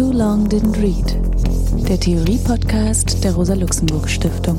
Too 0.00 0.12
Long 0.12 0.48
Didn't 0.48 0.80
Read, 0.80 1.86
der 1.86 2.00
Theorie-Podcast 2.00 3.22
der 3.22 3.34
Rosa-Luxemburg-Stiftung. 3.34 4.58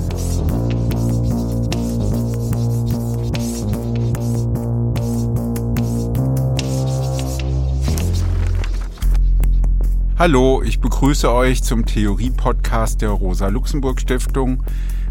Hallo, 10.20 10.62
ich 10.62 10.80
begrüße 10.80 11.32
euch 11.32 11.64
zum 11.64 11.88
Theorie-Podcast 11.88 13.02
der 13.02 13.10
Rosa-Luxemburg-Stiftung. 13.10 14.64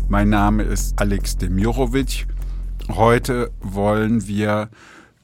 Mein 0.09 0.29
Name 0.29 0.63
ist 0.63 0.97
Alex 1.01 1.39
Demirovic. 1.39 2.29
Heute 2.89 3.51
wollen 3.59 4.29
wir 4.29 4.69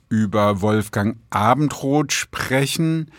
über 0.08 0.62
Wolfgang 0.62 1.16
Abendroth 1.30 2.10
sprechen. 2.12 3.12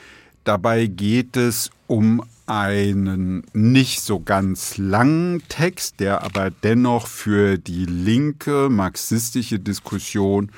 Dabei 0.48 0.86
geht 0.86 1.36
es 1.36 1.72
um 1.88 2.24
einen 2.46 3.44
nicht 3.52 4.00
so 4.00 4.22
ganz 4.22 4.78
langen 4.78 5.44
Text, 5.50 6.00
der 6.00 6.24
aber 6.24 6.52
dennoch 6.52 7.08
für 7.08 7.58
die 7.58 7.84
linke 7.84 8.70
marxistische 8.70 9.60
Diskussion 9.60 10.50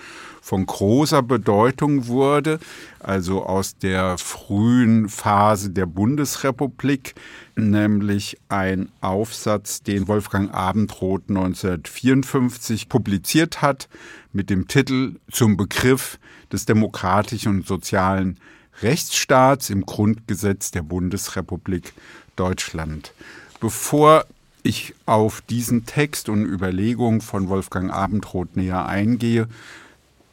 von 0.43 0.67
großer 0.67 1.23
Bedeutung 1.23 2.05
wurde, 2.05 2.59
also 2.99 3.43
aus 3.43 3.77
der 3.77 4.19
frühen 4.19 5.09
Phase 5.09 5.71
der 5.71 5.87
Bundesrepublik, 5.87 7.15
nämlich 7.55 8.37
ein 8.47 8.89
Aufsatz, 9.01 9.81
den 9.81 10.07
Wolfgang 10.07 10.53
Abendroth 10.53 11.23
1954 11.29 12.89
publiziert 12.89 13.63
hat, 13.63 13.89
mit 14.33 14.51
dem 14.51 14.67
Titel 14.67 15.15
Zum 15.31 15.57
Begriff 15.57 16.19
des 16.51 16.65
demokratischen 16.65 17.55
und 17.55 17.67
sozialen 17.67 18.37
Rechtsstaats 18.81 19.69
im 19.69 19.85
Grundgesetz 19.85 20.71
der 20.71 20.83
Bundesrepublik 20.83 21.93
Deutschland. 22.35 23.13
Bevor 23.59 24.25
ich 24.63 24.93
auf 25.05 25.41
diesen 25.41 25.85
Text 25.85 26.29
und 26.29 26.45
Überlegungen 26.45 27.21
von 27.21 27.49
Wolfgang 27.49 27.91
Abendroth 27.91 28.55
näher 28.55 28.85
eingehe, 28.85 29.47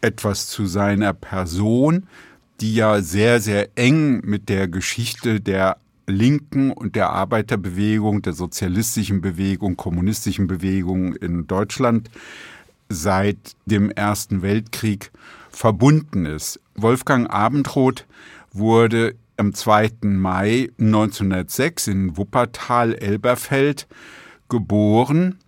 etwas 0.00 0.46
zu 0.46 0.66
seiner 0.66 1.12
Person, 1.12 2.06
die 2.60 2.74
ja 2.74 3.00
sehr, 3.00 3.40
sehr 3.40 3.68
eng 3.76 4.20
mit 4.24 4.48
der 4.48 4.68
Geschichte 4.68 5.40
der 5.40 5.78
Linken 6.06 6.70
und 6.70 6.94
der 6.94 7.10
Arbeiterbewegung, 7.10 8.22
der 8.22 8.32
sozialistischen 8.32 9.20
Bewegung, 9.20 9.76
kommunistischen 9.76 10.46
Bewegung 10.46 11.14
in 11.16 11.46
Deutschland 11.46 12.10
seit 12.88 13.36
dem 13.66 13.90
Ersten 13.90 14.42
Weltkrieg 14.42 15.10
verbunden 15.50 16.26
ist. 16.26 16.60
Wolfgang 16.76 17.28
Abendroth 17.28 18.06
wurde 18.58 19.14
am 19.36 19.52
2. 19.52 19.90
Mai 20.02 20.70
1906 20.78 21.88
in 21.88 22.16
Wuppertal-Elberfeld 22.16 23.88
geboren 24.48 25.40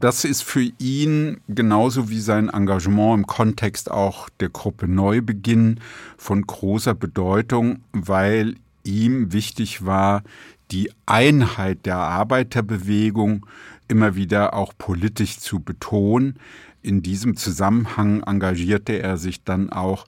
Das 0.00 0.24
ist 0.24 0.42
für 0.42 0.68
ihn 0.78 1.40
genauso 1.48 2.10
wie 2.10 2.20
sein 2.20 2.48
Engagement 2.48 3.18
im 3.18 3.26
Kontext 3.26 3.90
auch 3.90 4.28
der 4.40 4.50
Gruppe 4.50 4.88
Neubeginn 4.88 5.80
von 6.18 6.42
großer 6.42 6.94
Bedeutung, 6.94 7.80
weil 7.92 8.56
ihm 8.82 9.32
wichtig 9.32 9.86
war, 9.86 10.22
die 10.70 10.90
Einheit 11.06 11.86
der 11.86 11.96
Arbeiterbewegung 11.96 13.46
immer 13.88 14.14
wieder 14.14 14.54
auch 14.54 14.72
politisch 14.76 15.38
zu 15.38 15.60
betonen. 15.60 16.38
In 16.82 17.02
diesem 17.02 17.36
Zusammenhang 17.36 18.22
engagierte 18.22 19.00
er 19.00 19.16
sich 19.16 19.44
dann 19.44 19.70
auch 19.70 20.06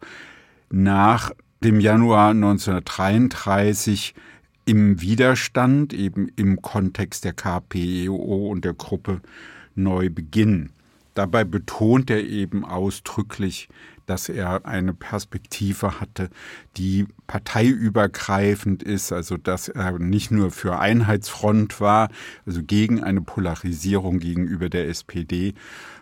nach 0.70 1.31
dem 1.62 1.81
Januar 1.81 2.31
1933 2.31 4.15
im 4.66 5.00
Widerstand, 5.00 5.92
eben 5.92 6.28
im 6.36 6.60
Kontext 6.60 7.25
der 7.25 7.32
KPEO 7.32 8.50
und 8.50 8.65
der 8.65 8.75
Gruppe 8.75 9.20
Neubeginn. 9.75 10.70
Dabei 11.15 11.44
betont 11.44 12.10
er 12.10 12.25
eben 12.25 12.65
ausdrücklich, 12.65 13.69
dass 14.06 14.28
er 14.28 14.64
eine 14.66 14.94
Perspektive 14.94 16.00
hatte, 16.00 16.30
die 16.76 17.06
parteiübergreifend 17.26 18.82
ist, 18.82 19.12
also 19.12 19.36
dass 19.36 19.68
er 19.68 19.98
nicht 19.98 20.30
nur 20.30 20.50
für 20.50 20.78
Einheitsfront 20.78 21.80
war, 21.80 22.08
also 22.46 22.62
gegen 22.62 23.02
eine 23.02 23.20
Polarisierung 23.20 24.18
gegenüber 24.18 24.68
der 24.68 24.88
SPD, 24.88 25.54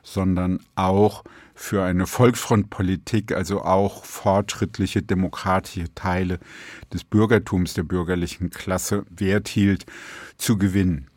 sondern 0.02 0.60
auch 0.74 1.24
für 1.54 1.84
eine 1.84 2.06
Volksfrontpolitik, 2.06 3.32
also 3.32 3.62
auch 3.62 4.04
fortschrittliche 4.04 5.02
demokratische 5.02 5.92
Teile 5.94 6.40
des 6.92 7.04
Bürgertums, 7.04 7.74
der 7.74 7.84
bürgerlichen 7.84 8.50
Klasse 8.50 9.04
Wert 9.08 9.48
hielt, 9.48 9.86
zu 10.36 10.58
gewinnen. 10.58 11.08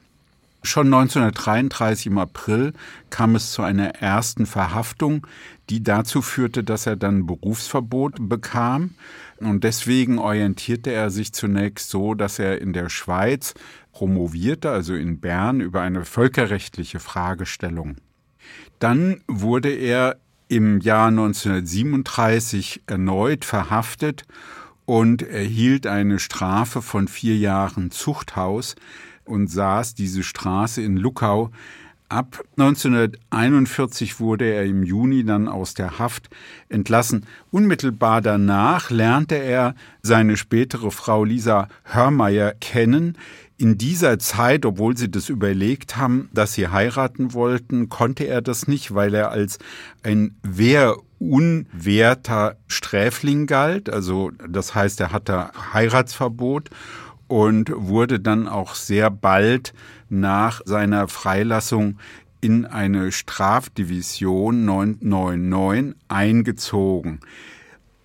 Schon 0.64 0.88
1933 0.88 2.08
im 2.08 2.18
April 2.18 2.74
kam 3.10 3.36
es 3.36 3.52
zu 3.52 3.62
einer 3.62 3.90
ersten 3.96 4.46
Verhaftung, 4.46 5.26
die 5.70 5.84
dazu 5.84 6.22
führte, 6.22 6.64
dass 6.64 6.86
er 6.88 6.96
dann 6.96 7.26
Berufsverbot 7.26 8.16
bekam. 8.28 8.96
Und 9.40 9.64
deswegen 9.64 10.18
orientierte 10.20 10.92
er 10.92 11.10
sich 11.10 11.32
zunächst 11.32 11.90
so, 11.90 12.16
dass 12.16 12.40
er 12.40 12.62
in 12.62 12.74
der 12.74 12.90
Schweiz 12.90 13.54
promovierte, 13.92 14.72
also 14.72 14.96
in 14.96 15.20
Bern, 15.20 15.62
über 15.62 15.82
eine 15.82 16.06
völkerrechtliche 16.06 17.00
Fragestellung. 17.00 17.98
Dann 18.80 19.22
wurde 19.28 19.70
er 19.70 20.18
im 20.48 20.80
Jahr 20.80 21.08
1937 21.08 22.84
erneut 22.88 23.46
verhaftet 23.46 24.24
und 24.86 25.22
erhielt 25.22 25.86
eine 25.86 26.20
Strafe 26.20 26.82
von 26.82 27.08
vier 27.08 27.36
Jahren 27.38 27.92
Zuchthaus, 27.92 28.76
und 29.28 29.48
saß 29.48 29.94
diese 29.94 30.24
Straße 30.24 30.82
in 30.82 30.98
Luckau. 30.98 31.52
Ab 32.10 32.42
1941 32.58 34.22
wurde 34.22 34.46
er 34.46 34.64
im 34.64 34.84
Juni 34.84 35.26
dann 35.26 35.50
aus 35.50 35.74
der 35.74 36.00
Haft 36.00 36.30
entlassen. 36.70 37.26
Unmittelbar 37.52 38.22
danach 38.22 38.90
lernte 38.90 39.36
er 39.36 39.76
seine 40.02 40.38
spätere 40.38 40.92
Frau 40.92 41.26
Lisa 41.26 41.68
Hörmeier 41.84 42.54
kennen. 42.54 43.18
In 43.58 43.78
dieser 43.78 44.20
Zeit, 44.20 44.66
obwohl 44.66 44.96
sie 44.96 45.12
das 45.12 45.28
überlegt 45.28 45.98
haben, 45.98 46.30
dass 46.32 46.54
sie 46.54 46.70
heiraten 46.70 47.34
wollten, 47.34 47.90
konnte 47.90 48.24
er 48.24 48.42
das 48.42 48.70
nicht, 48.70 48.94
weil 48.94 49.14
er 49.14 49.32
als 49.32 49.60
ein 50.02 50.38
wehrunwerter 50.44 52.56
Sträfling 52.68 53.48
galt. 53.48 53.90
Also 53.90 54.32
das 54.48 54.76
heißt, 54.76 55.02
er 55.02 55.12
hatte 55.12 55.52
Heiratsverbot 55.74 56.70
und 57.28 57.72
wurde 57.76 58.20
dann 58.20 58.48
auch 58.48 58.76
sehr 58.76 59.10
bald 59.10 59.74
nach 60.10 60.62
seiner 60.66 61.08
Freilassung 61.08 61.98
in 62.42 62.66
eine 62.66 63.12
Strafdivision 63.12 64.66
999 64.66 65.96
eingezogen. 66.08 67.20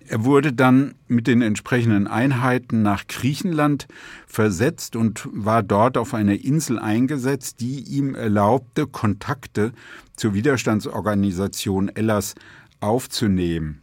Er 0.05 0.25
wurde 0.25 0.51
dann 0.51 0.95
mit 1.07 1.27
den 1.27 1.41
entsprechenden 1.41 2.07
Einheiten 2.07 2.81
nach 2.81 3.07
Griechenland 3.07 3.87
versetzt 4.27 4.95
und 4.95 5.29
war 5.31 5.63
dort 5.63 5.97
auf 5.97 6.13
einer 6.13 6.43
Insel 6.43 6.77
eingesetzt, 6.77 7.61
die 7.61 7.79
ihm 7.79 8.13
erlaubte, 8.13 8.85
Kontakte 8.85 9.71
zur 10.15 10.33
Widerstandsorganisation 10.33 11.89
Ellas 11.89 12.35
aufzunehmen. 12.81 13.82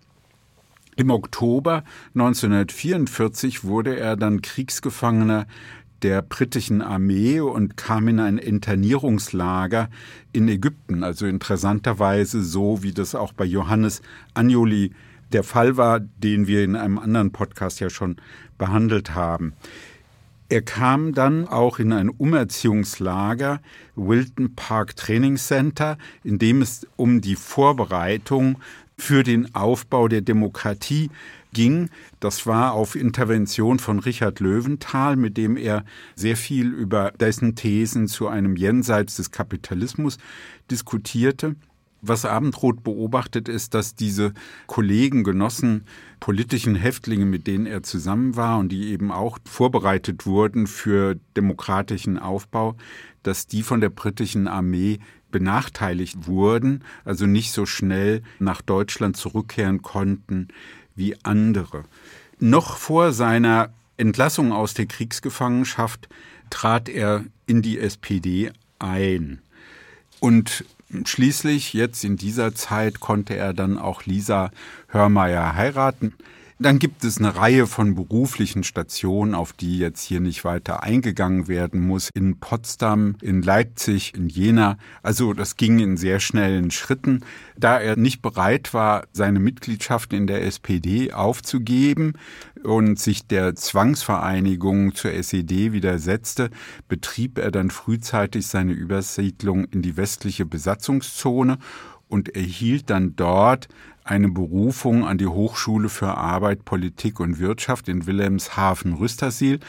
Im 1.00 1.08
Oktober 1.08 1.82
1944 2.14 3.64
wurde 3.64 3.99
er 3.99 4.17
dann 4.17 4.43
Kriegsgefangener 4.43 5.47
der 6.02 6.20
britischen 6.20 6.82
Armee 6.82 7.41
und 7.41 7.79
kam 7.79 8.06
in 8.08 8.20
ein 8.20 8.37
Internierungslager 8.37 9.88
in 10.32 10.47
Ägypten, 10.47 11.02
also 11.02 11.25
interessanterweise 11.25 12.44
so, 12.44 12.82
wie 12.82 12.93
das 12.93 13.14
auch 13.14 13.32
bei 13.32 13.47
Johannes 13.47 14.02
Anjoli 14.35 14.93
der 15.32 15.43
Fall 15.43 15.79
war, 15.79 16.00
den 16.00 16.47
wir 16.47 16.62
in 16.62 16.76
einem 16.76 16.99
anderen 16.99 17.32
Podcast 17.32 17.81
ja 17.81 17.88
schon 17.88 18.17
behandelt 18.58 19.14
haben. 19.14 19.55
Er 20.50 20.61
kam 20.61 21.14
dann 21.14 21.49
auch 21.49 21.79
in 21.79 21.94
ein 21.94 22.11
Umerziehungslager, 22.11 23.62
Wilton 23.96 24.55
Park 24.55 24.96
Training 24.96 25.37
Center, 25.37 25.96
in 26.25 26.38
dem 26.38 26.61
es 26.61 26.87
um 26.96 27.23
die 27.23 27.37
Vorbereitung 27.37 28.58
für 29.00 29.23
den 29.23 29.55
Aufbau 29.55 30.08
der 30.08 30.20
Demokratie 30.20 31.11
ging. 31.52 31.88
Das 32.20 32.47
war 32.47 32.75
auf 32.75 32.94
Intervention 32.94 33.79
von 33.79 33.99
Richard 33.99 34.41
Löwenthal, 34.41 35.17
mit 35.17 35.37
dem 35.37 35.56
er 35.56 35.85
sehr 36.14 36.37
viel 36.37 36.69
über 36.69 37.12
dessen 37.19 37.56
Thesen 37.56 38.06
zu 38.08 38.29
einem 38.29 38.56
Jenseits 38.56 39.17
des 39.17 39.31
Kapitalismus 39.31 40.19
diskutierte. 40.70 41.56
Was 42.02 42.25
Abendroth 42.25 42.82
beobachtet, 42.82 43.49
ist, 43.49 43.75
dass 43.75 43.94
diese 43.94 44.32
Kollegen, 44.67 45.25
Genossen, 45.25 45.85
politischen 46.19 46.75
Häftlinge, 46.75 47.26
mit 47.26 47.47
denen 47.47 47.67
er 47.67 47.82
zusammen 47.82 48.37
war 48.37 48.58
und 48.58 48.70
die 48.70 48.91
eben 48.91 49.11
auch 49.12 49.38
vorbereitet 49.44 50.26
wurden 50.26 50.67
für 50.67 51.17
demokratischen 51.37 52.19
Aufbau, 52.19 52.76
dass 53.23 53.47
die 53.47 53.62
von 53.62 53.81
der 53.81 53.91
britischen 53.91 54.49
Armee 54.49 54.99
benachteiligt 55.31 56.26
wurden, 56.26 56.82
also 57.05 57.26
nicht 57.26 57.52
so 57.52 57.67
schnell 57.67 58.23
nach 58.38 58.62
Deutschland 58.62 59.17
zurückkehren 59.17 59.82
konnten 59.82 60.49
wie 60.96 61.17
andere. 61.23 61.85
Noch 62.38 62.76
vor 62.76 63.12
seiner 63.12 63.73
Entlassung 63.96 64.53
aus 64.53 64.75
der 64.75 64.87
Kriegsgefangenschaft 64.87 66.08
trat 66.49 66.88
er 66.88 67.25
in 67.46 67.62
die 67.62 67.79
SPD 67.79 68.50
ein. 68.79 69.41
Und 70.20 70.64
Schließlich, 71.05 71.73
jetzt 71.73 72.05
in 72.05 72.17
dieser 72.17 72.55
Zeit, 72.55 73.01
konnte 73.01 73.37
er 73.37 73.55
dann 73.55 73.79
auch 73.79 74.05
Lisa 74.07 74.51
Hörmeier 74.89 75.55
heiraten. 75.55 76.15
Dann 76.62 76.79
gibt 76.79 77.05
es 77.05 77.17
eine 77.17 77.37
Reihe 77.37 77.67
von 77.67 77.95
beruflichen 77.95 78.65
Stationen, 78.65 79.35
auf 79.35 79.55
die 79.55 79.79
jetzt 79.79 80.03
hier 80.03 80.21
nicht 80.21 80.45
weiter 80.45 80.83
eingegangen 80.83 81.49
werden 81.49 81.81
muss. 81.81 82.11
In 82.12 82.39
Potsdam, 82.39 83.17
in 83.23 83.41
Leipzig, 83.41 84.12
in 84.15 84.29
Jena. 84.29 84.77
Also 85.03 85.33
das 85.33 85.57
ging 85.57 85.79
in 85.79 85.97
sehr 85.97 86.21
schnellen 86.21 86.71
Schritten. 86.71 87.25
Da 87.57 87.79
er 87.79 87.97
nicht 87.97 88.21
bereit 88.21 88.75
war, 88.75 89.07
seine 89.11 89.41
Mitgliedschaft 89.41 90.12
in 90.12 90.27
der 90.27 90.45
SPD 90.45 91.15
aufzugeben 91.15 92.12
und 92.63 92.99
sich 92.99 93.27
der 93.27 93.55
Zwangsvereinigung 93.55 94.95
zur 94.95 95.13
SED 95.13 95.73
widersetzte, 95.73 96.51
betrieb 96.89 97.39
er 97.39 97.53
dann 97.53 97.71
frühzeitig 97.71 98.47
seine 98.47 98.73
Übersiedlung 98.73 99.65
in 99.65 99.81
die 99.81 99.97
westliche 99.97 100.45
Besatzungszone 100.45 101.56
und 102.11 102.35
erhielt 102.37 102.91
dann 102.91 103.17
dort 103.17 103.69
eine 104.11 104.29
Berufung 104.29 105.07
an 105.07 105.19
die 105.19 105.29
Hochschule 105.29 105.89
für 105.89 106.17
Arbeit, 106.17 106.65
Politik 106.65 107.21
und 107.21 107.39
Wirtschaft 107.39 107.89
in 107.89 108.07
Wilhelmshaven-Rüstersiel 108.07 109.61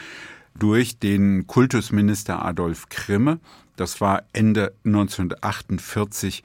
durch 0.58 0.98
den 0.98 1.46
Kultusminister 1.46 2.44
Adolf 2.44 2.88
Krimme. 2.88 3.38
Das 3.76 4.00
war 4.00 4.24
Ende 4.32 4.74
1948 4.84 6.42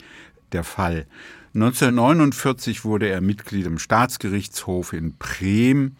der 0.51 0.63
Fall. 0.63 1.07
1949 1.55 2.85
wurde 2.85 3.09
er 3.09 3.19
Mitglied 3.19 3.65
im 3.65 3.79
Staatsgerichtshof 3.79 4.93
in 4.93 5.15
Bremen, 5.17 5.97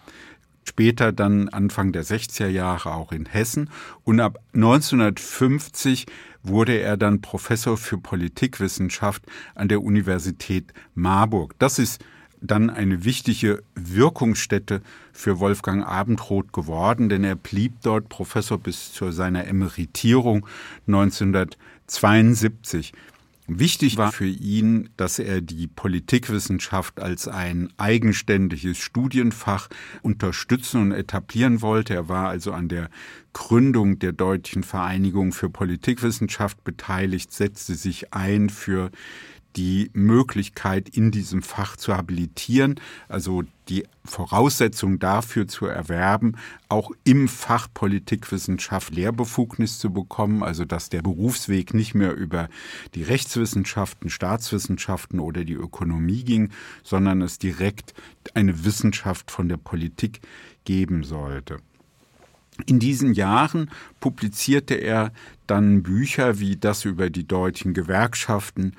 später 0.68 1.12
dann 1.12 1.50
Anfang 1.50 1.92
der 1.92 2.04
60er 2.04 2.48
Jahre 2.48 2.94
auch 2.94 3.12
in 3.12 3.26
Hessen 3.26 3.72
und 4.04 4.20
ab 4.20 4.38
1950 4.54 6.06
wurde 6.44 6.78
er 6.78 6.98
dann 6.98 7.22
Professor 7.22 7.78
für 7.78 7.98
Politikwissenschaft 7.98 9.24
an 9.56 9.70
der 9.70 9.82
Universität 9.82 10.72
Marburg. 10.94 11.56
Das 11.60 11.80
ist 11.80 12.04
dann 12.40 12.70
eine 12.70 13.04
wichtige 13.04 13.64
Wirkungsstätte 13.76 14.84
für 15.12 15.40
Wolfgang 15.40 15.84
Abendroth 15.86 16.54
geworden, 16.54 17.10
denn 17.10 17.24
er 17.24 17.36
blieb 17.36 17.82
dort 17.82 18.10
Professor 18.10 18.60
bis 18.60 18.94
zu 18.94 19.12
seiner 19.12 19.48
Emeritierung 19.48 20.46
1972. 20.88 22.94
Wichtig 23.50 23.96
war 23.96 24.12
für 24.12 24.28
ihn, 24.28 24.90
dass 24.98 25.20
er 25.20 25.40
die 25.40 25.68
Politikwissenschaft 25.68 27.00
als 27.00 27.30
ein 27.30 27.70
eigenständiges 27.78 28.78
Studienfach 28.78 29.70
unterstützen 30.02 30.82
und 30.82 30.92
etablieren 30.92 31.62
wollte. 31.62 31.94
Er 31.94 32.10
war 32.10 32.28
also 32.28 32.52
an 32.52 32.68
der 32.68 32.90
Gründung 33.32 34.00
der 34.00 34.12
Deutschen 34.12 34.64
Vereinigung 34.64 35.32
für 35.32 35.50
Politikwissenschaft 35.50 36.62
beteiligt, 36.66 37.32
setzte 37.32 37.76
sich 37.76 38.14
ein 38.14 38.50
für 38.50 38.92
die 39.58 39.90
Möglichkeit, 39.94 40.88
in 40.88 41.10
diesem 41.10 41.42
Fach 41.42 41.78
zu 41.78 41.98
habilitieren, 41.98 42.80
also 43.10 43.44
die 43.70 43.86
Voraussetzung 44.06 45.00
dafür 45.00 45.48
zu 45.48 45.66
erwerben, 45.66 46.36
auch 46.70 46.92
im 47.04 47.28
Fach 47.28 47.68
Politikwissenschaft 47.74 48.94
Lehrbefugnis 48.94 49.80
zu 49.80 49.92
bekommen, 49.92 50.44
also 50.44 50.64
dass 50.64 50.90
der 50.90 51.02
Berufsweg 51.02 51.74
nicht 51.74 51.96
mehr 51.96 52.16
über 52.16 52.50
die 52.94 53.02
Rechtswissenschaften, 53.04 54.12
Staatswissenschaften 54.12 55.20
oder 55.20 55.44
die 55.44 55.54
Ökonomie 55.54 56.24
ging, 56.24 56.52
sondern 56.84 57.22
es 57.24 57.40
direkt 57.40 57.96
eine 58.36 58.64
Wissenschaft 58.64 59.32
von 59.32 59.50
der 59.50 59.58
Politik 59.58 60.22
geben 60.66 61.04
sollte. 61.04 61.58
In 62.66 62.80
diesen 62.80 63.14
Jahren 63.14 63.70
publizierte 64.00 64.76
er 64.76 65.12
dann 65.46 65.84
Bücher 65.84 66.40
wie 66.40 66.58
das 66.58 66.86
über 66.86 67.10
die 67.10 67.28
deutschen 67.28 67.74
Gewerkschaften, 67.74 68.74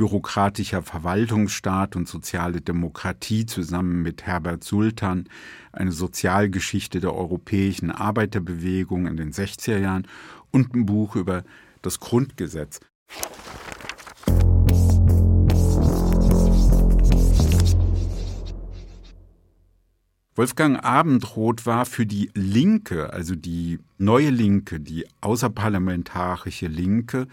bürokratischer 0.00 0.80
Verwaltungsstaat 0.82 1.94
und 1.94 2.08
soziale 2.08 2.62
Demokratie 2.62 3.44
zusammen 3.44 4.00
mit 4.00 4.22
Herbert 4.22 4.64
Sultan, 4.64 5.28
eine 5.72 5.92
Sozialgeschichte 5.92 7.00
der 7.00 7.14
europäischen 7.14 7.90
Arbeiterbewegung 7.90 9.06
in 9.06 9.18
den 9.18 9.30
60er 9.30 9.76
Jahren 9.76 10.08
und 10.52 10.74
ein 10.74 10.86
Buch 10.86 11.16
über 11.16 11.44
das 11.82 12.00
Grundgesetz. 12.00 12.80
Wolfgang 20.34 20.82
Abendroth 20.82 21.66
war 21.66 21.84
für 21.84 22.06
die 22.06 22.30
Linke, 22.32 23.12
also 23.12 23.34
die 23.34 23.78
neue 23.98 24.30
Linke, 24.30 24.80
die 24.80 25.04
außerparlamentarische 25.20 26.68
Linke, 26.68 27.26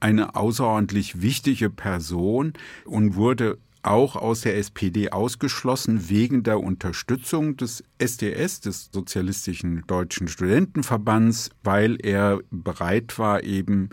eine 0.00 0.34
außerordentlich 0.34 1.22
wichtige 1.22 1.70
Person 1.70 2.52
und 2.84 3.16
wurde 3.16 3.58
auch 3.82 4.16
aus 4.16 4.40
der 4.40 4.56
SPD 4.56 5.10
ausgeschlossen 5.10 6.08
wegen 6.08 6.42
der 6.42 6.60
Unterstützung 6.60 7.56
des 7.56 7.84
SDS, 7.98 8.60
des 8.60 8.90
Sozialistischen 8.92 9.84
Deutschen 9.86 10.26
Studentenverbands, 10.26 11.50
weil 11.62 11.96
er 12.02 12.40
bereit 12.50 13.18
war, 13.18 13.44
eben 13.44 13.90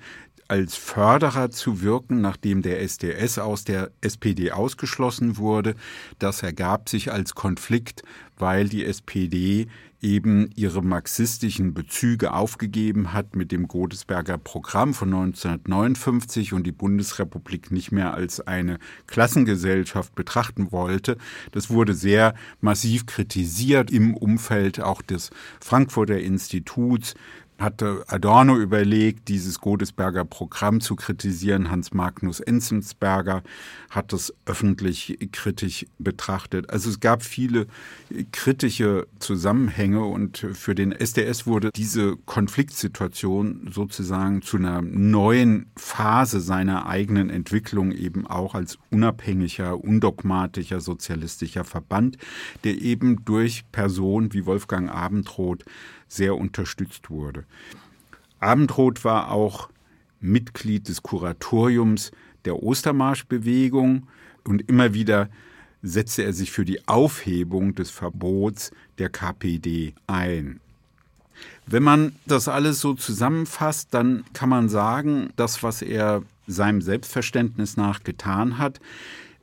als 0.47 0.75
Förderer 0.75 1.51
zu 1.51 1.81
wirken, 1.81 2.21
nachdem 2.21 2.61
der 2.61 2.81
SDS 2.81 3.37
aus 3.39 3.63
der 3.63 3.91
SPD 4.01 4.51
ausgeschlossen 4.51 5.37
wurde. 5.37 5.75
Das 6.19 6.43
ergab 6.43 6.89
sich 6.89 7.11
als 7.11 7.33
Konflikt, 7.33 8.03
weil 8.37 8.69
die 8.69 8.85
SPD 8.85 9.67
eben 10.03 10.49
ihre 10.55 10.83
marxistischen 10.83 11.73
Bezüge 11.73 12.33
aufgegeben 12.33 13.13
hat 13.13 13.35
mit 13.35 13.51
dem 13.51 13.67
Godesberger 13.67 14.37
Programm 14.37 14.93
von 14.93 15.13
1959 15.13 16.53
und 16.53 16.67
die 16.67 16.71
Bundesrepublik 16.71 17.71
nicht 17.71 17.91
mehr 17.91 18.13
als 18.13 18.41
eine 18.41 18.79
Klassengesellschaft 19.07 20.13
betrachten 20.13 20.71
wollte. 20.71 21.17
Das 21.51 21.69
wurde 21.69 21.93
sehr 21.93 22.35
massiv 22.59 23.05
kritisiert 23.05 23.91
im 23.91 24.15
Umfeld 24.15 24.81
auch 24.81 25.01
des 25.01 25.31
Frankfurter 25.61 26.19
Instituts 26.19 27.15
hatte 27.59 28.03
Adorno 28.07 28.57
überlegt, 28.57 29.27
dieses 29.29 29.59
Godesberger 29.59 30.25
Programm 30.25 30.81
zu 30.81 30.95
kritisieren. 30.95 31.71
Hans 31.71 31.93
Magnus 31.93 32.39
Enzensberger 32.39 33.43
hat 33.89 34.11
es 34.13 34.33
öffentlich 34.45 35.17
kritisch 35.31 35.85
betrachtet. 35.99 36.69
Also 36.69 36.89
es 36.89 36.99
gab 36.99 37.23
viele 37.23 37.67
kritische 38.31 39.07
Zusammenhänge 39.19 40.03
und 40.03 40.45
für 40.53 40.75
den 40.75 40.91
SDS 40.91 41.45
wurde 41.45 41.71
diese 41.75 42.17
Konfliktsituation 42.25 43.69
sozusagen 43.71 44.41
zu 44.41 44.57
einer 44.57 44.81
neuen 44.81 45.67
Phase 45.75 46.41
seiner 46.41 46.87
eigenen 46.87 47.29
Entwicklung 47.29 47.91
eben 47.91 48.27
auch 48.27 48.55
als 48.55 48.77
unabhängiger, 48.91 49.83
undogmatischer 49.83 50.81
sozialistischer 50.81 51.63
Verband, 51.63 52.17
der 52.63 52.81
eben 52.81 53.23
durch 53.25 53.63
Personen 53.71 54.33
wie 54.33 54.45
Wolfgang 54.45 54.89
Abendroth 54.89 55.63
sehr 56.07 56.35
unterstützt 56.35 57.09
wurde. 57.09 57.45
Abendroth 58.39 59.03
war 59.05 59.31
auch 59.31 59.69
Mitglied 60.19 60.87
des 60.87 61.03
Kuratoriums 61.03 62.11
der 62.45 62.61
Ostermarschbewegung 62.61 64.07
und 64.43 64.69
immer 64.69 64.93
wieder 64.93 65.29
setzte 65.81 66.23
er 66.23 66.33
sich 66.33 66.51
für 66.51 66.65
die 66.65 66.87
Aufhebung 66.87 67.75
des 67.75 67.91
Verbots 67.91 68.71
der 68.97 69.09
KPD 69.09 69.93
ein. 70.07 70.59
Wenn 71.65 71.83
man 71.83 72.15
das 72.25 72.47
alles 72.47 72.79
so 72.79 72.93
zusammenfasst, 72.93 73.89
dann 73.91 74.23
kann 74.33 74.49
man 74.49 74.69
sagen, 74.69 75.29
das, 75.35 75.63
was 75.63 75.81
er 75.81 76.23
seinem 76.47 76.81
Selbstverständnis 76.81 77.77
nach 77.77 78.03
getan 78.03 78.57
hat, 78.57 78.79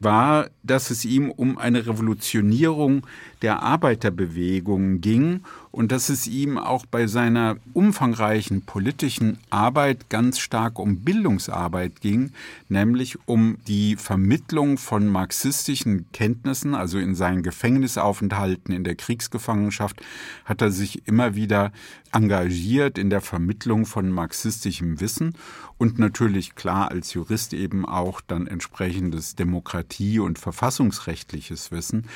war, 0.00 0.48
dass 0.62 0.90
es 0.90 1.04
ihm 1.04 1.30
um 1.30 1.58
eine 1.58 1.86
Revolutionierung 1.86 3.06
der 3.42 3.62
Arbeiterbewegung 3.62 5.00
ging 5.00 5.42
und 5.72 5.92
dass 5.92 6.08
es 6.08 6.26
ihm 6.26 6.58
auch 6.58 6.84
bei 6.86 7.06
seiner 7.06 7.56
umfangreichen 7.72 8.62
politischen 8.62 9.38
Arbeit 9.50 10.08
ganz 10.08 10.40
stark 10.40 10.78
um 10.78 11.00
Bildungsarbeit 11.00 12.00
ging, 12.00 12.32
nämlich 12.68 13.18
um 13.26 13.58
die 13.68 13.96
Vermittlung 13.96 14.78
von 14.78 15.06
marxistischen 15.06 16.06
Kenntnissen, 16.12 16.74
also 16.74 16.98
in 16.98 17.14
seinen 17.14 17.42
Gefängnisaufenthalten 17.42 18.74
in 18.74 18.84
der 18.84 18.96
Kriegsgefangenschaft 18.96 20.00
hat 20.44 20.60
er 20.60 20.72
sich 20.72 21.06
immer 21.06 21.34
wieder 21.34 21.72
engagiert 22.12 22.98
in 22.98 23.10
der 23.10 23.20
Vermittlung 23.20 23.86
von 23.86 24.10
marxistischem 24.10 25.00
Wissen 25.00 25.34
und 25.78 25.98
natürlich 25.98 26.56
klar 26.56 26.90
als 26.90 27.14
Jurist 27.14 27.54
eben 27.54 27.86
auch 27.86 28.20
dann 28.20 28.46
entsprechendes 28.46 29.36
Demokratie- 29.36 30.18
und 30.18 30.38
verfassungsrechtliches 30.38 31.70
Wissen. 31.70 32.06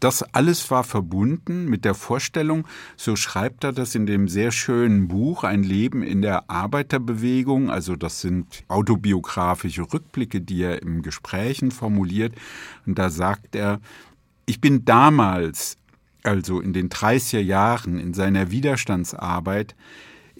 Das 0.00 0.22
alles 0.22 0.70
war 0.70 0.84
verbunden 0.84 1.66
mit 1.66 1.84
der 1.84 1.94
Vorstellung, 1.94 2.66
so 2.96 3.16
schreibt 3.16 3.64
er 3.64 3.72
das 3.72 3.94
in 3.96 4.06
dem 4.06 4.28
sehr 4.28 4.52
schönen 4.52 5.08
Buch 5.08 5.42
Ein 5.42 5.64
Leben 5.64 6.02
in 6.02 6.22
der 6.22 6.48
Arbeiterbewegung, 6.48 7.70
also 7.70 7.96
das 7.96 8.20
sind 8.20 8.62
autobiografische 8.68 9.92
Rückblicke, 9.92 10.40
die 10.40 10.62
er 10.62 10.82
im 10.82 11.02
Gesprächen 11.02 11.72
formuliert, 11.72 12.34
und 12.86 12.98
da 12.98 13.10
sagt 13.10 13.56
er, 13.56 13.80
ich 14.46 14.60
bin 14.60 14.84
damals, 14.84 15.76
also 16.22 16.60
in 16.60 16.72
den 16.72 16.88
30er 16.88 17.40
Jahren 17.40 17.98
in 17.98 18.14
seiner 18.14 18.50
Widerstandsarbeit, 18.50 19.74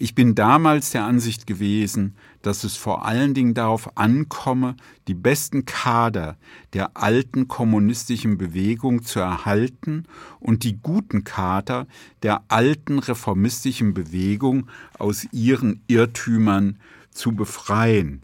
ich 0.01 0.15
bin 0.15 0.33
damals 0.33 0.91
der 0.91 1.03
Ansicht 1.03 1.45
gewesen, 1.45 2.15
dass 2.41 2.63
es 2.63 2.77
vor 2.77 3.05
allen 3.05 3.33
Dingen 3.33 3.53
darauf 3.53 3.97
ankomme, 3.97 4.77
die 5.09 5.13
besten 5.13 5.65
Kader 5.65 6.37
der 6.71 6.95
alten 6.95 7.49
kommunistischen 7.49 8.37
Bewegung 8.37 9.03
zu 9.03 9.19
erhalten 9.19 10.05
und 10.39 10.63
die 10.63 10.77
guten 10.77 11.25
Kader 11.25 11.85
der 12.23 12.43
alten 12.47 12.99
reformistischen 12.99 13.93
Bewegung 13.93 14.69
aus 14.97 15.27
ihren 15.33 15.81
Irrtümern 15.87 16.79
zu 17.11 17.33
befreien. 17.33 18.23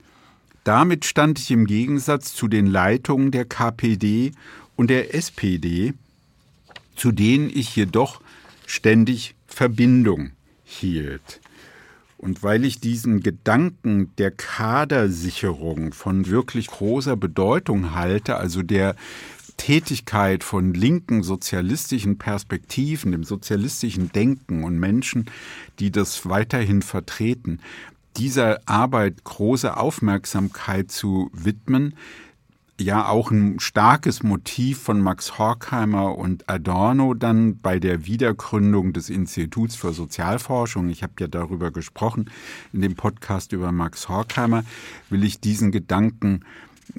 Damit 0.64 1.04
stand 1.04 1.40
ich 1.40 1.52
im 1.52 1.66
Gegensatz 1.66 2.34
zu 2.34 2.48
den 2.48 2.68
Leitungen 2.68 3.32
der 3.32 3.44
KPD 3.44 4.32
und 4.78 4.90
der 4.90 5.14
SPD, 5.14 5.94
zu 6.96 7.12
denen 7.12 7.50
ich 7.50 7.76
jedoch 7.76 8.22
ständig 8.66 9.36
Verbindung 9.46 10.32
hielt. 10.64 11.42
Und 12.26 12.42
weil 12.42 12.66
ich 12.66 12.80
diesen 12.80 13.22
Gedanken 13.22 14.12
der 14.18 14.32
Kadersicherung 14.32 15.94
von 15.94 16.26
wirklich 16.26 16.66
großer 16.66 17.16
Bedeutung 17.16 17.94
halte, 17.94 18.38
also 18.38 18.64
der 18.64 18.96
Tätigkeit 19.58 20.44
von 20.44 20.74
linken 20.74 21.22
sozialistischen 21.22 22.18
Perspektiven, 22.18 23.12
dem 23.12 23.24
sozialistischen 23.24 24.12
Denken 24.12 24.64
und 24.64 24.80
Menschen, 24.80 25.30
die 25.78 25.92
das 25.92 26.28
weiterhin 26.28 26.82
vertreten, 26.82 27.60
dieser 28.18 28.60
Arbeit 28.66 29.24
große 29.24 29.78
Aufmerksamkeit 29.78 30.90
zu 30.90 31.30
widmen, 31.32 31.94
ja 32.80 33.08
auch 33.08 33.32
ein 33.32 33.60
starkes 33.60 34.24
Motiv 34.24 34.80
von 34.80 35.00
Max 35.00 35.38
Horkheimer 35.38 36.18
und 36.18 36.50
Adorno 36.50 37.14
dann 37.14 37.58
bei 37.60 37.80
der 37.80 38.06
Wiedergründung 38.06 38.92
des 38.92 39.10
Instituts 39.10 39.76
für 39.76 39.94
Sozialforschung. 39.94 40.90
Ich 40.90 41.02
habe 41.02 41.14
ja 41.20 41.28
darüber 41.28 41.72
gesprochen 41.72 42.30
in 42.74 42.82
dem 42.82 42.96
Podcast 42.96 43.54
über 43.54 43.72
Max 43.72 44.10
Horkheimer, 44.10 44.64
will 45.10 45.24
ich 45.24 45.40
diesen 45.40 45.72
Gedanken 45.72 46.42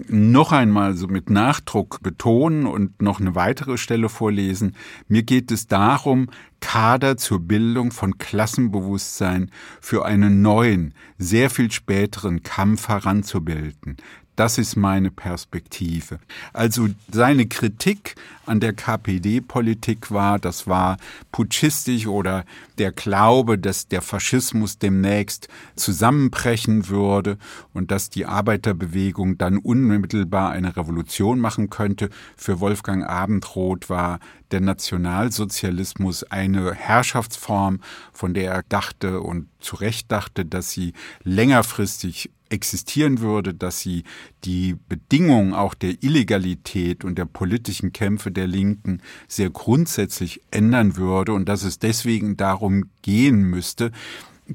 noch 0.09 0.53
einmal 0.53 0.95
so 0.95 1.07
mit 1.07 1.31
Nachdruck 1.31 2.01
betonen 2.03 2.67
und 2.67 3.01
noch 3.01 3.21
eine 3.21 3.35
weitere 3.35 3.79
Stelle 3.79 4.09
vorlesen. 4.09 4.75
Mir 5.09 5.23
geht 5.23 5.53
es 5.53 5.69
darum, 5.69 6.29
Kader 6.61 7.17
zur 7.17 7.41
Bildung 7.41 7.93
von 7.93 8.19
Klassenbewusstsein 8.19 9.51
für 9.81 10.05
einen 10.05 10.43
neuen, 10.43 10.95
sehr 11.19 11.51
viel 11.51 11.71
späteren 11.71 12.43
Kampf 12.43 12.89
heranzubilden. 12.89 13.97
Das 14.37 14.59
ist 14.59 14.77
meine 14.77 15.11
Perspektive. 15.11 16.19
Also 16.53 16.89
seine 17.11 17.47
Kritik 17.47 18.17
an 18.45 18.61
der 18.61 18.75
KPD-Politik 18.75 20.11
war, 20.11 20.39
das 20.39 20.67
war 20.67 20.99
putschistisch 21.33 22.07
oder 22.07 22.45
der 22.77 22.93
Glaube, 22.93 23.59
dass 23.59 23.89
der 23.89 24.03
Faschismus 24.03 24.79
demnächst 24.79 25.49
zusammenbrechen 25.75 26.89
würde 26.89 27.39
und 27.73 27.91
dass 27.91 28.11
die 28.11 28.27
Arbeiterbewegung 28.27 29.39
dann 29.39 29.57
unmittelbar 29.57 30.51
eine 30.51 30.77
Revolution 30.77 31.41
machen 31.41 31.71
könnte. 31.71 32.11
Für 32.37 32.61
Wolfgang 32.61 33.05
Abendroth 33.05 33.89
war 33.89 34.21
der 34.51 34.61
Nationalsozialismus 34.61 36.25
eine 36.25 36.75
Herrschaftsform, 36.75 37.81
von 38.13 38.35
der 38.35 38.53
er 38.53 38.63
dachte 38.69 39.23
und 39.23 39.49
zu 39.61 39.77
Recht 39.77 40.13
dachte, 40.13 40.45
dass 40.45 40.71
sie 40.71 40.93
längerfristig 41.25 42.31
existieren 42.49 43.21
würde, 43.21 43.55
dass 43.55 43.81
sie 43.81 44.05
die 44.45 44.77
Bedingungen 44.89 45.55
auch 45.55 45.75
der 45.75 46.03
Illegalität 46.03 47.05
und 47.05 47.17
der 47.19 47.25
politischen 47.25 47.93
Kämpfe 47.93 48.31
der 48.31 48.47
Linken 48.47 49.01
sehr 49.29 49.51
grundsätzlich 49.51 50.41
ändern 50.51 50.97
würde 50.97 51.33
und 51.33 51.49
dass 51.49 51.63
es 51.63 51.79
deswegen 51.79 52.37
darum 52.37 52.91
gehen 53.03 53.43
müsste, 53.43 53.93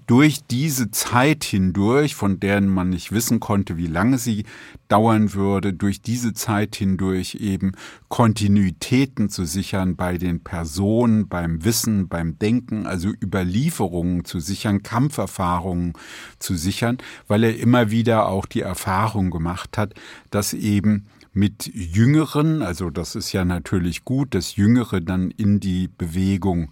durch 0.08 0.40
diese 0.50 0.92
Zeit 0.92 1.44
hindurch, 1.44 2.16
von 2.16 2.40
deren 2.40 2.68
man 2.68 2.90
nicht 2.90 3.12
wissen 3.12 3.40
konnte, 3.40 3.78
wie 3.78 3.88
lange 3.88 4.18
sie 4.18 4.46
dauern 4.88 5.34
würde, 5.34 5.74
durch 5.74 6.02
diese 6.02 6.34
Zeit 6.34 6.76
hindurch 6.76 7.36
eben 7.36 7.74
Kontinuitäten 8.08 9.30
zu 9.30 9.46
sichern 9.46 9.96
bei 9.96 10.18
den 10.18 10.44
Personen, 10.44 11.28
beim 11.28 11.64
Wissen, 11.66 12.08
beim 12.08 12.40
Denken, 12.40 12.88
also 12.88 13.10
Überlieferungen 13.10 14.24
zu 14.24 14.40
sichern, 14.40 14.84
Kampferfahrungen 14.84 15.94
zu 16.40 16.56
sichern, 16.56 16.98
weil 17.28 17.44
er 17.44 17.58
immer 17.58 17.92
wieder 17.92 18.28
auch 18.28 18.46
die 18.46 18.62
Erfahrung 18.62 19.30
gemacht 19.30 19.78
hat, 19.78 19.94
dass 20.30 20.54
eben 20.54 21.06
mit 21.34 21.72
Jüngeren, 21.74 22.62
also 22.62 22.90
das 22.90 23.16
ist 23.16 23.32
ja 23.32 23.46
natürlich 23.46 24.04
gut, 24.04 24.36
dass 24.36 24.58
Jüngere 24.58 25.00
dann 25.00 25.32
in 25.32 25.60
die 25.62 25.88
Bewegung 25.88 26.72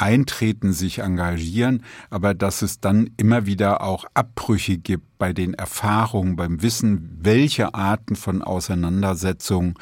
eintreten, 0.00 0.72
sich 0.72 1.00
engagieren, 1.00 1.84
aber 2.08 2.34
dass 2.34 2.62
es 2.62 2.80
dann 2.80 3.10
immer 3.16 3.46
wieder 3.46 3.82
auch 3.82 4.04
Abbrüche 4.14 4.78
gibt 4.78 5.09
bei 5.20 5.34
den 5.34 5.54
Erfahrungen, 5.54 6.34
beim 6.34 6.62
Wissen, 6.62 7.18
welche 7.20 7.74
Arten 7.74 8.16
von 8.16 8.42
Auseinandersetzungen 8.42 9.74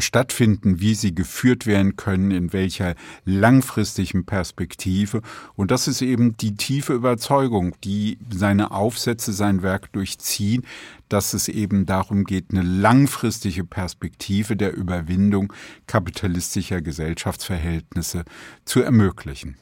stattfinden, 0.00 0.80
wie 0.80 0.94
sie 0.94 1.14
geführt 1.14 1.64
werden 1.64 1.96
können, 1.96 2.32
in 2.32 2.52
welcher 2.52 2.96
langfristigen 3.24 4.26
Perspektive. 4.26 5.22
Und 5.54 5.70
das 5.70 5.86
ist 5.86 6.02
eben 6.02 6.36
die 6.36 6.56
tiefe 6.56 6.92
Überzeugung, 6.92 7.76
die 7.84 8.18
seine 8.30 8.72
Aufsätze, 8.72 9.32
sein 9.32 9.62
Werk 9.62 9.92
durchziehen, 9.92 10.66
dass 11.08 11.34
es 11.34 11.46
eben 11.48 11.86
darum 11.86 12.24
geht, 12.24 12.46
eine 12.50 12.62
langfristige 12.62 13.64
Perspektive 13.64 14.56
der 14.56 14.74
Überwindung 14.74 15.52
kapitalistischer 15.86 16.82
Gesellschaftsverhältnisse 16.82 18.24
zu 18.64 18.82
ermöglichen. 18.82 19.56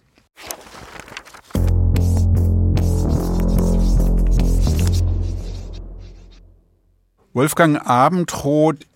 Wolfgang 7.34 7.86
Abendroth 7.86 8.86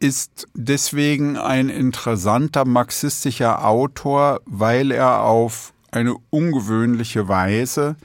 ist 0.00 0.48
deswegen 0.54 1.36
ein 1.36 1.68
interessanter 1.68 2.64
marxistischer 2.64 3.64
Autor, 3.64 4.40
weil 4.44 4.90
er 4.90 5.22
auf 5.22 5.72
eine 5.92 6.16
ungewöhnliche 6.30 7.28
Weise 7.28 7.96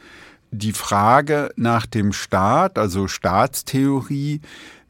die 0.51 0.73
Frage 0.73 1.51
nach 1.55 1.87
dem 1.87 2.13
Staat, 2.13 2.77
also 2.77 3.07
Staatstheorie, 3.07 4.41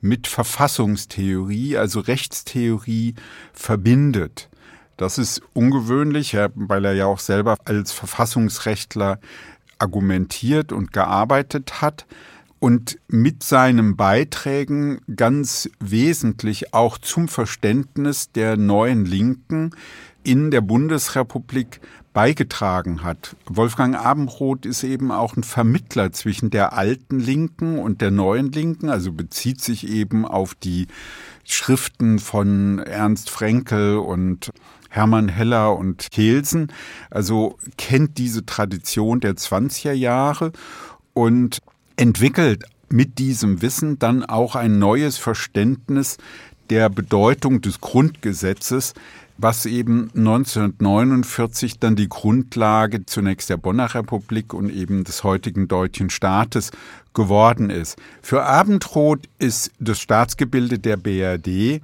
mit 0.02 0.28
Verfassungstheorie, 0.28 1.78
also 1.78 2.02
Rechtstheorie 2.02 3.16
verbindet. 3.54 4.50
Das 4.98 5.18
ist 5.18 5.42
ungewöhnlich, 5.54 6.36
weil 6.56 6.86
er 6.86 6.94
ja 6.94 7.06
auch 7.06 7.20
selber 7.20 7.56
als 7.64 7.92
Verfassungsrechtler 7.94 9.20
argumentiert 9.80 10.74
und 10.74 10.92
gearbeitet 10.92 11.82
hat 11.82 12.06
und 12.62 13.00
mit 13.08 13.42
seinen 13.42 13.98
Beiträgen 13.98 15.02
ganz 15.16 15.68
wesentlich 15.80 16.76
auch 16.76 17.00
zum 17.00 17.28
Verständnis 17.28 18.32
der 18.32 18.56
neuen 18.56 19.04
Linken 19.04 19.72
in 20.22 20.52
der 20.52 20.62
Bundesrepublik 20.62 21.82
beigetragen 22.14 23.02
hat. 23.02 23.36
Wolfgang 23.48 23.96
Abendroth 23.96 24.68
ist 24.68 24.84
eben 24.84 25.12
auch 25.12 25.36
ein 25.36 25.44
Vermittler 25.44 26.12
zwischen 26.12 26.52
der 26.52 26.74
alten 26.74 27.20
Linken 27.20 27.80
und 27.80 28.00
der 28.00 28.12
neuen 28.12 28.52
Linken, 28.52 28.90
also 28.90 29.12
bezieht 29.12 29.60
sich 29.60 29.90
eben 29.90 30.24
auf 30.24 30.54
die 30.54 30.86
Schriften 31.44 32.20
von 32.20 32.78
Ernst 32.78 33.32
Frenkel 33.32 33.98
und 33.98 34.52
Hermann 34.92 35.30
Heller 35.30 35.76
und 35.76 36.12
Kelsen, 36.12 36.72
also 37.10 37.58
kennt 37.80 38.20
diese 38.20 38.46
Tradition 38.46 39.20
der 39.20 39.34
20er 39.34 39.94
Jahre 39.94 40.52
und 41.14 41.60
entwickelt 41.96 42.64
mit 42.90 43.20
diesem 43.20 43.62
Wissen 43.62 44.00
dann 44.00 44.24
auch 44.24 44.56
ein 44.56 44.80
neues 44.80 45.18
Verständnis 45.18 46.18
der 46.70 46.90
Bedeutung 46.90 47.62
des 47.62 47.82
Grundgesetzes, 47.82 48.94
was 49.38 49.66
eben 49.66 50.10
1949 50.16 51.80
dann 51.80 51.96
die 51.96 52.10
Grundlage 52.10 53.06
zunächst 53.06 53.50
der 53.50 53.58
Bonner 53.58 53.94
Republik 53.94 54.54
und 54.54 54.70
eben 54.70 55.04
des 55.04 55.24
heutigen 55.24 55.68
deutschen 55.68 56.10
Staates 56.10 56.72
geworden 57.14 57.70
ist. 57.70 57.98
Für 58.22 58.46
Abendroth 58.46 59.28
ist 59.40 59.72
das 59.80 60.00
Staatsgebilde 60.00 60.80
der 60.80 60.98
BRD 60.98 61.82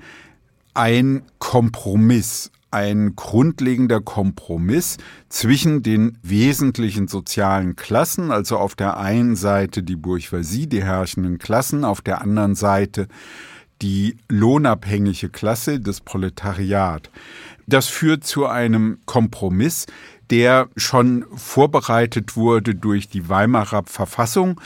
ein 0.73 1.23
Kompromiss, 1.39 2.51
ein 2.71 3.15
grundlegender 3.15 4.01
Kompromiss 4.01 4.97
zwischen 5.29 5.83
den 5.83 6.17
wesentlichen 6.21 7.07
sozialen 7.07 7.75
Klassen, 7.75 8.31
also 8.31 8.57
auf 8.57 8.75
der 8.75 8.97
einen 8.97 9.35
Seite 9.35 9.83
die 9.83 9.95
Bourgeoisie, 9.95 10.67
die 10.67 10.83
herrschenden 10.83 11.37
Klassen, 11.37 11.85
auf 11.85 12.01
der 12.01 12.21
anderen 12.21 12.55
Seite 12.55 13.07
die 13.81 14.17
lohnabhängige 14.27 15.29
Klasse, 15.29 15.79
das 15.79 16.01
Proletariat. 16.01 17.09
Das 17.67 17.87
führt 17.87 18.23
zu 18.23 18.47
einem 18.47 18.99
Kompromiss, 19.05 19.85
der 20.29 20.69
schon 20.75 21.25
vorbereitet 21.35 22.35
wurde 22.35 22.75
durch 22.75 23.07
die 23.07 23.29
Weimarer 23.29 23.83
Verfassung, 23.85 24.59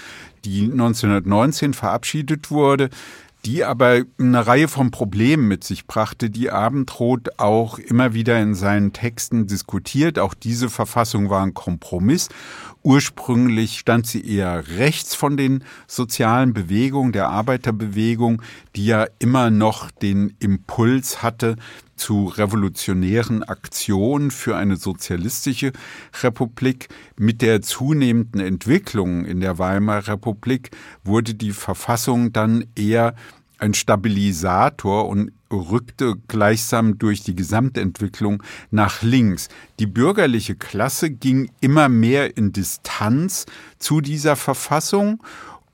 die 0.46 0.64
1919 0.64 1.74
verabschiedet 1.74 2.50
wurde, 2.50 2.90
die 3.46 3.64
aber 3.64 4.04
eine 4.20 4.46
Reihe 4.46 4.68
von 4.68 4.92
Problemen 4.92 5.48
mit 5.48 5.64
sich 5.64 5.88
brachte, 5.88 6.30
die 6.30 6.52
Abendroth 6.52 7.40
auch 7.40 7.80
immer 7.80 8.14
wieder 8.14 8.40
in 8.40 8.54
seinen 8.54 8.94
Texten 8.94 9.48
diskutiert. 9.48 10.20
Auch 10.20 10.34
diese 10.34 10.70
Verfassung 10.70 11.30
war 11.30 11.44
ein 11.44 11.54
Kompromiss. 11.54 12.30
Ursprünglich 12.84 13.80
stand 13.80 14.08
sie 14.08 14.26
eher 14.26 14.68
rechts 14.78 15.16
von 15.16 15.38
den 15.38 15.64
sozialen 15.88 16.54
Bewegungen, 16.54 17.12
der 17.12 17.30
Arbeiterbewegung, 17.30 18.42
die 18.76 18.86
ja 18.86 19.08
immer 19.20 19.50
noch 19.50 19.92
den 19.92 20.36
Impuls 20.40 21.24
hatte, 21.24 21.56
zu 22.02 22.26
revolutionären 22.26 23.44
Aktionen 23.44 24.32
für 24.32 24.58
eine 24.58 24.76
sozialistische 24.76 25.72
Republik. 26.24 26.90
Mit 27.16 27.44
der 27.44 27.62
zunehmenden 27.62 28.42
Entwicklung 28.42 29.24
in 29.24 29.40
der 29.40 29.60
Weimarer 29.60 30.08
Republik 30.08 30.72
wurde 31.04 31.36
die 31.36 31.52
Verfassung 31.52 32.34
dann 32.34 32.66
eher 32.76 33.14
ein 33.60 33.76
Stabilisator 33.76 35.08
und 35.08 35.32
rückte 35.52 36.16
gleichsam 36.28 36.98
durch 36.98 37.22
die 37.22 37.36
Gesamtentwicklung 37.36 38.42
nach 38.72 39.04
links. 39.04 39.50
Die 39.78 39.86
bürgerliche 39.86 40.56
Klasse 40.56 41.12
ging 41.12 41.52
immer 41.60 41.88
mehr 41.88 42.36
in 42.36 42.52
Distanz 42.52 43.46
zu 43.78 44.02
dieser 44.02 44.36
Verfassung 44.36 45.22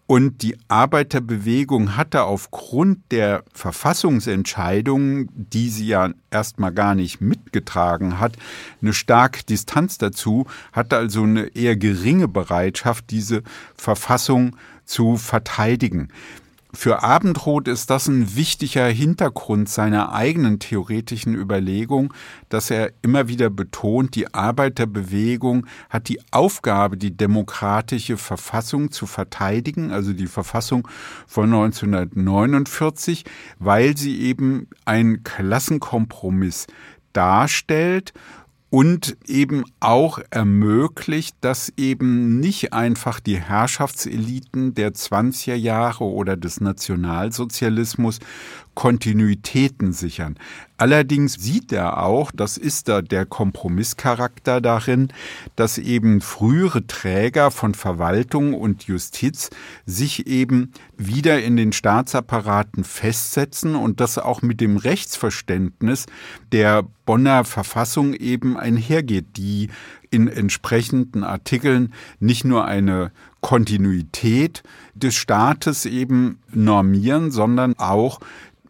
und 0.07 0.41
die 0.41 0.57
Arbeiterbewegung 0.69 1.97
hatte 1.97 2.23
aufgrund 2.23 3.11
der 3.11 3.43
Verfassungsentscheidungen, 3.53 5.29
die 5.35 5.69
sie 5.69 5.87
ja 5.87 6.11
erstmal 6.31 6.71
gar 6.73 6.95
nicht 6.95 7.19
mitgetragen 7.19 8.17
hat, 8.17 8.37
eine 8.81 8.93
starke 8.93 9.43
Distanz 9.43 9.97
dazu, 9.97 10.47
hatte 10.71 10.95
also 10.95 11.23
eine 11.23 11.47
eher 11.47 11.75
geringe 11.75 12.29
Bereitschaft, 12.29 13.11
diese 13.11 13.43
Verfassung 13.75 14.55
zu 14.85 15.17
verteidigen. 15.17 16.07
Für 16.73 17.01
Abendroth 17.01 17.69
ist 17.69 17.89
das 17.89 18.07
ein 18.07 18.35
wichtiger 18.35 18.87
Hintergrund 18.87 19.69
seiner 19.69 20.11
eigenen 20.13 20.59
theoretischen 20.59 21.33
Überlegung, 21.33 22.13
dass 22.49 22.69
er 22.69 22.91
immer 23.01 23.29
wieder 23.29 23.49
betont, 23.49 24.15
die 24.15 24.33
Arbeiterbewegung 24.33 25.65
hat 25.89 26.09
die 26.09 26.19
Aufgabe, 26.31 26.97
die 26.97 27.15
demokratische 27.15 28.17
Verfassung 28.17 28.91
zu 28.91 29.05
verteidigen, 29.05 29.91
also 29.91 30.11
die 30.11 30.27
Verfassung 30.27 30.87
von 31.25 31.45
1949, 31.45 33.23
weil 33.59 33.95
sie 33.95 34.19
eben 34.19 34.67
ein 34.83 35.23
Klassenkompromiss 35.23 36.67
darstellt 37.13 38.13
und 38.69 39.15
eben 39.27 39.63
auch 39.79 40.19
ermöglicht, 40.29 41.37
dass 41.41 41.71
eben 41.77 42.39
nicht 42.39 42.73
einfach 42.73 43.19
die 43.19 43.39
Herrschaftseliten 43.39 44.73
der 44.73 44.93
20er 44.93 45.55
Jahre 45.55 46.03
oder 46.03 46.35
des 46.35 46.59
Nationalsozialismus 46.59 48.19
Kontinuitäten 48.77 49.91
sichern. 49.91 50.35
Allerdings 50.77 51.33
sieht 51.33 51.71
er 51.71 52.03
auch, 52.03 52.31
das 52.31 52.57
ist 52.59 52.87
da 52.87 53.01
der 53.01 53.25
Kompromisscharakter 53.25 54.61
darin, 54.61 55.07
dass 55.55 55.79
eben 55.79 56.21
frühere 56.21 56.85
Träger 56.85 57.49
von 57.49 57.73
Verwaltung 57.73 58.53
und 58.53 58.83
Justiz 58.83 59.49
sich 59.87 60.27
eben 60.27 60.73
wieder 60.95 61.41
in 61.41 61.57
den 61.57 61.73
Staatsapparaten 61.73 62.83
festsetzen 62.83 63.73
und 63.73 63.99
das 63.99 64.19
auch 64.19 64.43
mit 64.43 64.61
dem 64.61 64.77
Rechtsverständnis 64.77 66.05
der 66.51 66.83
Bonner 67.07 67.45
Verfassung 67.45 68.13
eben 68.13 68.57
einhergeht, 68.57 69.37
die 69.37 69.69
in 70.11 70.27
entsprechenden 70.27 71.23
Artikeln 71.23 71.95
nicht 72.19 72.45
nur 72.45 72.65
eine 72.65 73.11
Kontinuität 73.41 74.61
des 74.93 75.15
Staates 75.15 75.87
eben 75.87 76.37
normieren, 76.53 77.31
sondern 77.31 77.73
auch 77.79 78.19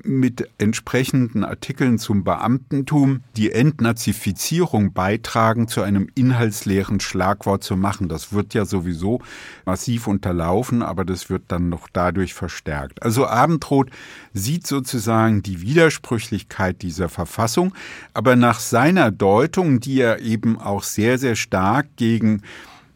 mit 0.03 0.49
entsprechenden 0.57 1.43
Artikeln 1.43 1.99
zum 1.99 2.23
Beamtentum 2.23 3.21
die 3.35 3.51
Entnazifizierung 3.51 4.93
beitragen, 4.93 5.67
zu 5.67 5.81
einem 5.81 6.09
inhaltsleeren 6.15 6.99
Schlagwort 6.99 7.63
zu 7.63 7.75
machen. 7.75 8.09
Das 8.09 8.33
wird 8.33 8.53
ja 8.53 8.65
sowieso 8.65 9.21
massiv 9.65 10.07
unterlaufen, 10.07 10.81
aber 10.81 11.05
das 11.05 11.29
wird 11.29 11.43
dann 11.47 11.69
noch 11.69 11.87
dadurch 11.91 12.33
verstärkt. 12.33 13.01
Also 13.03 13.27
Abendroth 13.27 13.89
sieht 14.33 14.67
sozusagen 14.67 15.43
die 15.43 15.61
Widersprüchlichkeit 15.61 16.81
dieser 16.81 17.09
Verfassung, 17.09 17.73
aber 18.13 18.35
nach 18.35 18.59
seiner 18.59 19.11
Deutung, 19.11 19.79
die 19.79 19.99
er 19.99 20.21
eben 20.21 20.59
auch 20.59 20.83
sehr, 20.83 21.17
sehr 21.17 21.35
stark 21.35 21.87
gegen 21.95 22.41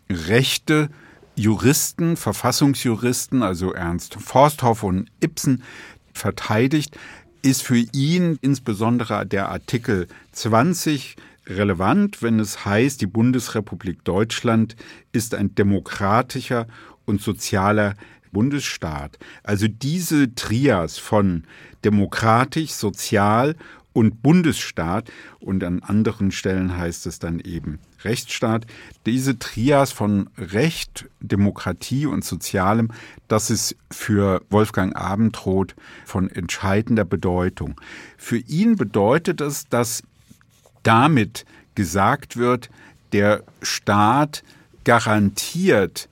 Rechte 0.09 0.89
Juristen, 1.35 2.17
Verfassungsjuristen, 2.17 3.41
also 3.41 3.73
Ernst 3.73 4.15
Forsthoff 4.15 4.83
und 4.83 5.09
Ibsen, 5.21 5.63
verteidigt, 6.13 6.97
ist 7.41 7.63
für 7.63 7.77
ihn 7.77 8.37
insbesondere 8.41 9.25
der 9.25 9.49
Artikel 9.49 10.07
20 10.31 11.15
relevant, 11.47 12.21
wenn 12.21 12.39
es 12.39 12.65
heißt, 12.65 13.01
die 13.01 13.07
Bundesrepublik 13.07 14.03
Deutschland 14.03 14.75
ist 15.11 15.33
ein 15.33 15.55
demokratischer 15.55 16.67
und 17.05 17.21
sozialer 17.21 17.95
Bundesstaat. 18.31 19.17
Also 19.43 19.67
diese 19.67 20.33
Trias 20.35 20.97
von 20.97 21.43
demokratisch, 21.83 22.71
sozial 22.71 23.55
und 23.93 24.21
Bundesstaat 24.21 25.11
und 25.39 25.63
an 25.63 25.81
anderen 25.81 26.31
Stellen 26.31 26.77
heißt 26.77 27.07
es 27.07 27.19
dann 27.19 27.39
eben 27.39 27.79
Rechtsstaat. 28.05 28.65
Diese 29.05 29.39
Trias 29.39 29.91
von 29.91 30.29
Recht, 30.37 31.09
Demokratie 31.19 32.05
und 32.05 32.23
Sozialem, 32.23 32.89
das 33.27 33.49
ist 33.49 33.75
für 33.89 34.41
Wolfgang 34.49 34.95
Abendroth 34.95 35.75
von 36.05 36.29
entscheidender 36.29 37.05
Bedeutung. 37.05 37.79
Für 38.17 38.37
ihn 38.37 38.75
bedeutet 38.75 39.41
es, 39.41 39.67
dass 39.67 40.03
damit 40.83 41.45
gesagt 41.75 42.37
wird, 42.37 42.69
der 43.13 43.43
Staat 43.61 44.43
garantiert 44.83 46.09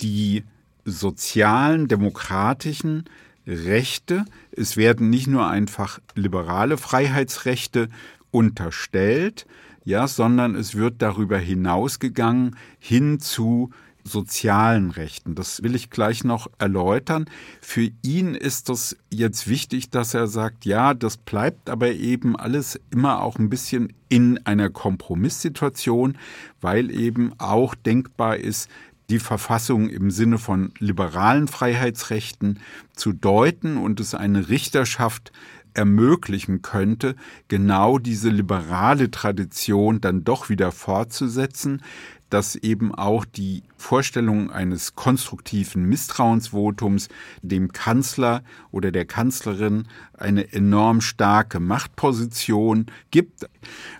die 0.00 0.44
sozialen, 0.84 1.88
demokratischen 1.88 3.04
Rechte. 3.46 4.24
Es 4.52 4.76
werden 4.76 5.10
nicht 5.10 5.26
nur 5.26 5.48
einfach 5.48 6.00
liberale 6.14 6.76
Freiheitsrechte 6.76 7.88
unterstellt, 8.30 9.46
ja, 9.90 10.08
sondern 10.08 10.54
es 10.54 10.74
wird 10.74 11.02
darüber 11.02 11.36
hinausgegangen 11.36 12.56
hin 12.78 13.20
zu 13.20 13.70
sozialen 14.04 14.90
Rechten. 14.90 15.34
Das 15.34 15.62
will 15.62 15.74
ich 15.74 15.90
gleich 15.90 16.24
noch 16.24 16.48
erläutern. 16.58 17.26
Für 17.60 17.90
ihn 18.02 18.34
ist 18.34 18.70
das 18.70 18.96
jetzt 19.10 19.46
wichtig, 19.48 19.90
dass 19.90 20.14
er 20.14 20.26
sagt, 20.26 20.64
ja, 20.64 20.94
das 20.94 21.18
bleibt 21.18 21.68
aber 21.68 21.90
eben 21.90 22.36
alles 22.36 22.80
immer 22.90 23.20
auch 23.20 23.38
ein 23.38 23.50
bisschen 23.50 23.92
in 24.08 24.38
einer 24.46 24.70
Kompromisssituation, 24.70 26.16
weil 26.62 26.90
eben 26.90 27.32
auch 27.38 27.74
denkbar 27.74 28.38
ist, 28.38 28.70
die 29.10 29.18
Verfassung 29.18 29.90
im 29.90 30.10
Sinne 30.10 30.38
von 30.38 30.72
liberalen 30.78 31.48
Freiheitsrechten 31.48 32.60
zu 32.94 33.12
deuten 33.12 33.76
und 33.76 33.98
es 33.98 34.14
eine 34.14 34.48
Richterschaft 34.48 35.32
ermöglichen 35.74 36.62
könnte, 36.62 37.16
genau 37.48 37.98
diese 37.98 38.28
liberale 38.28 39.10
Tradition 39.10 40.00
dann 40.00 40.24
doch 40.24 40.48
wieder 40.48 40.72
fortzusetzen, 40.72 41.82
dass 42.30 42.54
eben 42.54 42.94
auch 42.94 43.24
die 43.24 43.64
Vorstellung 43.76 44.50
eines 44.50 44.94
konstruktiven 44.94 45.84
Misstrauensvotums 45.84 47.08
dem 47.42 47.72
Kanzler 47.72 48.42
oder 48.70 48.92
der 48.92 49.04
Kanzlerin 49.04 49.88
eine 50.14 50.52
enorm 50.52 51.00
starke 51.00 51.60
Machtposition 51.60 52.86
gibt. 53.10 53.48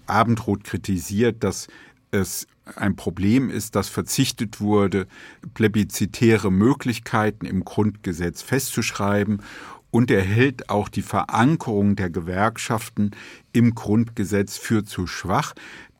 Abendroth 0.06 0.64
kritisiert, 0.64 1.42
dass 1.42 1.66
es 2.12 2.46
ein 2.76 2.94
Problem 2.94 3.50
ist, 3.50 3.74
dass 3.74 3.88
verzichtet 3.88 4.60
wurde, 4.60 5.08
plebiszitäre 5.54 6.52
Möglichkeiten 6.52 7.46
im 7.46 7.64
Grundgesetz 7.64 8.42
festzuschreiben 8.42 9.42
und 9.90 10.10
er 10.10 10.22
hält 10.22 10.70
auch 10.70 10.88
die 10.88 11.02
Verankerung 11.02 11.96
der 11.96 12.10
Gewerkschaften 12.10 13.10
im 13.52 13.74
Grundgesetz 13.74 14.56
für 14.56 14.84
zu 14.84 15.06
schwach. 15.06 15.54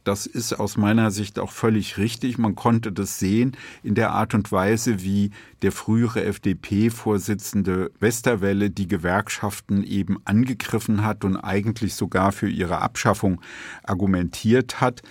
Das 0.05 0.25
ist 0.27 0.55
aus 0.55 0.79
meiner 0.79 1.11
Sicht 1.11 1.39
auch 1.39 1.53
völlig 1.53 1.99
richtig. 1.99 2.39
Man 2.39 2.55
konnte 2.55 2.91
das 2.91 3.19
sehen 3.19 3.57
in 3.83 3.95
der 3.95 4.13
Art 4.13 4.33
und 4.33 4.51
Weise, 4.51 5.03
wie 5.03 5.31
der 5.61 5.73
frühere 5.73 6.25
FDP-Vorsitzende 6.25 7.91
Westerwelle 8.01 8.71
die 8.71 8.89
Gewerkschaften 8.89 9.85
eben 9.85 10.19
angegriffen 10.25 11.05
hat 11.05 11.25
und 11.25 11.37
eigentlich 11.37 11.95
sogar 11.95 12.33
für 12.33 12.49
ihre 12.49 12.81
Abschaffung 12.81 13.43
argumentiert 13.83 14.81
hat. 14.81 15.03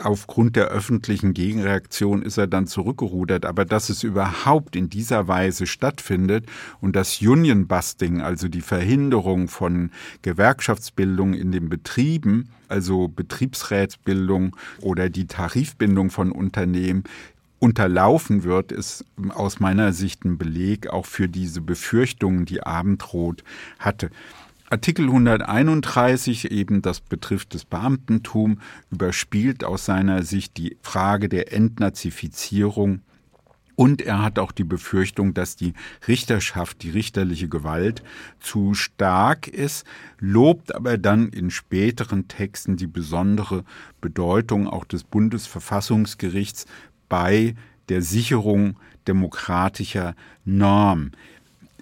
Aufgrund 0.00 0.56
der 0.56 0.68
öffentlichen 0.68 1.34
Gegenreaktion 1.34 2.22
ist 2.22 2.38
er 2.38 2.46
dann 2.46 2.66
zurückgerudert. 2.66 3.44
Aber 3.44 3.64
dass 3.64 3.90
es 3.90 4.02
überhaupt 4.02 4.76
in 4.76 4.88
dieser 4.88 5.28
Weise 5.28 5.66
stattfindet 5.66 6.46
und 6.80 6.96
das 6.96 7.20
Union 7.20 7.66
Busting, 7.66 8.22
also 8.22 8.48
die 8.48 8.62
Verhinderung 8.62 9.48
von 9.48 9.90
Gewerkschaftsbildung 10.22 11.34
in 11.34 11.52
den 11.52 11.68
Betrieben, 11.68 12.48
also 12.68 13.08
Betriebsrätsbildung 13.08 14.56
oder 14.80 15.10
die 15.10 15.26
Tarifbindung 15.26 16.10
von 16.10 16.32
Unternehmen, 16.32 17.04
unterlaufen 17.58 18.44
wird, 18.44 18.72
ist 18.72 19.04
aus 19.30 19.58
meiner 19.58 19.94
Sicht 19.94 20.24
ein 20.24 20.36
Beleg 20.36 20.88
auch 20.88 21.06
für 21.06 21.28
diese 21.28 21.62
Befürchtungen, 21.62 22.44
die 22.44 22.62
Abendrot 22.62 23.42
hatte. 23.78 24.10
Artikel 24.70 25.06
131, 25.06 26.50
eben 26.50 26.80
das 26.80 27.00
betrifft 27.00 27.54
das 27.54 27.66
Beamtentum, 27.66 28.60
überspielt 28.90 29.62
aus 29.62 29.84
seiner 29.84 30.22
Sicht 30.22 30.56
die 30.56 30.78
Frage 30.80 31.28
der 31.28 31.52
Entnazifizierung. 31.52 33.02
Und 33.76 34.00
er 34.00 34.22
hat 34.22 34.38
auch 34.38 34.52
die 34.52 34.64
Befürchtung, 34.64 35.34
dass 35.34 35.56
die 35.56 35.74
Richterschaft, 36.08 36.82
die 36.82 36.90
richterliche 36.90 37.48
Gewalt 37.48 38.02
zu 38.40 38.72
stark 38.74 39.48
ist, 39.48 39.84
lobt 40.18 40.74
aber 40.74 40.96
dann 40.96 41.28
in 41.28 41.50
späteren 41.50 42.26
Texten 42.28 42.76
die 42.76 42.86
besondere 42.86 43.64
Bedeutung 44.00 44.66
auch 44.66 44.84
des 44.84 45.04
Bundesverfassungsgerichts 45.04 46.66
bei 47.08 47.54
der 47.90 48.00
Sicherung 48.00 48.78
demokratischer 49.06 50.14
Norm 50.44 51.10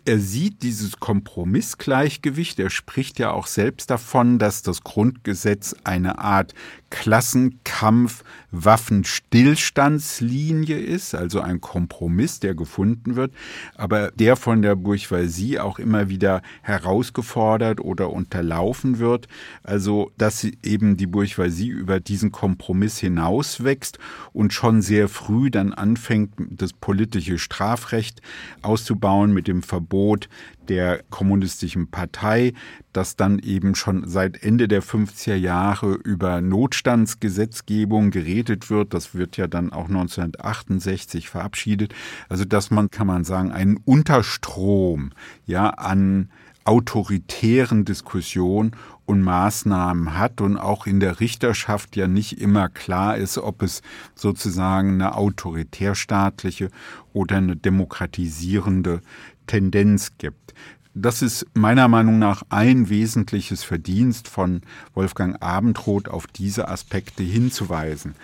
er 0.05 0.19
sieht 0.19 0.63
dieses 0.63 0.99
Kompromissgleichgewicht. 0.99 2.59
Er 2.59 2.71
spricht 2.71 3.19
ja 3.19 3.31
auch 3.31 3.47
selbst 3.47 3.91
davon, 3.91 4.39
dass 4.39 4.63
das 4.63 4.83
Grundgesetz 4.83 5.77
eine 5.85 6.19
Art 6.19 6.55
Klassenkampf, 6.93 8.23
Waffenstillstandslinie 8.51 10.79
ist, 10.79 11.15
also 11.15 11.41
ein 11.41 11.63
Kompromiss, 11.63 12.39
der 12.39 12.55
gefunden 12.55 13.17
wird, 13.17 13.33
aber 13.75 14.11
der 14.11 14.37
von 14.37 14.61
der 14.61 14.77
Bourgeoisie 14.77 15.59
auch 15.59 15.79
immer 15.79 16.11
wieder 16.11 16.43
herausgefordert 16.61 17.81
oder 17.81 18.11
unterlaufen 18.11 18.99
wird. 18.99 19.27
Also, 19.63 20.13
dass 20.19 20.45
eben 20.45 20.99
die 20.99 21.07
Bourgeoisie 21.07 21.69
über 21.69 21.99
diesen 21.99 22.31
Kompromiss 22.31 22.99
hinauswächst 22.99 23.99
und 24.35 24.53
schon 24.53 24.83
sehr 24.83 25.09
früh 25.09 25.51
dann 25.51 25.73
anfängt, 25.73 26.35
das 26.37 26.75
politische 26.75 27.39
Strafrecht 27.39 28.21
auszubauen 28.61 29.33
mit 29.33 29.49
dem 29.49 29.63
Verbot 29.63 29.83
Verbot 29.83 30.29
der 30.69 31.03
kommunistischen 31.11 31.91
Partei, 31.91 32.53
dass 32.93 33.17
dann 33.17 33.39
eben 33.39 33.75
schon 33.75 34.09
seit 34.09 34.43
Ende 34.43 34.69
der 34.69 34.83
50er 34.83 35.35
Jahre 35.35 35.95
über 35.95 36.41
Notstandsgesetzgebung 36.41 38.11
geredet 38.11 38.71
wird. 38.71 38.95
Das 38.95 39.15
wird 39.15 39.37
ja 39.37 39.47
dann 39.47 39.73
auch 39.73 39.89
1968 39.89 41.29
verabschiedet. 41.29 41.95
Also 42.29 42.45
dass 42.45 42.71
man, 42.71 42.91
kann 42.91 43.07
man 43.07 43.25
sagen, 43.25 43.53
einen 43.53 43.79
Unterstrom 43.79 45.11
ja 45.47 45.71
an 45.71 46.29
autoritären 46.65 47.85
Diskussionen 47.85 48.73
und 49.05 49.23
Maßnahmen 49.23 50.17
hat 50.17 50.41
und 50.41 50.57
auch 50.57 50.87
in 50.87 51.01
der 51.01 51.19
Richterschaft 51.21 51.97
ja 51.97 52.07
nicht 52.07 52.41
immer 52.41 52.69
klar 52.69 53.17
ist, 53.17 53.37
ob 53.39 53.63
es 53.63 53.83
sozusagen 54.15 54.95
eine 54.95 55.17
autoritärstaatliche 55.17 56.71
oder 57.13 57.37
eine 57.39 57.57
demokratisierende 57.57 59.01
Tendenz 59.47 60.13
gibt. 60.19 60.55
Das 60.95 61.23
ist 61.23 61.47
meiner 61.55 61.89
Meinung 61.89 62.19
nach 62.19 62.43
ein 62.51 62.91
wesentliches 62.91 63.65
Verdienst 63.65 64.29
von 64.29 64.61
Wolfgang 64.95 65.43
Abendroth, 65.43 66.09
auf 66.09 66.27
diese 66.27 66.69
Aspekte 66.69 67.23
hinzuweisen. 67.23 68.15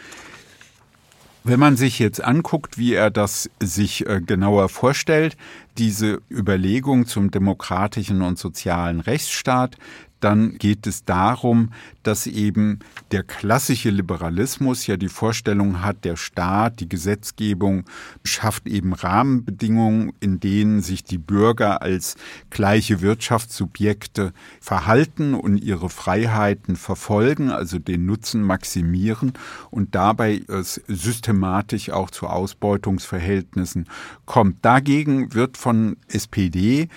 Wenn 1.44 1.61
man 1.61 1.78
sich 1.78 1.98
jetzt 1.98 2.22
anguckt, 2.22 2.76
wie 2.76 2.92
er 2.92 3.11
das 3.11 3.48
sich 3.59 4.07
äh, 4.07 4.20
genauer 4.20 4.68
vorstellt, 4.68 5.37
diese 5.78 6.20
Überlegung 6.31 7.07
zum 7.07 7.31
demokratischen 7.31 8.20
und 8.20 8.38
sozialen 8.38 9.00
Rechtsstaat, 9.00 9.78
dann 10.20 10.59
geht 10.59 10.87
es 10.87 11.04
darum, 11.04 11.72
dass 12.02 12.26
eben 12.26 12.81
der 13.12 13.22
klassische 13.22 13.90
Liberalismus 13.90 14.87
ja 14.87 14.96
die 14.96 15.09
Vorstellung 15.09 15.83
hat, 15.83 16.04
der 16.04 16.16
Staat, 16.16 16.81
die 16.81 16.88
Gesetzgebung 16.88 17.85
schafft 18.24 18.66
eben 18.66 18.92
Rahmenbedingungen, 18.92 20.12
in 20.20 20.40
denen 20.40 20.81
sich 20.83 21.04
die 21.04 21.18
Bürger 21.18 21.83
als 21.83 22.16
gleiche 22.50 23.00
Wirtschaftssubjekte 23.00 24.33
verhalten 24.61 25.35
und 25.35 25.59
ihre 25.59 25.90
Freiheiten 25.90 26.76
verfolgen, 26.76 27.50
also 27.50 27.78
den 27.78 28.07
Nutzen 28.07 28.42
maximieren 28.42 29.33
und 29.70 29.94
dabei 29.94 30.42
es 30.48 30.81
systematisch 30.88 31.90
auch 31.90 32.11
zu 32.11 32.26
Ausbeutungsverhältnissen 32.26 33.87
kommt. 34.26 34.64
Dagegen 34.64 35.35
wird 35.35 35.57
von 35.57 35.96
SPD 36.09 36.88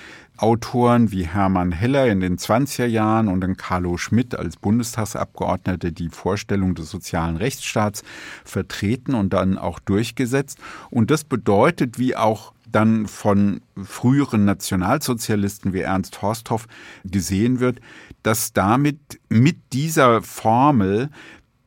Autoren 0.41 1.11
wie 1.11 1.27
Hermann 1.27 1.71
Heller 1.71 2.07
in 2.07 2.19
den 2.19 2.37
20er 2.37 2.87
Jahren 2.87 3.27
und 3.27 3.41
dann 3.41 3.57
Carlo 3.57 3.97
Schmidt 3.97 4.33
als 4.35 4.57
Bundestagsabgeordneter 4.57 5.91
die 5.91 6.09
Vorstellung 6.09 6.73
des 6.73 6.89
sozialen 6.89 7.37
Rechtsstaats 7.37 8.03
vertreten 8.43 9.13
und 9.13 9.33
dann 9.33 9.59
auch 9.59 9.79
durchgesetzt. 9.79 10.57
Und 10.89 11.11
das 11.11 11.23
bedeutet, 11.23 11.99
wie 11.99 12.15
auch 12.15 12.53
dann 12.71 13.05
von 13.07 13.61
früheren 13.83 14.45
Nationalsozialisten 14.45 15.73
wie 15.73 15.81
Ernst 15.81 16.21
Horsthoff 16.21 16.67
gesehen 17.03 17.59
wird, 17.59 17.79
dass 18.23 18.53
damit 18.53 19.19
mit 19.29 19.57
dieser 19.73 20.23
Formel 20.23 21.09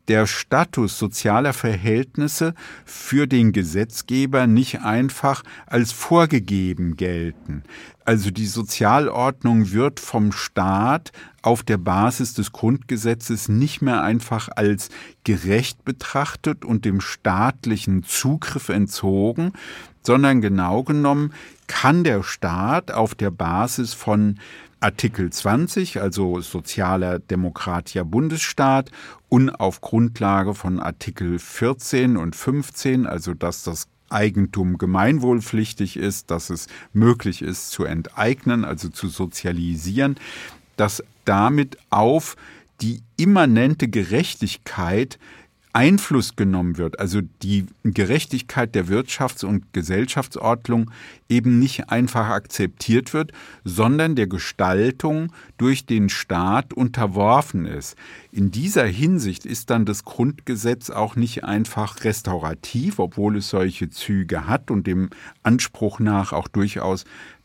der 0.08 0.26
Status 0.26 0.98
sozialer 0.98 1.52
Verhältnisse 1.52 2.54
für 2.84 3.26
den 3.26 3.52
Gesetzgeber 3.52 4.46
nicht 4.46 4.82
einfach 4.82 5.42
als 5.66 5.92
vorgegeben 5.92 6.96
gelten. 6.96 7.62
Also 8.04 8.30
die 8.30 8.46
Sozialordnung 8.46 9.72
wird 9.72 9.98
vom 9.98 10.30
Staat 10.30 11.12
auf 11.40 11.62
der 11.62 11.78
Basis 11.78 12.34
des 12.34 12.52
Grundgesetzes 12.52 13.48
nicht 13.48 13.80
mehr 13.80 14.02
einfach 14.02 14.48
als 14.54 14.90
gerecht 15.24 15.84
betrachtet 15.84 16.64
und 16.64 16.84
dem 16.84 17.00
staatlichen 17.00 18.02
Zugriff 18.02 18.68
entzogen, 18.68 19.52
sondern 20.02 20.42
genau 20.42 20.82
genommen 20.82 21.32
kann 21.66 22.04
der 22.04 22.22
Staat 22.22 22.90
auf 22.90 23.14
der 23.14 23.30
Basis 23.30 23.94
von 23.94 24.38
Artikel 24.80 25.30
20, 25.30 26.02
also 26.02 26.42
sozialer 26.42 27.18
demokratischer 27.18 28.04
Bundesstaat, 28.04 28.90
und 29.30 29.48
auf 29.48 29.80
Grundlage 29.80 30.54
von 30.54 30.78
Artikel 30.78 31.38
14 31.38 32.18
und 32.18 32.36
15, 32.36 33.06
also 33.06 33.32
dass 33.32 33.62
das 33.62 33.88
Eigentum 34.14 34.78
gemeinwohlpflichtig 34.78 35.96
ist, 35.96 36.30
dass 36.30 36.48
es 36.48 36.68
möglich 36.92 37.42
ist 37.42 37.70
zu 37.70 37.84
enteignen, 37.84 38.64
also 38.64 38.88
zu 38.88 39.08
sozialisieren, 39.08 40.16
dass 40.76 41.02
damit 41.24 41.76
auf 41.90 42.36
die 42.80 43.02
immanente 43.16 43.88
Gerechtigkeit 43.88 45.18
Einfluss 45.74 46.36
genommen 46.36 46.78
wird, 46.78 47.00
also 47.00 47.20
die 47.42 47.66
Gerechtigkeit 47.82 48.76
der 48.76 48.86
Wirtschafts- 48.86 49.44
und 49.44 49.72
Gesellschaftsordnung 49.72 50.92
eben 51.28 51.58
nicht 51.58 51.90
einfach 51.90 52.28
akzeptiert 52.28 53.12
wird, 53.12 53.32
sondern 53.64 54.14
der 54.14 54.28
Gestaltung 54.28 55.32
durch 55.58 55.84
den 55.84 56.08
Staat 56.08 56.72
unterworfen 56.72 57.66
ist. 57.66 57.96
In 58.30 58.52
dieser 58.52 58.86
Hinsicht 58.86 59.44
ist 59.46 59.68
dann 59.68 59.84
das 59.84 60.04
Grundgesetz 60.04 60.90
auch 60.90 61.16
nicht 61.16 61.42
einfach 61.42 62.04
restaurativ, 62.04 63.00
obwohl 63.00 63.38
es 63.38 63.48
solche 63.48 63.90
Züge 63.90 64.46
hat 64.46 64.70
und 64.70 64.86
dem 64.86 65.10
Anspruch 65.42 65.98
nach 65.98 66.32
auch 66.32 66.46
durchaus 66.46 67.04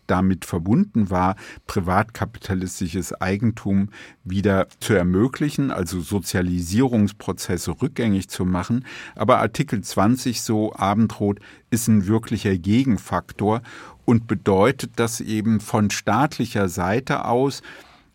damit 0.10 0.46
verbunden 0.46 1.10
war, 1.10 1.36
privatkapitalistisches 1.68 3.14
Eigentum 3.14 3.90
wieder 4.24 4.68
zu 4.80 4.94
ermöglichen, 4.94 5.72
also 5.72 6.02
Sozialisierungsprozesse 6.02 7.82
rückgängig 7.82 8.30
zu 8.30 8.46
machen. 8.46 8.86
Aber 9.16 9.40
Artikel 9.40 9.82
20, 9.82 10.42
so 10.42 10.74
Abendrot, 10.74 11.40
ist 11.70 11.88
ein 11.88 12.08
wirklicher 12.08 12.58
Gegenfaktor 12.58 13.62
und 14.06 14.28
bedeutet, 14.28 14.94
dass 14.96 15.22
eben 15.22 15.60
von 15.60 15.90
staatlicher 15.90 16.68
Seite 16.68 17.26
aus 17.26 17.62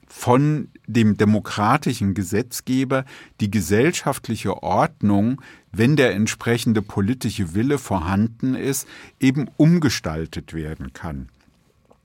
von 0.07 0.69
dem 0.87 1.17
demokratischen 1.17 2.15
Gesetzgeber 2.15 3.05
die 3.41 3.51
gesellschaftliche 3.51 4.63
Ordnung, 4.63 5.43
wenn 5.73 5.97
der 5.97 6.15
entsprechende 6.15 6.83
politische 6.83 7.55
Wille 7.55 7.79
vorhanden 7.79 8.55
ist, 8.55 8.87
eben 9.19 9.49
umgestaltet 9.57 10.55
werden 10.55 10.93
kann. 10.93 11.29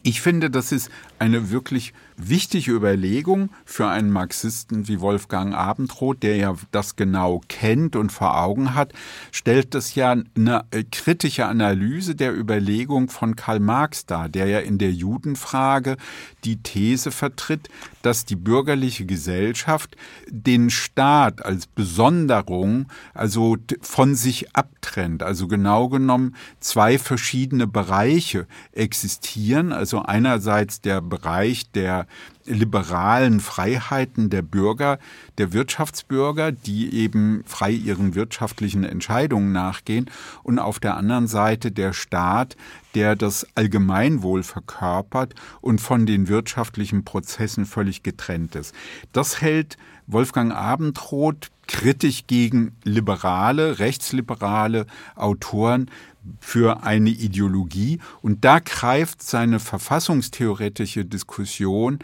Ich 0.01 0.21
finde, 0.21 0.49
das 0.49 0.71
ist 0.71 0.89
eine 1.17 1.51
wirklich 1.51 1.93
wichtige 2.19 2.71
Überlegung 2.71 3.49
für 3.65 3.87
einen 3.87 4.11
Marxisten 4.11 4.87
wie 4.87 4.99
Wolfgang 4.99 5.55
Abendroth, 5.55 6.21
der 6.21 6.35
ja 6.35 6.55
das 6.71 6.95
genau 6.95 7.41
kennt 7.47 7.95
und 7.95 8.11
vor 8.11 8.37
Augen 8.39 8.75
hat, 8.75 8.93
stellt 9.31 9.73
das 9.73 9.95
ja 9.95 10.11
eine 10.35 10.65
äh, 10.71 10.83
kritische 10.83 11.45
Analyse 11.45 12.15
der 12.15 12.37
Überlegung 12.37 13.09
von 13.09 13.35
Karl 13.35 13.59
Marx 13.59 14.05
dar, 14.05 14.29
der 14.29 14.47
ja 14.47 14.59
in 14.59 14.77
der 14.77 14.91
Judenfrage 14.91 15.97
die 16.43 16.61
These 16.61 17.11
vertritt, 17.11 17.69
dass 18.01 18.25
die 18.25 18.35
bürgerliche 18.35 19.05
Gesellschaft 19.05 19.95
den 20.27 20.69
Staat 20.69 21.43
als 21.45 21.67
Besonderung, 21.67 22.87
also 23.13 23.57
von 23.81 24.15
sich 24.15 24.55
abtrennt. 24.55 25.23
Also 25.23 25.47
genau 25.47 25.89
genommen 25.89 26.35
zwei 26.59 26.97
verschiedene 26.97 27.67
Bereiche 27.67 28.47
existieren. 28.71 29.71
Also 29.71 30.01
einerseits 30.01 30.81
der 30.81 31.01
Bereich 31.01 31.71
der 31.71 32.07
liberalen 32.49 33.39
Freiheiten 33.39 34.29
der 34.29 34.41
Bürger, 34.41 34.99
der 35.37 35.53
Wirtschaftsbürger, 35.53 36.51
die 36.51 36.93
eben 36.93 37.43
frei 37.45 37.71
ihren 37.71 38.15
wirtschaftlichen 38.15 38.83
Entscheidungen 38.83 39.51
nachgehen, 39.51 40.09
und 40.43 40.59
auf 40.59 40.79
der 40.79 40.97
anderen 40.97 41.27
Seite 41.27 41.71
der 41.71 41.93
Staat, 41.93 42.57
der 42.95 43.15
das 43.15 43.47
Allgemeinwohl 43.55 44.43
verkörpert 44.43 45.35
und 45.61 45.79
von 45.79 46.05
den 46.05 46.27
wirtschaftlichen 46.27 47.03
Prozessen 47.05 47.65
völlig 47.65 48.03
getrennt 48.03 48.55
ist. 48.55 48.73
Das 49.13 49.41
hält 49.41 49.77
Wolfgang 50.07 50.51
Abendroth 50.53 51.51
kritisch 51.67 52.25
gegen 52.25 52.75
liberale, 52.83 53.77
rechtsliberale 53.77 54.87
Autoren 55.15 55.91
für 56.39 56.83
eine 56.83 57.11
Ideologie. 57.11 57.99
Und 58.21 58.43
da 58.43 58.59
greift 58.59 59.21
seine 59.21 59.59
verfassungstheoretische 59.59 61.05
Diskussion 61.05 61.99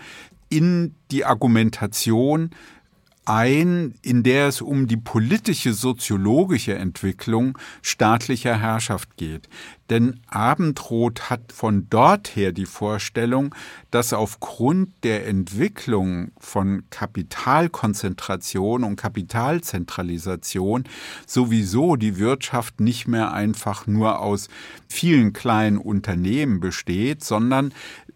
in 0.50 0.96
die 1.12 1.26
Argumentation 1.26 2.52
ein, 3.26 3.96
in 4.02 4.24
der 4.24 4.48
es 4.48 4.62
um 4.62 4.88
die 4.88 4.98
politische 4.98 5.74
soziologische 5.74 6.76
Entwicklung 6.76 7.58
staatlicher 7.82 8.60
Herrschaft 8.60 9.18
geht. 9.18 9.50
Denn 9.90 10.20
Abendroth 10.28 11.30
hat 11.30 11.52
von 11.52 11.88
dort 11.90 12.36
her 12.36 12.52
die 12.52 12.66
Vorstellung, 12.66 13.54
dass 13.92 14.14
aufgrund 14.14 14.92
der 15.04 15.28
Entwicklung 15.28 16.32
von 16.40 16.84
Kapitalkonzentration 16.90 18.84
und 18.84 18.96
Kapitalzentralisation 18.96 20.86
sowieso 21.28 21.98
die 21.98 22.18
Wirtschaft 22.18 22.80
nicht 22.80 23.08
mehr 23.08 23.34
einfach 23.34 23.86
nur 23.86 24.20
aus 24.22 24.50
vielen 24.88 25.34
kleinen 25.34 25.78
Unternehmen 25.78 26.60
besteht, 26.60 27.24
sondern 27.24 27.72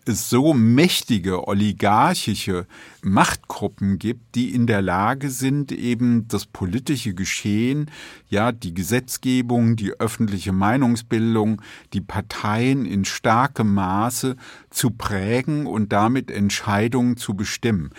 es 0.10 0.30
so 0.30 0.54
mächtige 0.54 1.48
oligarchische 1.48 2.66
Machtgruppen 3.02 4.00
gibt, 4.00 4.36
die 4.36 4.54
in 4.54 4.68
der 4.68 4.82
Lage 4.82 5.30
sind, 5.30 5.72
eben 5.72 6.28
das 6.28 6.46
politische 6.46 7.14
Geschehen, 7.14 7.90
ja, 8.28 8.52
die 8.52 8.74
Gesetzgebung, 8.74 9.76
die 9.76 9.94
öffentliche 9.94 10.52
Meinungsbildung, 10.52 11.62
die 11.94 12.02
Parteien 12.02 12.86
in 12.86 13.06
starkem 13.06 13.74
Maße 13.74 14.36
zu 14.70 14.92
prägen 14.92 15.66
und 15.66 15.94
damit 15.94 16.32
Entscheidungen 16.32 17.16
zu 17.16 17.36
bestimmen. 17.36 17.92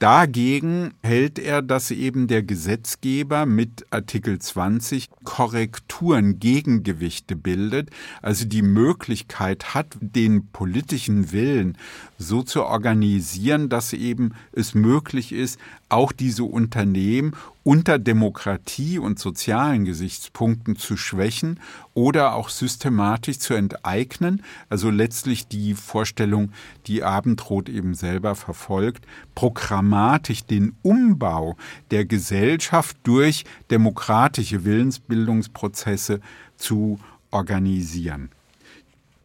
Dagegen 0.00 0.92
hält 1.02 1.38
er, 1.38 1.62
dass 1.62 1.90
eben 1.92 2.26
der 2.26 2.42
Gesetzgeber 2.42 3.46
mit 3.46 3.86
Artikel 3.90 4.40
20 4.40 5.08
Korrekturen, 5.22 6.40
Gegengewichte 6.40 7.36
bildet, 7.36 7.90
also 8.20 8.44
die 8.44 8.62
Möglichkeit 8.62 9.72
hat, 9.74 9.96
den 10.00 10.48
politischen 10.48 11.30
Willen 11.30 11.78
so 12.18 12.42
zu 12.42 12.64
organisieren, 12.64 13.68
dass 13.68 13.92
eben 13.92 14.34
es 14.52 14.74
möglich 14.74 15.32
ist, 15.32 15.60
auch 15.88 16.12
diese 16.12 16.44
Unternehmen 16.44 17.34
unter 17.62 17.98
Demokratie 17.98 18.98
und 18.98 19.18
sozialen 19.18 19.84
Gesichtspunkten 19.84 20.76
zu 20.76 20.96
schwächen 20.96 21.60
oder 21.94 22.34
auch 22.34 22.48
systematisch 22.48 23.38
zu 23.38 23.54
enteignen. 23.54 24.42
Also 24.68 24.90
letztlich 24.90 25.48
die 25.48 25.74
Vorstellung, 25.74 26.52
die 26.86 27.02
Abendrot 27.02 27.68
eben 27.68 27.94
selber 27.94 28.34
verfolgt, 28.34 29.06
programmatisch 29.34 30.44
den 30.44 30.74
Umbau 30.82 31.56
der 31.90 32.04
Gesellschaft 32.04 32.96
durch 33.02 33.44
demokratische 33.70 34.64
Willensbildungsprozesse 34.64 36.20
zu 36.56 36.98
organisieren. 37.30 38.30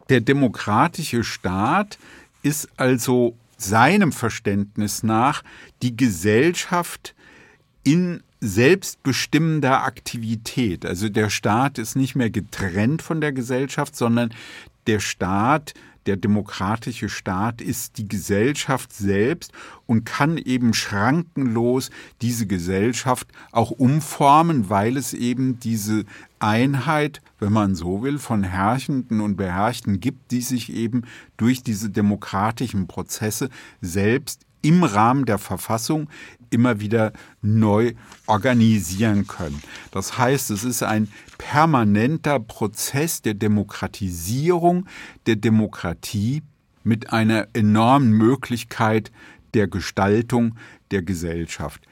Der 0.08 0.20
demokratische 0.20 1.22
Staat 1.22 1.98
ist 2.42 2.68
also 2.76 3.36
seinem 3.62 4.12
Verständnis 4.12 5.02
nach 5.02 5.42
die 5.82 5.96
Gesellschaft 5.96 7.14
in 7.84 8.22
selbstbestimmender 8.40 9.84
Aktivität. 9.84 10.86
Also 10.86 11.08
der 11.08 11.30
Staat 11.30 11.78
ist 11.78 11.94
nicht 11.94 12.14
mehr 12.14 12.30
getrennt 12.30 13.02
von 13.02 13.20
der 13.20 13.32
Gesellschaft, 13.32 13.94
sondern 13.96 14.32
der 14.86 15.00
Staat, 15.00 15.74
der 16.06 16.16
demokratische 16.16 17.10
Staat 17.10 17.60
ist 17.60 17.98
die 17.98 18.08
Gesellschaft 18.08 18.92
selbst 18.92 19.52
und 19.86 20.06
kann 20.06 20.38
eben 20.38 20.72
schrankenlos 20.72 21.90
diese 22.22 22.46
Gesellschaft 22.46 23.28
auch 23.52 23.70
umformen, 23.70 24.70
weil 24.70 24.96
es 24.96 25.12
eben 25.12 25.60
diese 25.60 26.04
Einheit, 26.40 27.20
wenn 27.38 27.52
man 27.52 27.74
so 27.74 28.02
will, 28.02 28.18
von 28.18 28.42
Herrschenden 28.42 29.20
und 29.20 29.36
Beherrschten 29.36 30.00
gibt, 30.00 30.30
die 30.30 30.40
sich 30.40 30.72
eben 30.72 31.02
durch 31.36 31.62
diese 31.62 31.90
demokratischen 31.90 32.86
Prozesse 32.86 33.50
selbst 33.80 34.44
im 34.62 34.82
Rahmen 34.82 35.24
der 35.24 35.38
Verfassung 35.38 36.08
immer 36.50 36.80
wieder 36.80 37.12
neu 37.40 37.92
organisieren 38.26 39.26
können. 39.26 39.62
Das 39.90 40.18
heißt, 40.18 40.50
es 40.50 40.64
ist 40.64 40.82
ein 40.82 41.08
permanenter 41.38 42.40
Prozess 42.40 43.22
der 43.22 43.34
Demokratisierung 43.34 44.86
der 45.26 45.36
Demokratie 45.36 46.42
mit 46.82 47.12
einer 47.12 47.48
enormen 47.52 48.12
Möglichkeit 48.12 49.10
der 49.54 49.68
Gestaltung 49.68 50.56
der 50.90 51.02
Gesellschaft. 51.02 51.86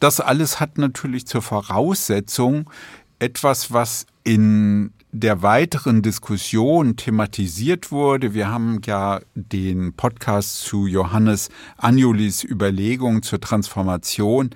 Das 0.00 0.18
alles 0.18 0.60
hat 0.60 0.78
natürlich 0.78 1.26
zur 1.26 1.42
Voraussetzung 1.42 2.70
etwas, 3.18 3.70
was 3.70 4.06
in 4.24 4.92
der 5.12 5.42
weiteren 5.42 6.00
Diskussion 6.00 6.96
thematisiert 6.96 7.92
wurde. 7.92 8.32
Wir 8.32 8.48
haben 8.48 8.80
ja 8.86 9.20
den 9.34 9.92
Podcast 9.92 10.62
zu 10.62 10.86
Johannes 10.86 11.50
Anjolis 11.76 12.44
Überlegung 12.44 13.22
zur 13.22 13.40
Transformation 13.40 14.50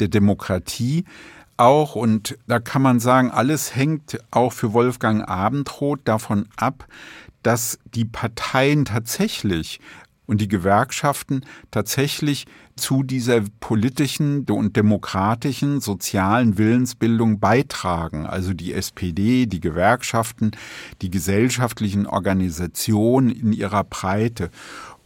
der 0.00 0.08
Demokratie 0.08 1.04
auch 1.58 1.94
und 1.94 2.38
da 2.46 2.58
kann 2.60 2.82
man 2.82 3.00
sagen, 3.00 3.30
alles 3.30 3.74
hängt 3.74 4.18
auch 4.30 4.52
für 4.52 4.72
Wolfgang 4.72 5.28
Abendroth 5.28 6.00
davon 6.04 6.48
ab, 6.56 6.86
dass 7.42 7.78
die 7.94 8.04
Parteien 8.04 8.84
tatsächlich 8.84 9.80
und 10.26 10.40
die 10.40 10.48
Gewerkschaften 10.48 11.44
tatsächlich 11.70 12.46
zu 12.78 13.02
dieser 13.02 13.42
politischen 13.60 14.44
und 14.44 14.76
demokratischen 14.76 15.80
sozialen 15.80 16.56
Willensbildung 16.56 17.40
beitragen. 17.40 18.26
Also 18.26 18.54
die 18.54 18.72
SPD, 18.72 19.46
die 19.46 19.60
Gewerkschaften, 19.60 20.52
die 21.02 21.10
gesellschaftlichen 21.10 22.06
Organisationen 22.06 23.30
in 23.30 23.52
ihrer 23.52 23.84
Breite. 23.84 24.50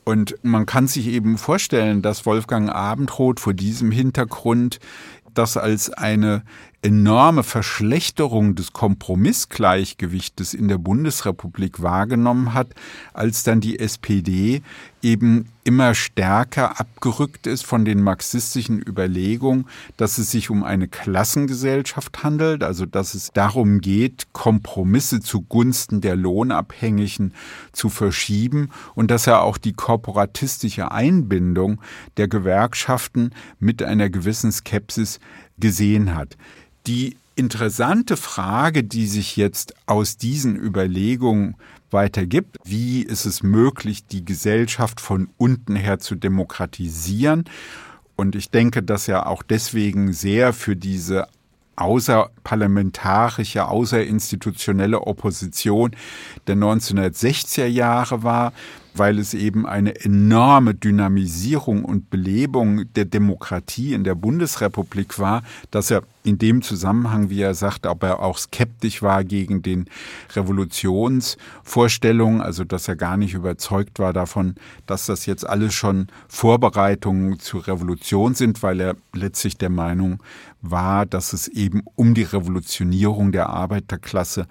Und 0.04 0.36
man 0.42 0.66
kann 0.66 0.86
sich 0.86 1.08
eben 1.08 1.38
vorstellen, 1.38 2.02
dass 2.02 2.26
Wolfgang 2.26 2.70
Abendroth 2.70 3.40
vor 3.40 3.54
diesem 3.54 3.90
Hintergrund 3.90 4.78
das 5.34 5.56
als 5.56 5.90
eine 5.90 6.42
enorme 6.82 7.44
Verschlechterung 7.44 8.56
des 8.56 8.72
Kompromissgleichgewichtes 8.72 10.52
in 10.52 10.66
der 10.66 10.78
Bundesrepublik 10.78 11.80
wahrgenommen 11.80 12.54
hat, 12.54 12.74
als 13.14 13.44
dann 13.44 13.60
die 13.60 13.78
SPD 13.78 14.62
eben 15.00 15.46
immer 15.62 15.94
stärker 15.94 16.80
abgerückt 16.80 17.46
ist 17.46 17.64
von 17.64 17.84
den 17.84 18.02
marxistischen 18.02 18.80
Überlegungen, 18.80 19.66
dass 19.96 20.18
es 20.18 20.32
sich 20.32 20.50
um 20.50 20.64
eine 20.64 20.88
Klassengesellschaft 20.88 22.24
handelt, 22.24 22.64
also 22.64 22.84
dass 22.84 23.14
es 23.14 23.30
darum 23.32 23.80
geht, 23.80 24.32
Kompromisse 24.32 25.20
zugunsten 25.20 26.00
der 26.00 26.16
Lohnabhängigen 26.16 27.32
zu 27.72 27.90
verschieben 27.90 28.70
und 28.96 29.12
dass 29.12 29.28
er 29.28 29.42
auch 29.42 29.56
die 29.56 29.72
korporatistische 29.72 30.90
Einbindung 30.90 31.80
der 32.16 32.26
Gewerkschaften 32.26 33.30
mit 33.60 33.84
einer 33.84 34.10
gewissen 34.10 34.50
Skepsis 34.50 35.20
gesehen 35.58 36.14
hat. 36.14 36.36
Die 36.86 37.16
interessante 37.36 38.16
Frage, 38.16 38.84
die 38.84 39.06
sich 39.06 39.36
jetzt 39.36 39.74
aus 39.86 40.16
diesen 40.16 40.56
Überlegungen 40.56 41.56
weitergibt, 41.90 42.56
wie 42.64 43.02
ist 43.02 43.24
es 43.24 43.42
möglich, 43.42 44.06
die 44.06 44.24
Gesellschaft 44.24 45.00
von 45.00 45.28
unten 45.36 45.76
her 45.76 45.98
zu 45.98 46.14
demokratisieren? 46.14 47.44
Und 48.16 48.34
ich 48.34 48.50
denke, 48.50 48.82
dass 48.82 49.08
er 49.08 49.26
auch 49.26 49.42
deswegen 49.42 50.12
sehr 50.12 50.52
für 50.52 50.76
diese 50.76 51.26
außerparlamentarische, 51.76 53.66
außerinstitutionelle 53.66 55.00
Opposition 55.00 55.92
der 56.46 56.56
1960er 56.56 57.66
Jahre 57.66 58.22
war, 58.22 58.52
weil 58.94 59.18
es 59.18 59.34
eben 59.34 59.66
eine 59.66 60.04
enorme 60.04 60.74
Dynamisierung 60.74 61.84
und 61.84 62.10
Belebung 62.10 62.92
der 62.94 63.04
Demokratie 63.04 63.94
in 63.94 64.04
der 64.04 64.14
Bundesrepublik 64.14 65.18
war, 65.18 65.42
dass 65.70 65.90
er 65.90 66.02
in 66.24 66.38
dem 66.38 66.62
Zusammenhang, 66.62 67.30
wie 67.30 67.40
er 67.40 67.54
sagt, 67.54 67.86
ob 67.86 68.04
er 68.04 68.20
auch 68.20 68.38
skeptisch 68.38 69.02
war 69.02 69.24
gegen 69.24 69.62
den 69.62 69.86
Revolutionsvorstellungen, 70.34 72.40
also 72.40 72.64
dass 72.64 72.86
er 72.86 72.96
gar 72.96 73.16
nicht 73.16 73.34
überzeugt 73.34 73.98
war 73.98 74.12
davon, 74.12 74.54
dass 74.86 75.06
das 75.06 75.26
jetzt 75.26 75.48
alles 75.48 75.74
schon 75.74 76.06
Vorbereitungen 76.28 77.40
zur 77.40 77.66
Revolution 77.66 78.34
sind, 78.34 78.62
weil 78.62 78.80
er 78.80 78.94
letztlich 79.12 79.58
der 79.58 79.70
Meinung 79.70 80.22
war, 80.60 81.06
dass 81.06 81.32
es 81.32 81.48
eben 81.48 81.82
um 81.96 82.14
die 82.14 82.22
Revolutionierung 82.22 83.32
der 83.32 83.48
Arbeiterklasse 83.48 84.46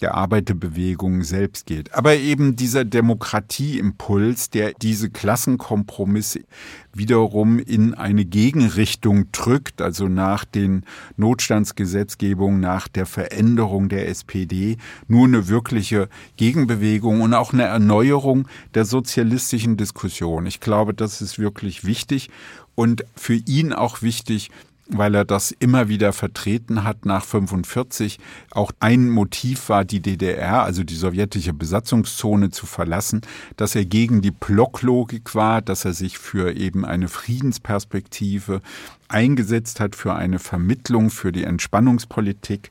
der 0.00 0.14
Arbeiterbewegung 0.14 1.22
selbst 1.22 1.66
geht. 1.66 1.94
Aber 1.94 2.16
eben 2.16 2.56
dieser 2.56 2.84
Demokratieimpuls, 2.84 4.50
der 4.50 4.72
diese 4.74 5.10
Klassenkompromisse 5.10 6.40
wiederum 6.92 7.58
in 7.58 7.94
eine 7.94 8.24
Gegenrichtung 8.24 9.30
drückt, 9.32 9.80
also 9.80 10.08
nach 10.08 10.44
den 10.44 10.84
Notstandsgesetzgebungen, 11.16 12.60
nach 12.60 12.88
der 12.88 13.06
Veränderung 13.06 13.88
der 13.88 14.08
SPD, 14.08 14.76
nur 15.08 15.26
eine 15.26 15.48
wirkliche 15.48 16.08
Gegenbewegung 16.36 17.20
und 17.20 17.34
auch 17.34 17.52
eine 17.52 17.64
Erneuerung 17.64 18.48
der 18.74 18.84
sozialistischen 18.84 19.76
Diskussion. 19.76 20.46
Ich 20.46 20.60
glaube, 20.60 20.94
das 20.94 21.20
ist 21.20 21.38
wirklich 21.38 21.84
wichtig 21.84 22.30
und 22.74 23.04
für 23.14 23.34
ihn 23.34 23.72
auch 23.72 24.02
wichtig, 24.02 24.50
weil 24.88 25.14
er 25.14 25.24
das 25.24 25.50
immer 25.50 25.88
wieder 25.88 26.12
vertreten 26.12 26.84
hat 26.84 27.06
nach 27.06 27.24
45. 27.24 28.18
Auch 28.50 28.72
ein 28.80 29.10
Motiv 29.10 29.68
war, 29.68 29.84
die 29.84 30.00
DDR, 30.00 30.62
also 30.62 30.84
die 30.84 30.94
sowjetische 30.94 31.52
Besatzungszone 31.52 32.50
zu 32.50 32.66
verlassen, 32.66 33.22
dass 33.56 33.74
er 33.74 33.84
gegen 33.84 34.20
die 34.20 34.30
Blocklogik 34.30 35.34
war, 35.34 35.62
dass 35.62 35.84
er 35.84 35.94
sich 35.94 36.18
für 36.18 36.54
eben 36.54 36.84
eine 36.84 37.08
Friedensperspektive 37.08 38.60
eingesetzt 39.08 39.80
hat, 39.80 39.96
für 39.96 40.14
eine 40.14 40.38
Vermittlung, 40.38 41.10
für 41.10 41.32
die 41.32 41.44
Entspannungspolitik 41.44 42.70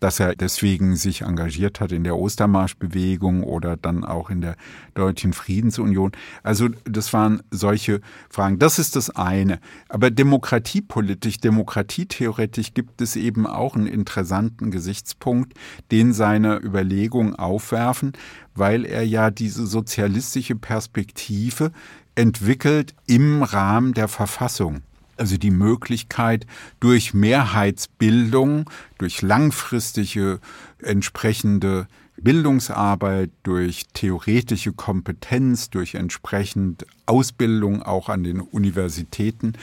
dass 0.00 0.18
er 0.18 0.34
deswegen 0.34 0.96
sich 0.96 1.22
engagiert 1.22 1.80
hat 1.80 1.92
in 1.92 2.04
der 2.04 2.16
Ostermarschbewegung 2.16 3.44
oder 3.44 3.76
dann 3.76 4.04
auch 4.04 4.30
in 4.30 4.40
der 4.40 4.56
Deutschen 4.94 5.32
Friedensunion. 5.32 6.12
Also 6.42 6.68
das 6.84 7.12
waren 7.12 7.42
solche 7.50 8.00
Fragen. 8.28 8.58
Das 8.58 8.78
ist 8.78 8.96
das 8.96 9.10
eine. 9.10 9.60
Aber 9.88 10.10
demokratiepolitisch, 10.10 11.38
demokratietheoretisch 11.38 12.74
gibt 12.74 13.00
es 13.00 13.14
eben 13.16 13.46
auch 13.46 13.76
einen 13.76 13.86
interessanten 13.86 14.70
Gesichtspunkt, 14.70 15.52
den 15.90 16.12
seine 16.12 16.58
Überlegungen 16.58 17.34
aufwerfen, 17.34 18.12
weil 18.54 18.84
er 18.84 19.06
ja 19.06 19.30
diese 19.30 19.66
sozialistische 19.66 20.56
Perspektive 20.56 21.72
entwickelt 22.14 22.94
im 23.06 23.42
Rahmen 23.42 23.94
der 23.94 24.08
Verfassung 24.08 24.82
also 25.20 25.36
die 25.36 25.50
Möglichkeit, 25.50 26.46
durch 26.80 27.14
Mehrheitsbildung, 27.14 28.68
durch 28.98 29.22
langfristige 29.22 30.40
entsprechende 30.82 31.86
Bildungsarbeit, 32.16 33.30
durch 33.42 33.86
theoretische 33.92 34.72
Kompetenz, 34.72 35.70
durch 35.70 35.94
entsprechend 35.94 36.86
Ausbildung 37.06 37.82
auch 37.82 38.08
an 38.08 38.24
den 38.24 38.40
Universitäten 38.40 39.54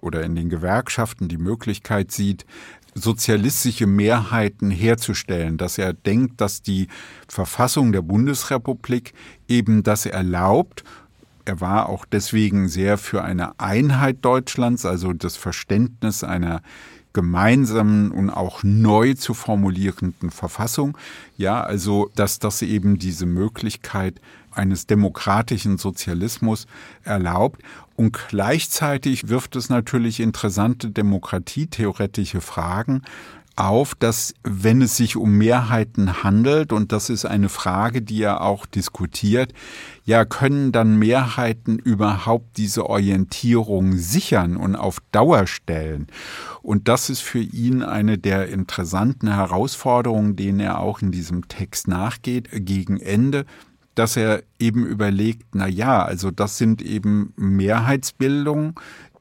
oder 0.00 0.22
in 0.22 0.34
den 0.34 0.48
Gewerkschaften 0.48 1.28
die 1.28 1.38
Möglichkeit 1.38 2.12
sieht, 2.12 2.46
sozialistische 2.94 3.86
Mehrheiten 3.86 4.70
herzustellen, 4.70 5.58
dass 5.58 5.76
er 5.76 5.92
denkt, 5.92 6.40
dass 6.40 6.62
die 6.62 6.88
Verfassung 7.28 7.92
der 7.92 8.02
Bundesrepublik 8.02 9.12
eben 9.48 9.82
das 9.82 10.06
erlaubt 10.06 10.82
er 11.46 11.60
war 11.60 11.88
auch 11.88 12.04
deswegen 12.04 12.68
sehr 12.68 12.98
für 12.98 13.22
eine 13.22 13.58
Einheit 13.58 14.18
Deutschlands, 14.22 14.84
also 14.84 15.12
das 15.12 15.36
Verständnis 15.36 16.24
einer 16.24 16.60
gemeinsamen 17.12 18.10
und 18.10 18.28
auch 18.28 18.62
neu 18.62 19.14
zu 19.14 19.32
formulierenden 19.32 20.30
Verfassung. 20.30 20.98
Ja, 21.38 21.62
also, 21.62 22.10
dass 22.14 22.40
das 22.40 22.60
eben 22.60 22.98
diese 22.98 23.24
Möglichkeit 23.24 24.20
eines 24.50 24.86
demokratischen 24.86 25.78
Sozialismus 25.78 26.66
erlaubt. 27.04 27.62
Und 27.94 28.18
gleichzeitig 28.28 29.28
wirft 29.28 29.56
es 29.56 29.70
natürlich 29.70 30.20
interessante 30.20 30.90
demokratietheoretische 30.90 32.40
Fragen 32.40 33.02
auf, 33.56 33.94
dass 33.94 34.34
wenn 34.42 34.82
es 34.82 34.96
sich 34.96 35.16
um 35.16 35.32
Mehrheiten 35.32 36.22
handelt, 36.22 36.72
und 36.72 36.92
das 36.92 37.10
ist 37.10 37.24
eine 37.24 37.48
Frage, 37.48 38.02
die 38.02 38.22
er 38.22 38.42
auch 38.42 38.66
diskutiert, 38.66 39.52
ja, 40.04 40.24
können 40.24 40.72
dann 40.72 40.98
Mehrheiten 40.98 41.78
überhaupt 41.78 42.56
diese 42.58 42.88
Orientierung 42.88 43.96
sichern 43.96 44.56
und 44.56 44.76
auf 44.76 44.98
Dauer 45.10 45.46
stellen? 45.46 46.06
Und 46.62 46.88
das 46.88 47.10
ist 47.10 47.22
für 47.22 47.40
ihn 47.40 47.82
eine 47.82 48.18
der 48.18 48.48
interessanten 48.48 49.34
Herausforderungen, 49.34 50.36
denen 50.36 50.60
er 50.60 50.78
auch 50.78 51.00
in 51.00 51.10
diesem 51.10 51.48
Text 51.48 51.88
nachgeht, 51.88 52.48
gegen 52.52 53.00
Ende 53.00 53.46
dass 53.96 54.14
er 54.18 54.42
eben 54.58 54.84
überlegt, 54.84 55.54
na 55.54 55.66
ja, 55.66 56.04
also 56.04 56.30
das 56.30 56.58
sind 56.58 56.82
eben 56.82 57.32
Mehrheitsbildungen 57.36 58.74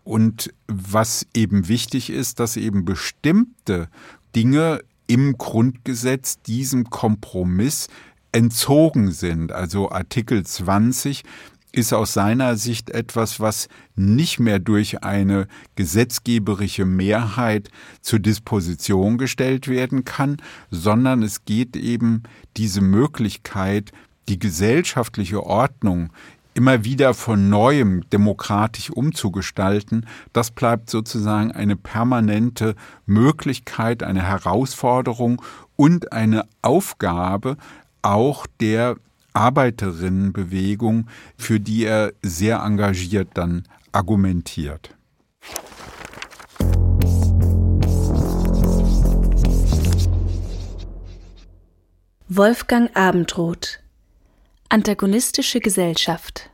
und 0.05 0.53
was 0.67 1.25
eben 1.33 1.67
wichtig 1.67 2.11
ist, 2.11 2.39
dass 2.39 2.57
eben 2.57 2.85
bestimmte 2.85 3.89
Dinge 4.35 4.81
im 5.07 5.37
Grundgesetz 5.37 6.41
diesem 6.41 6.89
Kompromiss 6.89 7.87
entzogen 8.31 9.11
sind. 9.11 9.51
Also 9.51 9.91
Artikel 9.91 10.45
20 10.45 11.23
ist 11.71 11.93
aus 11.93 12.13
seiner 12.13 12.55
Sicht 12.55 12.89
etwas, 12.89 13.39
was 13.39 13.67
nicht 13.95 14.39
mehr 14.39 14.59
durch 14.59 15.03
eine 15.03 15.47
gesetzgeberische 15.75 16.85
Mehrheit 16.85 17.69
zur 18.01 18.19
Disposition 18.19 19.17
gestellt 19.17 19.67
werden 19.67 20.05
kann, 20.05 20.37
sondern 20.71 21.21
es 21.21 21.45
geht 21.45 21.75
eben 21.75 22.23
diese 22.55 22.81
Möglichkeit, 22.81 23.91
die 24.29 24.39
gesellschaftliche 24.39 25.43
Ordnung 25.43 26.11
immer 26.55 26.85
wieder 26.85 27.13
von 27.13 27.49
neuem 27.49 28.09
demokratisch 28.09 28.89
umzugestalten, 28.89 30.07
das 30.33 30.51
bleibt 30.51 30.89
sozusagen 30.89 31.51
eine 31.51 31.75
permanente 31.75 32.75
Möglichkeit, 33.05 34.01
eine 34.01 34.23
Herausforderung 34.23 35.41
und 35.75 36.13
eine 36.13 36.47
Aufgabe 36.61 37.57
auch 38.01 38.47
der 38.61 38.95
Arbeiterinnenbewegung, 39.33 41.07
für 41.37 41.59
die 41.59 41.83
er 41.83 42.13
sehr 42.21 42.59
engagiert 42.59 43.29
dann 43.33 43.67
argumentiert. 43.91 44.95
Wolfgang 52.27 52.95
Abendroth 52.95 53.79
Antagonistische 54.69 55.59
Gesellschaft 55.59 56.49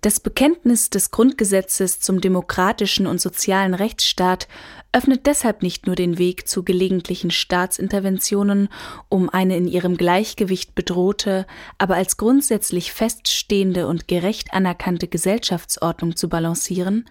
Das 0.00 0.20
Bekenntnis 0.20 0.90
des 0.90 1.10
Grundgesetzes 1.10 1.98
zum 1.98 2.20
demokratischen 2.20 3.08
und 3.08 3.20
sozialen 3.20 3.74
Rechtsstaat 3.74 4.46
öffnet 4.92 5.26
deshalb 5.26 5.62
nicht 5.62 5.86
nur 5.86 5.96
den 5.96 6.18
Weg 6.18 6.46
zu 6.46 6.62
gelegentlichen 6.62 7.32
Staatsinterventionen, 7.32 8.68
um 9.08 9.28
eine 9.28 9.56
in 9.56 9.66
ihrem 9.66 9.96
Gleichgewicht 9.96 10.76
bedrohte, 10.76 11.46
aber 11.78 11.96
als 11.96 12.16
grundsätzlich 12.16 12.92
feststehende 12.92 13.88
und 13.88 14.06
gerecht 14.06 14.52
anerkannte 14.54 15.08
Gesellschaftsordnung 15.08 16.14
zu 16.14 16.28
balancieren, 16.28 17.04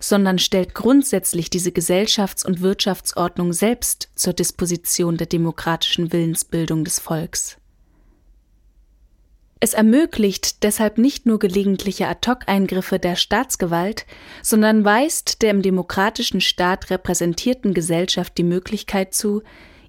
sondern 0.00 0.40
stellt 0.40 0.74
grundsätzlich 0.74 1.48
diese 1.48 1.70
Gesellschafts- 1.70 2.44
und 2.44 2.60
Wirtschaftsordnung 2.60 3.52
selbst 3.52 4.08
zur 4.16 4.32
Disposition 4.32 5.16
der 5.16 5.28
demokratischen 5.28 6.12
Willensbildung 6.12 6.82
des 6.82 6.98
Volks. 6.98 7.56
Es 9.64 9.74
ermöglicht 9.74 10.64
deshalb 10.64 10.98
nicht 10.98 11.24
nur 11.24 11.38
gelegentliche 11.38 12.08
Ad-hoc-Eingriffe 12.08 12.98
der 12.98 13.14
Staatsgewalt, 13.14 14.06
sondern 14.42 14.84
weist 14.84 15.40
der 15.40 15.52
im 15.52 15.62
demokratischen 15.62 16.40
Staat 16.40 16.90
repräsentierten 16.90 17.72
Gesellschaft 17.72 18.36
die 18.38 18.42
Möglichkeit 18.42 19.14
zu, 19.14 19.44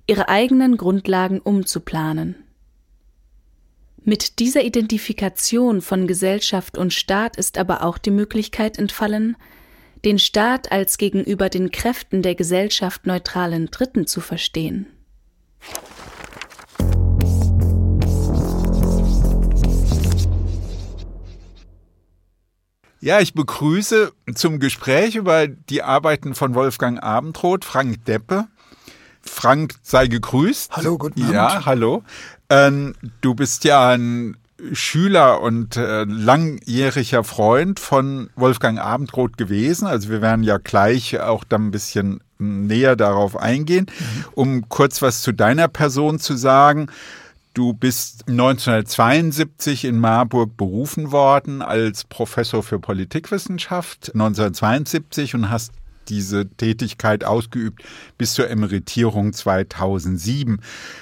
ihre 0.05 0.29
eigenen 0.29 0.77
Grundlagen 0.77 1.39
umzuplanen. 1.39 2.35
Mit 4.03 4.37
dieser 4.37 4.63
Identifikation 4.63 5.81
von 5.81 6.05
Gesellschaft 6.05 6.77
und 6.77 6.93
Staat 6.93 7.37
ist 7.37 7.57
aber 7.57 7.83
auch 7.83 7.97
die 7.97 8.11
Möglichkeit 8.11 8.77
entfallen, 8.77 9.37
den 10.05 10.19
Staat 10.19 10.71
als 10.71 10.99
gegenüber 10.99 11.49
den 11.49 11.71
Kräften 11.71 12.21
der 12.21 12.35
Gesellschaft 12.35 13.07
neutralen 13.07 13.71
Dritten 13.71 14.05
zu 14.05 14.21
verstehen. 14.21 14.85
Ja, 23.03 23.19
ich 23.19 23.33
begrüße 23.33 24.13
zum 24.33 24.59
Gespräch 24.59 25.15
über 25.17 25.45
die 25.45 25.83
Arbeiten 25.83 26.35
von 26.35 26.55
Wolfgang 26.55 27.03
Abendroth 27.03 27.65
Frank 27.65 28.05
Deppe. 28.05 28.45
Frank, 29.21 29.75
sei 29.81 30.07
gegrüßt. 30.07 30.71
Hallo, 30.71 30.97
guten 30.97 31.21
Abend. 31.21 31.33
Ja, 31.33 31.65
hallo. 31.65 32.03
Ähm, 32.49 32.95
du 33.19 33.35
bist 33.35 33.65
ja 33.65 33.89
ein 33.89 34.37
Schüler 34.71 35.41
und 35.41 35.75
äh, 35.75 36.05
langjähriger 36.05 37.25
Freund 37.25 37.81
von 37.81 38.29
Wolfgang 38.37 38.79
Abendroth 38.79 39.37
gewesen. 39.37 39.85
Also 39.85 40.07
wir 40.07 40.21
werden 40.21 40.45
ja 40.45 40.57
gleich 40.57 41.19
auch 41.19 41.43
dann 41.43 41.67
ein 41.67 41.71
bisschen 41.71 42.21
näher 42.37 42.95
darauf 42.95 43.35
eingehen. 43.35 43.87
Mhm. 43.99 44.25
Um 44.33 44.69
kurz 44.69 45.01
was 45.01 45.21
zu 45.23 45.33
deiner 45.33 45.67
Person 45.67 46.19
zu 46.19 46.37
sagen. 46.37 46.87
Du 47.53 47.73
bist 47.73 48.27
1972 48.27 49.85
in 49.85 49.99
Marburg 49.99 50.57
berufen 50.57 51.11
worden 51.11 51.61
als 51.61 52.03
Professor 52.03 52.63
für 52.63 52.79
Politikwissenschaft 52.79 54.11
1972 54.15 55.35
und 55.35 55.51
hast 55.51 55.71
diese 56.09 56.49
Tätigkeit 56.49 57.23
ausgeübt 57.23 57.83
bis 58.17 58.33
zur 58.33 58.49
Emeritierung 58.49 59.33
2007. 59.33 60.61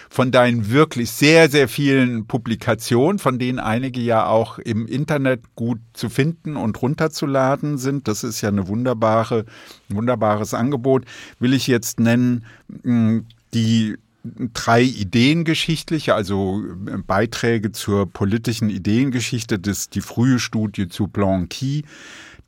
Von 0.10 0.32
deinen 0.32 0.70
wirklich 0.70 1.12
sehr, 1.12 1.50
sehr 1.50 1.70
vielen 1.70 2.28
Publikationen, 2.28 3.18
von 3.18 3.40
denen 3.40 3.60
einige 3.60 4.02
ja 4.02 4.26
auch 4.26 4.60
im 4.60 4.88
Internet 4.88 5.56
gut 5.56 5.80
zu 5.94 6.10
finden 6.10 6.58
und 6.58 6.82
runterzuladen 6.82 7.78
sind, 7.78 8.10
das 8.10 8.26
ist 8.26 8.42
ja 8.42 8.50
eine 8.50 8.68
wunderbare, 8.68 9.46
wunderbares 9.88 10.54
Angebot, 10.54 11.06
will 11.40 11.54
ich 11.54 11.68
jetzt 11.68 12.02
nennen, 12.02 12.46
hm, 12.84 13.26
die 13.54 13.96
drei 14.24 14.84
ideengeschichtliche, 14.84 16.16
also 16.16 16.64
äh, 16.88 16.98
Beiträge 16.98 17.72
zur 17.72 18.12
politischen 18.12 18.70
Ideengeschichte, 18.70 19.60
das 19.60 19.90
die 19.90 20.02
frühe 20.02 20.40
Studie 20.40 20.88
zu 20.88 21.08
Blanqui, 21.08 21.84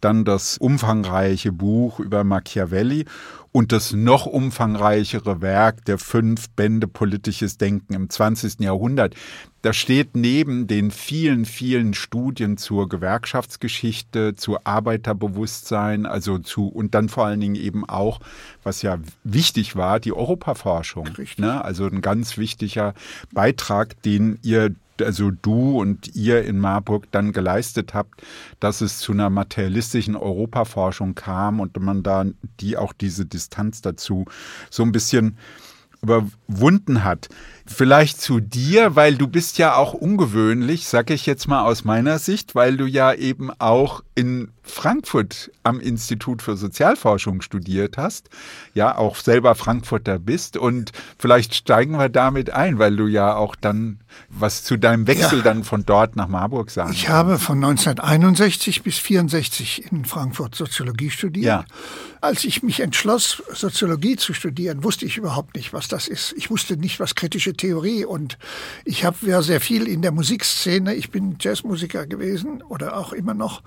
dann 0.02 0.26
das 0.26 0.58
umfangreiche 0.58 1.52
Buch 1.52 2.00
über 2.00 2.24
Machiavelli 2.24 3.06
und 3.54 3.72
das 3.72 3.94
noch 3.94 4.26
umfangreichere 4.26 5.42
Werk 5.42 5.86
der 5.86 6.00
fünf 6.00 6.50
Bände 6.50 6.88
Politisches 6.88 7.58
Denken 7.58 7.94
im 7.94 8.10
20. 8.10 8.60
Jahrhundert. 8.60 9.16
Da 9.62 9.72
steht 9.72 10.18
neben 10.18 10.68
den 10.68 10.92
vielen, 10.92 11.46
vielen 11.46 11.94
Studien 11.94 12.58
zur 12.58 12.90
Gewerkschaftsgeschichte, 12.90 14.36
zu 14.36 14.58
Arbeiterbewusstsein, 14.66 16.06
also 16.06 16.40
zu, 16.40 16.68
und 16.68 16.96
dann 16.96 17.08
vor 17.08 17.28
allen 17.28 17.40
Dingen 17.40 17.56
eben 17.56 17.88
auch, 17.88 18.20
was 18.64 18.82
ja 18.82 18.98
wichtig 19.24 19.76
war, 19.76 20.02
die 20.02 20.14
Europaforschung. 20.14 21.10
Ne? 21.38 21.64
Also 21.64 21.86
ein 21.86 22.02
ganz 22.02 22.38
wichtiger 22.38 22.96
Beitrag, 23.32 24.02
den 24.02 24.40
ihr 24.42 24.76
also 25.02 25.32
du 25.32 25.80
und 25.80 26.16
ihr 26.16 26.44
in 26.44 26.60
Marburg 26.60 27.12
dann 27.12 27.32
geleistet 27.32 27.94
habt, 27.94 28.22
dass 28.60 28.82
es 28.82 29.00
zu 29.00 29.12
einer 29.12 29.30
materialistischen 29.30 30.16
Europaforschung 30.16 31.16
kam 31.16 31.60
und 31.60 31.80
man 31.80 32.04
da 32.04 32.26
die 32.60 32.78
auch 32.78 32.94
diese 32.94 33.26
Distanz 33.26 33.82
dazu 33.82 34.26
so 34.70 34.84
ein 34.84 34.92
bisschen 34.92 35.38
überwunden 36.04 37.04
hat. 37.04 37.30
Vielleicht 37.66 38.22
zu 38.22 38.42
dir, 38.42 38.96
weil 38.96 39.16
du 39.16 39.28
bist 39.28 39.58
ja 39.58 39.76
auch 39.76 39.94
ungewöhnlich, 39.94 40.86
sag 40.88 41.10
ich 41.10 41.26
jetzt 41.26 41.48
mal 41.48 41.64
aus 41.64 41.86
meiner 41.86 42.20
Sicht, 42.20 42.56
weil 42.56 42.76
du 42.76 42.86
ja 42.86 43.14
eben 43.14 43.50
auch 43.58 44.04
in 44.16 44.52
Frankfurt 44.64 45.52
am 45.64 45.80
Institut 45.80 46.42
für 46.42 46.56
Sozialforschung 46.56 47.42
studiert 47.42 47.98
hast, 47.98 48.30
ja 48.74 48.98
auch 48.98 49.18
selber 49.18 49.56
Frankfurter 49.56 50.20
bist 50.20 50.56
und 50.56 50.92
vielleicht 51.18 51.54
steigen 51.56 51.98
wir 51.98 52.10
damit 52.10 52.52
ein, 52.52 52.80
weil 52.80 52.96
du 52.96 53.08
ja 53.08 53.36
auch 53.36 53.56
dann 53.56 54.00
was 54.30 54.64
zu 54.64 54.78
deinem 54.78 55.08
Wechsel 55.08 55.40
ja. 55.40 55.44
dann 55.44 55.64
von 55.64 55.86
dort 55.86 56.16
nach 56.16 56.28
Marburg 56.28 56.70
sagst. 56.70 56.94
Ich 56.94 57.10
habe 57.10 57.40
von 57.40 57.58
1961 57.64 58.84
bis 58.84 59.00
64 59.00 59.92
in 59.92 60.06
Frankfurt 60.06 60.56
Soziologie 60.56 61.10
studiert. 61.10 61.46
Ja. 61.46 61.66
Als 62.22 62.46
ich 62.46 62.64
mich 62.64 62.80
entschloss, 62.80 63.44
Soziologie 63.54 64.16
zu 64.16 64.34
studieren, 64.34 64.84
wusste 64.84 65.06
ich 65.06 65.18
überhaupt 65.18 65.56
nicht, 65.56 65.74
was 65.74 65.90
das 65.90 66.08
ist. 66.08 66.34
Ich 66.38 66.50
wusste 66.50 66.78
nicht, 66.78 67.00
was 67.02 67.16
kritische 67.16 67.54
Theorie 67.54 68.06
und 68.06 68.38
ich 68.86 69.04
habe 69.04 69.18
ja 69.24 69.42
sehr 69.42 69.60
viel 69.60 69.88
in 69.88 70.02
der 70.02 70.12
Musikszene. 70.12 70.94
Ich 70.94 71.12
bin 71.12 71.36
Jazzmusiker 71.40 72.08
gewesen 72.08 72.62
oder 72.62 72.96
auch 72.96 73.12
immer 73.12 73.34
noch 73.34 73.62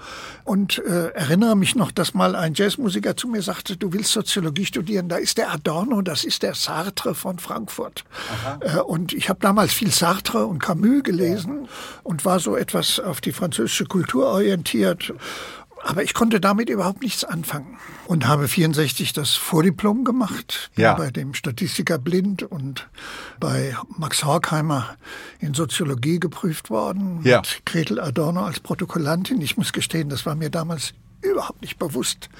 und 0.46 0.78
äh, 0.78 1.08
erinnere 1.08 1.56
mich 1.56 1.74
noch, 1.74 1.90
dass 1.90 2.14
mal 2.14 2.36
ein 2.36 2.54
Jazzmusiker 2.54 3.16
zu 3.16 3.26
mir 3.26 3.42
sagte, 3.42 3.76
du 3.76 3.92
willst 3.92 4.12
Soziologie 4.12 4.64
studieren, 4.64 5.08
da 5.08 5.16
ist 5.16 5.38
der 5.38 5.50
Adorno, 5.50 6.02
das 6.02 6.22
ist 6.22 6.44
der 6.44 6.54
Sartre 6.54 7.16
von 7.16 7.40
Frankfurt. 7.40 8.04
Äh, 8.60 8.78
und 8.78 9.12
ich 9.12 9.28
habe 9.28 9.40
damals 9.40 9.72
viel 9.72 9.90
Sartre 9.90 10.46
und 10.46 10.60
Camus 10.60 11.02
gelesen 11.02 11.62
ja. 11.62 11.68
und 12.04 12.24
war 12.24 12.38
so 12.38 12.56
etwas 12.56 13.00
auf 13.00 13.20
die 13.20 13.32
französische 13.32 13.86
Kultur 13.86 14.26
orientiert. 14.28 15.12
Aber 15.86 16.02
ich 16.02 16.14
konnte 16.14 16.40
damit 16.40 16.68
überhaupt 16.68 17.02
nichts 17.02 17.22
anfangen 17.22 17.78
und 18.08 18.26
habe 18.26 18.48
64 18.48 19.12
das 19.12 19.34
Vordiplom 19.34 20.02
gemacht, 20.04 20.70
ja. 20.76 20.94
bei 20.94 21.12
dem 21.12 21.32
Statistiker 21.32 21.96
Blind 21.96 22.42
und 22.42 22.88
bei 23.38 23.76
Max 23.96 24.24
Horkheimer 24.24 24.96
in 25.38 25.54
Soziologie 25.54 26.18
geprüft 26.18 26.70
worden, 26.70 27.20
ja. 27.22 27.38
mit 27.38 27.62
Gretel 27.64 28.00
Adorno 28.00 28.44
als 28.44 28.58
Protokollantin. 28.58 29.40
Ich 29.40 29.56
muss 29.56 29.72
gestehen, 29.72 30.08
das 30.08 30.26
war 30.26 30.34
mir 30.34 30.50
damals 30.50 30.92
überhaupt 31.22 31.62
nicht 31.62 31.78
bewusst, 31.78 32.30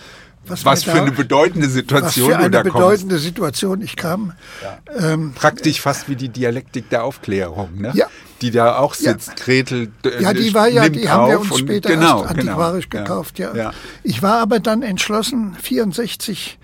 was, 0.48 0.64
was 0.64 0.84
für 0.84 0.92
da, 0.92 1.02
eine 1.02 1.12
bedeutende 1.12 1.68
Situation 1.68 2.30
was 2.30 2.36
für 2.36 2.38
eine 2.38 2.62
bedeutende 2.62 3.14
kommst. 3.14 3.24
Situation 3.24 3.82
ich 3.82 3.96
kam. 3.96 4.32
Ja. 4.62 5.12
Ähm, 5.12 5.32
Praktisch 5.34 5.80
fast 5.80 6.08
wie 6.08 6.16
die 6.16 6.28
Dialektik 6.28 6.90
der 6.90 7.04
Aufklärung, 7.04 7.80
ne? 7.80 7.92
Ja. 7.94 8.06
Die 8.42 8.50
da 8.50 8.78
auch 8.78 8.94
sitzt. 8.94 9.28
Ja. 9.28 9.34
Gretel. 9.36 9.88
Äh, 10.04 10.22
ja, 10.22 10.32
die 10.32 10.52
war 10.54 10.68
ja, 10.68 10.88
die 10.88 11.08
haben 11.08 11.30
wir 11.30 11.40
uns 11.40 11.58
später 11.58 11.88
genau, 11.88 12.22
erst 12.22 12.34
genau. 12.34 12.52
antiquarisch 12.52 12.88
genau. 12.90 13.04
gekauft, 13.04 13.38
ja. 13.38 13.54
ja. 13.54 13.72
Ich 14.02 14.22
war 14.22 14.40
aber 14.40 14.60
dann 14.60 14.82
entschlossen, 14.82 15.56
64 15.60 16.58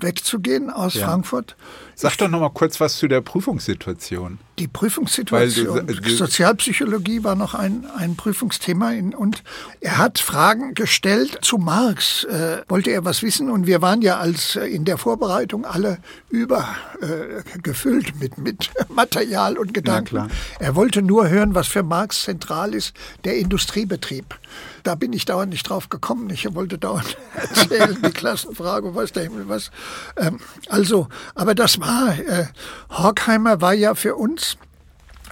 wegzugehen 0.00 0.70
aus 0.70 0.96
Frankfurt 0.96 1.56
Sag 1.94 2.16
doch 2.16 2.28
noch 2.28 2.40
mal 2.40 2.50
kurz 2.50 2.80
was 2.80 2.96
zu 2.96 3.08
der 3.08 3.20
Prüfungssituation. 3.20 4.38
Die 4.58 4.68
Prüfungssituation. 4.68 5.86
Du, 5.86 6.10
Sozialpsychologie 6.10 7.24
war 7.24 7.34
noch 7.34 7.54
ein, 7.54 7.86
ein 7.96 8.16
Prüfungsthema. 8.16 8.92
In, 8.92 9.14
und 9.14 9.42
er 9.80 9.98
hat 9.98 10.18
Fragen 10.18 10.74
gestellt 10.74 11.38
zu 11.42 11.58
Marx. 11.58 12.24
Äh, 12.24 12.62
wollte 12.68 12.90
er 12.90 13.04
was 13.04 13.22
wissen? 13.22 13.50
Und 13.50 13.66
wir 13.66 13.82
waren 13.82 14.02
ja 14.02 14.18
als 14.18 14.56
äh, 14.56 14.66
in 14.66 14.84
der 14.84 14.98
Vorbereitung 14.98 15.64
alle 15.64 15.98
übergefüllt 16.30 18.08
äh, 18.08 18.18
mit, 18.18 18.38
mit 18.38 18.70
Material 18.88 19.58
und 19.58 19.74
Gedanken. 19.74 20.30
Er 20.58 20.74
wollte 20.74 21.02
nur 21.02 21.28
hören, 21.28 21.54
was 21.54 21.68
für 21.68 21.82
Marx 21.82 22.24
zentral 22.24 22.74
ist, 22.74 22.94
der 23.24 23.36
Industriebetrieb. 23.36 24.38
Da 24.82 24.94
bin 24.94 25.12
ich 25.12 25.24
dauernd 25.24 25.50
nicht 25.50 25.68
drauf 25.68 25.88
gekommen. 25.88 26.30
Ich 26.30 26.52
wollte 26.54 26.78
dauernd 26.78 27.16
erzählen, 27.34 27.96
die 28.04 28.10
Klassenfrage, 28.10 28.94
was 28.94 29.12
der 29.12 29.24
Himmel, 29.24 29.48
was. 29.48 29.70
Ähm, 30.16 30.40
also, 30.68 31.08
aber 31.34 31.54
das 31.54 31.80
war, 31.80 32.18
äh, 32.18 32.46
Horkheimer 32.90 33.60
war 33.60 33.74
ja 33.74 33.94
für 33.94 34.16
uns, 34.16 34.56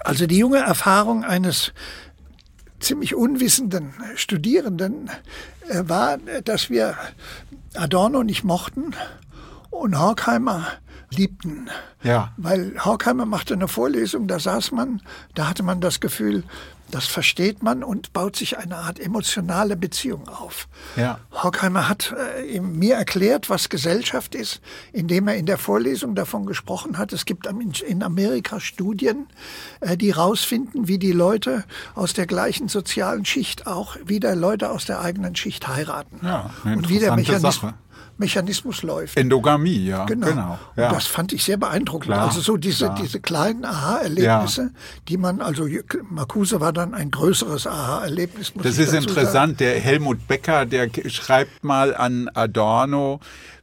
also 0.04 0.26
die 0.26 0.38
junge 0.38 0.58
Erfahrung 0.58 1.24
eines 1.24 1.72
ziemlich 2.80 3.14
unwissenden 3.14 3.92
Studierenden 4.16 5.10
äh, 5.68 5.82
war, 5.86 6.18
dass 6.44 6.70
wir 6.70 6.96
Adorno 7.74 8.22
nicht 8.22 8.44
mochten 8.44 8.94
und 9.70 9.98
Horkheimer 9.98 10.66
liebten. 11.10 11.68
Ja. 12.02 12.32
Weil 12.36 12.74
Horkheimer 12.84 13.26
machte 13.26 13.54
eine 13.54 13.68
Vorlesung, 13.68 14.26
da 14.26 14.38
saß 14.38 14.72
man, 14.72 15.02
da 15.34 15.48
hatte 15.48 15.62
man 15.62 15.80
das 15.80 16.00
Gefühl, 16.00 16.44
Das 16.90 17.06
versteht 17.06 17.62
man 17.62 17.82
und 17.82 18.12
baut 18.12 18.36
sich 18.36 18.58
eine 18.58 18.76
Art 18.76 18.98
emotionale 18.98 19.76
Beziehung 19.76 20.28
auf. 20.28 20.68
Ja. 20.96 21.20
Horkheimer 21.32 21.88
hat 21.88 22.14
äh, 22.46 22.60
mir 22.60 22.96
erklärt, 22.96 23.50
was 23.50 23.68
Gesellschaft 23.68 24.34
ist, 24.34 24.60
indem 24.92 25.28
er 25.28 25.36
in 25.36 25.46
der 25.46 25.58
Vorlesung 25.58 26.14
davon 26.14 26.46
gesprochen 26.46 26.98
hat. 26.98 27.12
Es 27.12 27.24
gibt 27.24 27.46
in 27.46 28.02
Amerika 28.02 28.60
Studien, 28.60 29.26
äh, 29.80 29.96
die 29.96 30.14
herausfinden, 30.14 30.88
wie 30.88 30.98
die 30.98 31.12
Leute 31.12 31.64
aus 31.94 32.12
der 32.12 32.26
gleichen 32.26 32.68
sozialen 32.68 33.24
Schicht 33.24 33.66
auch 33.66 33.96
wieder 34.04 34.34
Leute 34.34 34.70
aus 34.70 34.84
der 34.84 35.00
eigenen 35.00 35.36
Schicht 35.36 35.68
heiraten. 35.68 36.20
Ja, 36.22 36.50
und 36.64 36.88
wie 36.88 36.98
der 36.98 37.14
Mechanismus, 37.14 37.74
Mechanismus 38.20 38.82
läuft. 38.82 39.16
Endogamie, 39.16 39.86
ja. 39.86 40.04
Genau. 40.04 40.26
genau 40.26 40.58
ja. 40.76 40.92
das 40.92 41.06
fand 41.06 41.32
ich 41.32 41.42
sehr 41.42 41.56
beeindruckend. 41.56 42.12
Klar, 42.12 42.28
also 42.28 42.40
so 42.40 42.56
diese, 42.56 42.94
diese 43.00 43.18
kleinen 43.18 43.64
Aha-Erlebnisse, 43.64 44.62
ja. 44.62 44.80
die 45.08 45.16
man, 45.16 45.40
also 45.40 45.66
Marcuse 46.08 46.60
war 46.60 46.72
dann 46.72 46.94
ein 46.94 47.10
größeres 47.10 47.66
Aha-Erlebnis. 47.66 48.52
Das 48.62 48.78
ist 48.78 48.92
interessant. 48.92 49.32
Sagen. 49.32 49.56
Der 49.56 49.80
Helmut 49.80 50.28
Becker, 50.28 50.66
der 50.66 50.88
schreibt 51.08 51.64
mal 51.64 51.96
an 51.96 52.28
Adorno, 52.34 53.20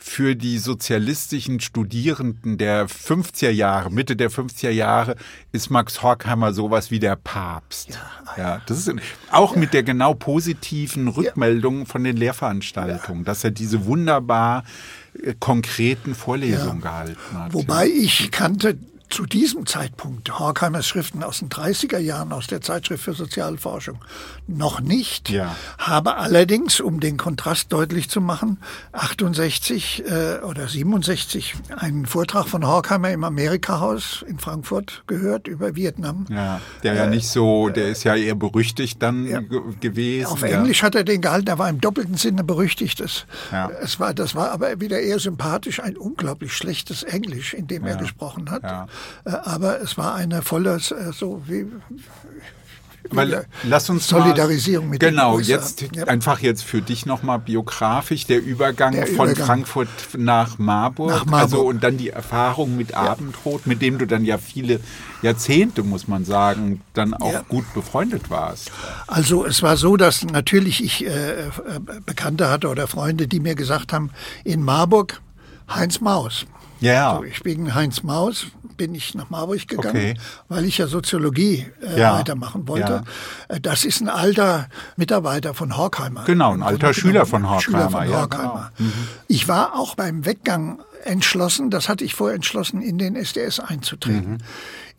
für 0.07 0.35
die 0.35 0.57
sozialistischen 0.57 1.59
Studierenden 1.59 2.57
der 2.57 2.87
50er 2.87 3.49
Jahre, 3.49 3.91
Mitte 3.91 4.15
der 4.15 4.31
50er 4.31 4.69
Jahre, 4.69 5.15
ist 5.51 5.69
Max 5.69 6.01
Horkheimer 6.01 6.53
sowas 6.53 6.89
wie 6.91 6.99
der 6.99 7.15
Papst. 7.15 7.99
Ja, 8.37 8.43
ja 8.43 8.61
das 8.65 8.87
ist 8.87 8.91
auch 9.31 9.53
ja. 9.53 9.59
mit 9.59 9.73
der 9.73 9.83
genau 9.83 10.13
positiven 10.13 11.07
Rückmeldung 11.07 11.85
von 11.85 12.03
den 12.03 12.17
Lehrveranstaltungen, 12.17 13.25
dass 13.25 13.43
er 13.43 13.51
diese 13.51 13.85
wunderbar 13.85 14.63
äh, 15.21 15.33
konkreten 15.39 16.15
Vorlesungen 16.15 16.81
gehalten 16.81 17.17
hat. 17.33 17.53
Wobei 17.53 17.87
ich 17.87 18.31
kannte 18.31 18.77
zu 19.09 19.25
diesem 19.25 19.65
Zeitpunkt 19.65 20.37
Horkheimers 20.37 20.87
Schriften 20.87 21.23
aus 21.23 21.39
den 21.39 21.49
30er 21.49 21.97
Jahren 21.97 22.31
aus 22.31 22.47
der 22.47 22.61
Zeitschrift 22.61 23.03
für 23.03 23.13
Sozialforschung 23.13 23.99
noch 24.47 24.79
nicht, 24.79 25.29
ja. 25.29 25.55
habe 25.77 26.17
allerdings, 26.17 26.79
um 26.79 26.99
den 26.99 27.17
Kontrast 27.17 27.71
deutlich 27.71 28.09
zu 28.09 28.21
machen, 28.21 28.59
68 28.93 30.03
äh, 30.05 30.39
oder 30.43 30.67
67 30.67 31.55
einen 31.75 32.05
Vortrag 32.05 32.47
von 32.47 32.65
Horkheimer 32.65 33.11
im 33.11 33.23
Amerika-Haus 33.23 34.25
in 34.27 34.39
Frankfurt 34.39 35.03
gehört 35.07 35.47
über 35.47 35.75
Vietnam. 35.75 36.25
Ja, 36.29 36.61
der 36.83 36.93
ja 36.93 37.05
äh, 37.05 37.09
nicht 37.09 37.27
so, 37.27 37.69
der 37.69 37.89
ist 37.89 38.03
ja 38.03 38.15
eher 38.15 38.35
berüchtigt 38.35 39.01
dann 39.01 39.25
ja, 39.25 39.41
gewesen. 39.79 40.27
Auf 40.27 40.43
Englisch 40.43 40.83
hat 40.83 40.95
er 40.95 41.03
den 41.03 41.21
gehalten, 41.21 41.47
er 41.47 41.59
war 41.59 41.69
im 41.69 41.81
doppelten 41.81 42.15
Sinne 42.15 42.43
berüchtigt. 42.43 42.99
Es, 42.99 43.25
es 43.81 43.99
war, 43.99 44.13
das 44.13 44.35
war 44.35 44.51
aber 44.51 44.79
wieder 44.79 44.99
eher 44.99 45.19
sympathisch, 45.19 45.81
ein 45.81 45.97
unglaublich 45.97 46.53
schlechtes 46.53 47.03
Englisch, 47.03 47.53
in 47.53 47.67
dem 47.67 47.85
er 47.85 47.95
gesprochen 47.95 48.49
hat. 48.51 48.63
Äh, 49.25 49.31
aber 49.31 49.81
es 49.81 49.97
war 49.97 50.15
eine 50.15 50.41
volle, 50.41 50.75
äh, 50.75 51.11
so 51.11 51.41
wie, 51.47 51.65
weil, 53.09 53.45
lass 53.63 53.89
uns 53.89 54.07
Solidarisierung 54.07 54.87
mal, 54.87 54.91
mit 54.91 54.99
genau 54.99 55.39
jetzt 55.39 55.83
ja. 55.95 56.05
einfach 56.05 56.39
jetzt 56.39 56.63
für 56.63 56.81
dich 56.81 57.05
noch 57.05 57.23
mal 57.23 57.37
biografisch 57.37 58.25
der 58.25 58.43
Übergang 58.43 58.93
der 58.93 59.07
von 59.07 59.29
Übergang. 59.29 59.45
Frankfurt 59.45 59.87
nach 60.17 60.57
Marburg, 60.57 61.11
nach 61.11 61.25
Marburg, 61.25 61.41
also 61.41 61.67
und 61.67 61.83
dann 61.83 61.97
die 61.97 62.09
Erfahrung 62.09 62.75
mit 62.75 62.91
ja. 62.91 62.97
Abendrot, 62.97 63.67
mit 63.67 63.81
dem 63.81 63.97
du 63.97 64.05
dann 64.05 64.25
ja 64.25 64.37
viele 64.37 64.79
Jahrzehnte 65.21 65.83
muss 65.83 66.07
man 66.07 66.25
sagen 66.25 66.81
dann 66.93 67.13
auch 67.13 67.33
ja. 67.33 67.41
gut 67.47 67.65
befreundet 67.73 68.29
warst. 68.29 68.71
Also 69.07 69.45
es 69.45 69.63
war 69.63 69.77
so, 69.77 69.97
dass 69.97 70.23
natürlich 70.23 70.83
ich 70.83 71.05
äh, 71.05 71.47
äh 71.47 71.49
Bekannte 72.05 72.49
hatte 72.49 72.67
oder 72.67 72.87
Freunde, 72.87 73.27
die 73.27 73.39
mir 73.39 73.55
gesagt 73.55 73.93
haben 73.93 74.11
in 74.43 74.63
Marburg 74.63 75.21
Heinz 75.69 76.01
Maus. 76.01 76.45
Ja. 76.79 77.17
So, 77.17 77.23
ich 77.23 77.41
bin 77.41 77.73
Heinz 77.73 78.03
Maus, 78.03 78.47
bin 78.77 78.93
ich 78.93 79.15
nach 79.15 79.29
Marburg 79.29 79.67
gegangen, 79.67 79.89
okay. 79.89 80.13
weil 80.47 80.65
ich 80.65 80.77
ja 80.77 80.87
Soziologie 80.87 81.65
äh, 81.81 81.99
ja. 81.99 82.17
weitermachen 82.17 82.67
wollte. 82.67 83.03
Ja. 83.49 83.55
Äh, 83.55 83.59
das 83.59 83.83
ist 83.83 84.01
ein 84.01 84.09
alter 84.09 84.69
Mitarbeiter 84.95 85.53
von 85.53 85.75
Horkheimer. 85.75 86.23
Genau, 86.25 86.53
ein 86.53 86.63
alter 86.63 86.93
Schüler 86.93 87.25
von 87.25 87.49
Horkheimer. 87.49 87.61
Schüler 87.61 87.89
von 87.89 88.07
Horkheimer. 88.07 88.43
Ja, 88.43 88.71
genau. 88.77 88.89
mhm. 88.91 89.07
Ich 89.27 89.47
war 89.47 89.75
auch 89.75 89.95
beim 89.95 90.25
Weggang 90.25 90.79
entschlossen, 91.03 91.69
das 91.69 91.89
hatte 91.89 92.03
ich 92.03 92.13
vorher 92.13 92.35
entschlossen, 92.35 92.81
in 92.81 92.97
den 92.97 93.15
SDS 93.15 93.59
einzutreten. 93.59 94.33
Mhm. 94.33 94.37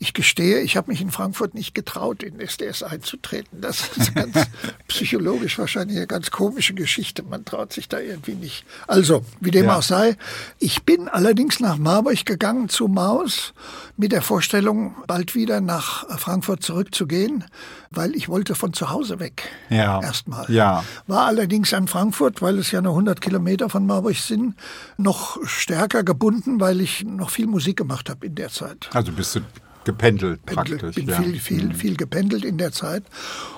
Ich 0.01 0.15
gestehe, 0.15 0.61
ich 0.61 0.77
habe 0.77 0.93
mich 0.93 1.01
in 1.01 1.11
Frankfurt 1.11 1.55
nicht 1.55 1.75
getraut, 1.75 2.23
in 2.23 2.39
SDS 2.39 2.85
einzutreten. 2.85 3.61
Das 3.61 3.89
ist 3.97 4.15
ganz 4.15 4.37
psychologisch 4.89 5.59
wahrscheinlich 5.59 5.97
eine 5.97 6.07
ganz 6.07 6.31
komische 6.31 6.75
Geschichte. 6.75 7.25
Man 7.25 7.45
traut 7.45 7.73
sich 7.73 7.89
da 7.89 7.99
irgendwie 7.99 8.35
nicht. 8.35 8.65
Also, 8.87 9.25
wie 9.41 9.51
dem 9.51 9.67
ja. 9.67 9.77
auch 9.77 9.83
sei, 9.83 10.17
ich 10.61 10.85
bin 10.85 11.09
allerdings 11.09 11.59
nach 11.59 11.79
Marburg 11.79 12.25
gegangen 12.25 12.69
zu 12.69 12.87
Maus 12.87 13.53
mit 13.97 14.13
der 14.13 14.23
Vorstellung, 14.23 14.95
bald 15.09 15.35
wieder 15.35 15.61
nach 15.61 16.09
Frankfurt 16.17 16.63
zurückzugehen, 16.63 17.45
weil 17.91 18.15
ich 18.15 18.29
wollte 18.29 18.55
von 18.55 18.73
zu 18.73 18.91
Hause 18.91 19.19
weg. 19.19 19.51
Ja. 19.69 20.01
Erstmal. 20.01 20.49
Ja. 20.49 20.85
War 21.09 21.27
allerdings 21.27 21.75
an 21.75 21.89
Frankfurt, 21.89 22.41
weil 22.41 22.59
es 22.59 22.71
ja 22.71 22.81
nur 22.81 22.93
100 22.93 23.21
Kilometer 23.21 23.69
von 23.69 23.85
Marburg 23.85 24.17
sind, 24.17 24.55
noch 24.97 25.45
stärker 25.45 26.05
gebunden, 26.05 26.61
weil 26.61 26.81
ich 26.81 27.05
noch 27.05 27.31
viel 27.31 27.49
Musik 27.49 27.77
gemacht 27.77 28.09
habe 28.09 28.27
in 28.27 28.37
der 28.37 28.51
Zeit. 28.51 28.89
Also 28.93 29.11
bist 29.11 29.35
du 29.35 29.41
gependelt 29.89 30.45
praktisch. 30.45 30.97
Bin 30.97 31.09
ja. 31.09 31.17
viel, 31.17 31.41
viel, 31.41 31.65
mhm. 31.65 31.73
viel 31.73 31.97
gependelt 31.97 32.45
in 32.45 32.59
der 32.59 32.73
Zeit. 32.73 33.05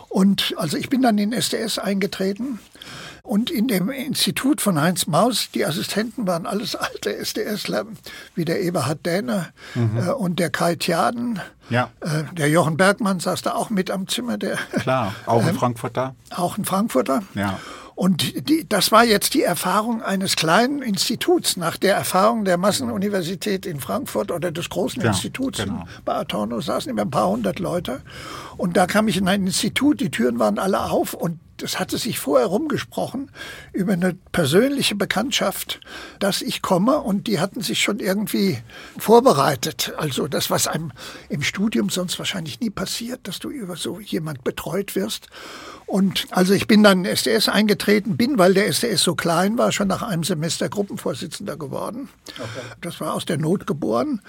Und 0.08 0.54
also 0.56 0.76
ich 0.76 0.88
bin 0.88 1.02
dann 1.02 1.18
in 1.18 1.32
SDS 1.32 1.80
eingetreten. 1.80 2.60
Und 3.24 3.50
in 3.50 3.66
dem 3.66 3.90
Institut 3.90 4.60
von 4.60 4.80
Heinz 4.80 5.08
Maus, 5.08 5.50
die 5.52 5.64
Assistenten 5.66 6.28
waren 6.28 6.46
alles 6.46 6.74
alte 6.76 7.16
SDSler, 7.16 7.84
wie 8.36 8.44
der 8.44 8.62
Eberhard 8.62 9.04
Däne 9.04 9.48
mhm. 9.74 9.98
äh, 9.98 10.10
und 10.10 10.38
der 10.38 10.50
Kai 10.50 10.76
Tjaden. 10.76 11.40
Ja. 11.68 11.90
Äh, 12.00 12.24
der 12.32 12.48
Jochen 12.48 12.76
Bergmann 12.76 13.18
saß 13.18 13.42
da 13.42 13.54
auch 13.54 13.70
mit 13.70 13.90
am 13.90 14.06
Zimmer. 14.06 14.38
Der, 14.38 14.56
Klar, 14.80 15.14
auch 15.26 15.42
ein 15.42 15.48
ähm, 15.50 15.56
Frankfurter. 15.56 16.14
Auch 16.30 16.58
ein 16.58 16.64
Frankfurter. 16.64 17.22
Ja. 17.34 17.58
Und 18.00 18.48
die, 18.48 18.66
das 18.66 18.92
war 18.92 19.04
jetzt 19.04 19.34
die 19.34 19.42
Erfahrung 19.42 20.00
eines 20.00 20.34
kleinen 20.34 20.80
Instituts 20.80 21.58
nach 21.58 21.76
der 21.76 21.96
Erfahrung 21.96 22.46
der 22.46 22.56
Massenuniversität 22.56 23.66
in 23.66 23.78
Frankfurt 23.78 24.30
oder 24.30 24.50
des 24.50 24.70
großen 24.70 25.02
ja, 25.02 25.08
Instituts. 25.08 25.58
Genau. 25.58 25.84
Bei 26.06 26.14
Atorno 26.14 26.62
saßen 26.62 26.90
immer 26.90 27.02
ein 27.02 27.10
paar 27.10 27.28
hundert 27.28 27.58
Leute. 27.58 28.00
Und 28.56 28.78
da 28.78 28.86
kam 28.86 29.06
ich 29.08 29.18
in 29.18 29.28
ein 29.28 29.44
Institut, 29.44 30.00
die 30.00 30.10
Türen 30.10 30.38
waren 30.38 30.58
alle 30.58 30.80
auf 30.80 31.12
und 31.12 31.40
es 31.62 31.78
hatte 31.78 31.98
sich 31.98 32.18
vorher 32.18 32.46
rumgesprochen 32.46 33.30
über 33.72 33.92
eine 33.92 34.14
persönliche 34.32 34.94
Bekanntschaft, 34.94 35.80
dass 36.18 36.42
ich 36.42 36.62
komme 36.62 36.98
und 36.98 37.26
die 37.26 37.40
hatten 37.40 37.60
sich 37.60 37.80
schon 37.80 37.98
irgendwie 37.98 38.58
vorbereitet. 38.98 39.92
Also 39.96 40.28
das, 40.28 40.50
was 40.50 40.66
einem 40.66 40.92
im 41.28 41.42
Studium 41.42 41.90
sonst 41.90 42.18
wahrscheinlich 42.18 42.60
nie 42.60 42.70
passiert, 42.70 43.26
dass 43.28 43.38
du 43.38 43.50
über 43.50 43.76
so 43.76 44.00
jemand 44.00 44.44
betreut 44.44 44.94
wirst. 44.96 45.28
Und 45.86 46.28
also 46.30 46.54
ich 46.54 46.68
bin 46.68 46.82
dann 46.82 47.04
in 47.04 47.10
SDS 47.10 47.48
eingetreten, 47.48 48.16
bin, 48.16 48.38
weil 48.38 48.54
der 48.54 48.68
SDS 48.68 49.02
so 49.02 49.14
klein 49.14 49.58
war, 49.58 49.72
schon 49.72 49.88
nach 49.88 50.02
einem 50.02 50.22
Semester 50.22 50.68
Gruppenvorsitzender 50.68 51.56
geworden. 51.56 52.08
Okay. 52.38 52.76
Das 52.80 53.00
war 53.00 53.14
aus 53.14 53.24
der 53.24 53.38
Not 53.38 53.66
geboren. 53.66 54.22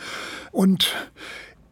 Und 0.51 0.93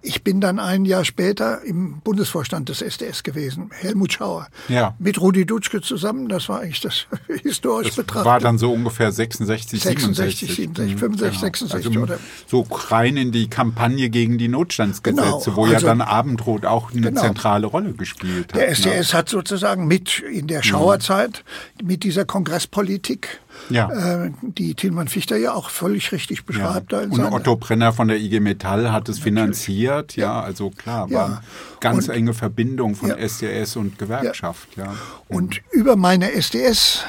ich 0.02 0.24
bin 0.24 0.40
dann 0.40 0.60
ein 0.60 0.86
Jahr 0.86 1.04
später 1.04 1.62
im 1.64 2.00
Bundesvorstand 2.00 2.70
des 2.70 2.82
SDS 2.82 3.24
gewesen, 3.24 3.70
Helmut 3.74 4.14
Schauer. 4.14 4.48
Ja. 4.70 4.96
Mit 4.98 5.20
Rudi 5.20 5.46
Dutschke 5.46 5.82
zusammen, 5.82 6.30
das 6.30 6.48
war 6.48 6.62
eigentlich 6.62 6.80
das 6.80 7.06
historisch 7.44 7.96
betrachtet. 7.96 8.26
War 8.26 8.40
dann 8.40 8.58
so 8.58 8.72
ungefähr 8.72 9.12
66, 9.12 9.82
66 9.82 10.56
67, 10.56 11.00
65, 11.00 11.40
66 11.40 11.88
also 11.88 12.00
oder? 12.00 12.20
So 12.48 12.66
rein 12.70 13.18
in 13.18 13.32
die 13.34 13.50
Kampagne 13.50 14.10
gegen 14.10 14.38
die 14.38 14.48
Notstandsgesetze, 14.48 15.22
genau. 15.46 15.56
wo 15.58 15.64
also, 15.64 15.74
ja 15.74 15.80
dann 15.82 16.02
Abendrot 16.02 16.66
auch 16.66 16.92
eine 16.92 17.02
genau. 17.02 17.22
zentrale 17.22 17.68
Rolle 17.68 17.94
gespielt 17.94 18.54
hat. 18.54 18.60
Der 18.60 18.70
SDS 18.70 19.12
ne? 19.12 19.18
hat 19.18 19.30
sozusagen 19.30 19.86
mit 19.88 20.20
in 20.20 20.48
der 20.48 20.64
Schauerzeit, 20.64 21.44
mit 21.84 22.04
dieser 22.04 22.24
Kongresspolitik 22.24 23.42
ja. 23.70 23.90
äh, 24.26 24.32
die 24.42 24.76
Tilman 24.76 25.08
Fichter 25.08 25.38
ja 25.38 25.54
auch 25.54 25.70
völlig 25.70 26.12
richtig 26.12 26.46
beschreibt. 26.46 26.92
Ja. 26.92 27.00
Und 27.00 27.20
Otto 27.20 27.56
Brenner 27.56 27.94
von 27.94 28.08
der 28.08 28.18
IG 28.18 28.40
Metall 28.40 28.92
hat 28.92 29.10
es 29.10 29.20
finanziert, 29.20 30.16
ja, 30.16 30.42
also 30.42 30.70
klar, 30.70 31.10
war 31.12 31.30
ja. 31.30 31.42
ganz 31.80 32.08
und, 32.08 32.16
enge 32.16 32.34
Verbindung 32.34 32.96
von. 32.96 33.12
SDS 33.12 33.76
und 33.76 33.98
Gewerkschaft, 33.98 34.70
ja. 34.78 34.94
Und 35.28 35.62
über 35.72 35.96
meine 35.96 36.32
SDS 36.32 37.04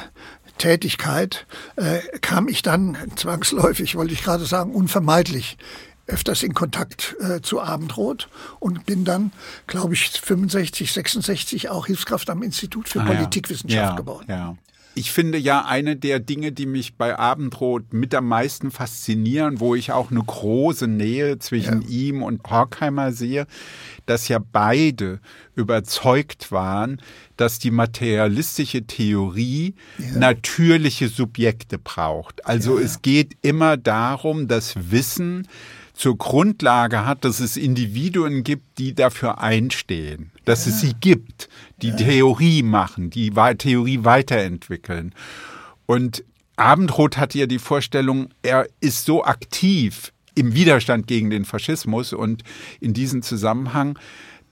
Tätigkeit 0.57 1.47
äh, 1.75 1.99
kam 2.19 2.47
ich 2.47 2.61
dann 2.61 2.97
zwangsläufig, 3.15 3.95
wollte 3.95 4.13
ich 4.13 4.23
gerade 4.23 4.45
sagen, 4.45 4.73
unvermeidlich 4.73 5.57
öfters 6.07 6.43
in 6.43 6.53
Kontakt 6.53 7.15
äh, 7.19 7.41
zu 7.41 7.61
Abendrot 7.61 8.29
und 8.59 8.85
bin 8.85 9.05
dann, 9.05 9.31
glaube 9.65 9.93
ich, 9.93 10.09
65, 10.09 10.91
66 10.91 11.69
auch 11.69 11.87
Hilfskraft 11.87 12.29
am 12.29 12.43
Institut 12.43 12.89
für 12.89 13.01
ah, 13.01 13.05
Politikwissenschaft 13.05 13.93
ja. 13.93 13.95
geworden. 13.95 14.25
Ja 14.27 14.55
ich 14.93 15.11
finde 15.11 15.37
ja 15.37 15.65
eine 15.65 15.95
der 15.95 16.19
Dinge, 16.19 16.51
die 16.51 16.65
mich 16.65 16.95
bei 16.95 17.17
Abendrot 17.17 17.93
mit 17.93 18.13
am 18.13 18.27
meisten 18.27 18.71
faszinieren, 18.71 19.59
wo 19.59 19.75
ich 19.75 19.91
auch 19.91 20.11
eine 20.11 20.21
große 20.21 20.87
Nähe 20.87 21.39
zwischen 21.39 21.81
ja. 21.83 21.87
ihm 21.87 22.23
und 22.23 22.41
Horkheimer 22.49 23.13
sehe, 23.13 23.47
dass 24.05 24.27
ja 24.27 24.39
beide 24.39 25.19
überzeugt 25.55 26.51
waren, 26.51 27.01
dass 27.37 27.59
die 27.59 27.71
materialistische 27.71 28.85
Theorie 28.85 29.75
ja. 29.97 30.17
natürliche 30.17 31.07
Subjekte 31.07 31.77
braucht. 31.77 32.45
Also 32.45 32.77
ja, 32.77 32.85
es 32.85 33.01
geht 33.01 33.37
immer 33.41 33.77
darum, 33.77 34.47
das 34.47 34.91
Wissen 34.91 35.47
zur 35.93 36.17
Grundlage 36.17 37.05
hat, 37.05 37.25
dass 37.25 37.39
es 37.39 37.57
Individuen 37.57 38.43
gibt, 38.43 38.79
die 38.79 38.95
dafür 38.95 39.39
einstehen, 39.39 40.31
dass 40.45 40.65
ja. 40.65 40.71
es 40.71 40.81
sie 40.81 40.93
gibt, 40.99 41.47
die. 41.89 41.95
Theorie 41.95 42.63
machen, 42.63 43.09
die 43.09 43.31
Theorie 43.31 44.03
weiterentwickeln. 44.03 45.13
Und 45.85 46.23
Abendroth 46.55 47.17
hatte 47.17 47.39
ja 47.39 47.45
die 47.45 47.59
Vorstellung, 47.59 48.29
er 48.43 48.67
ist 48.79 49.05
so 49.05 49.23
aktiv 49.23 50.13
im 50.35 50.53
Widerstand 50.53 51.07
gegen 51.07 51.29
den 51.29 51.45
Faschismus 51.45 52.13
und 52.13 52.43
in 52.79 52.93
diesem 52.93 53.21
Zusammenhang 53.21 53.97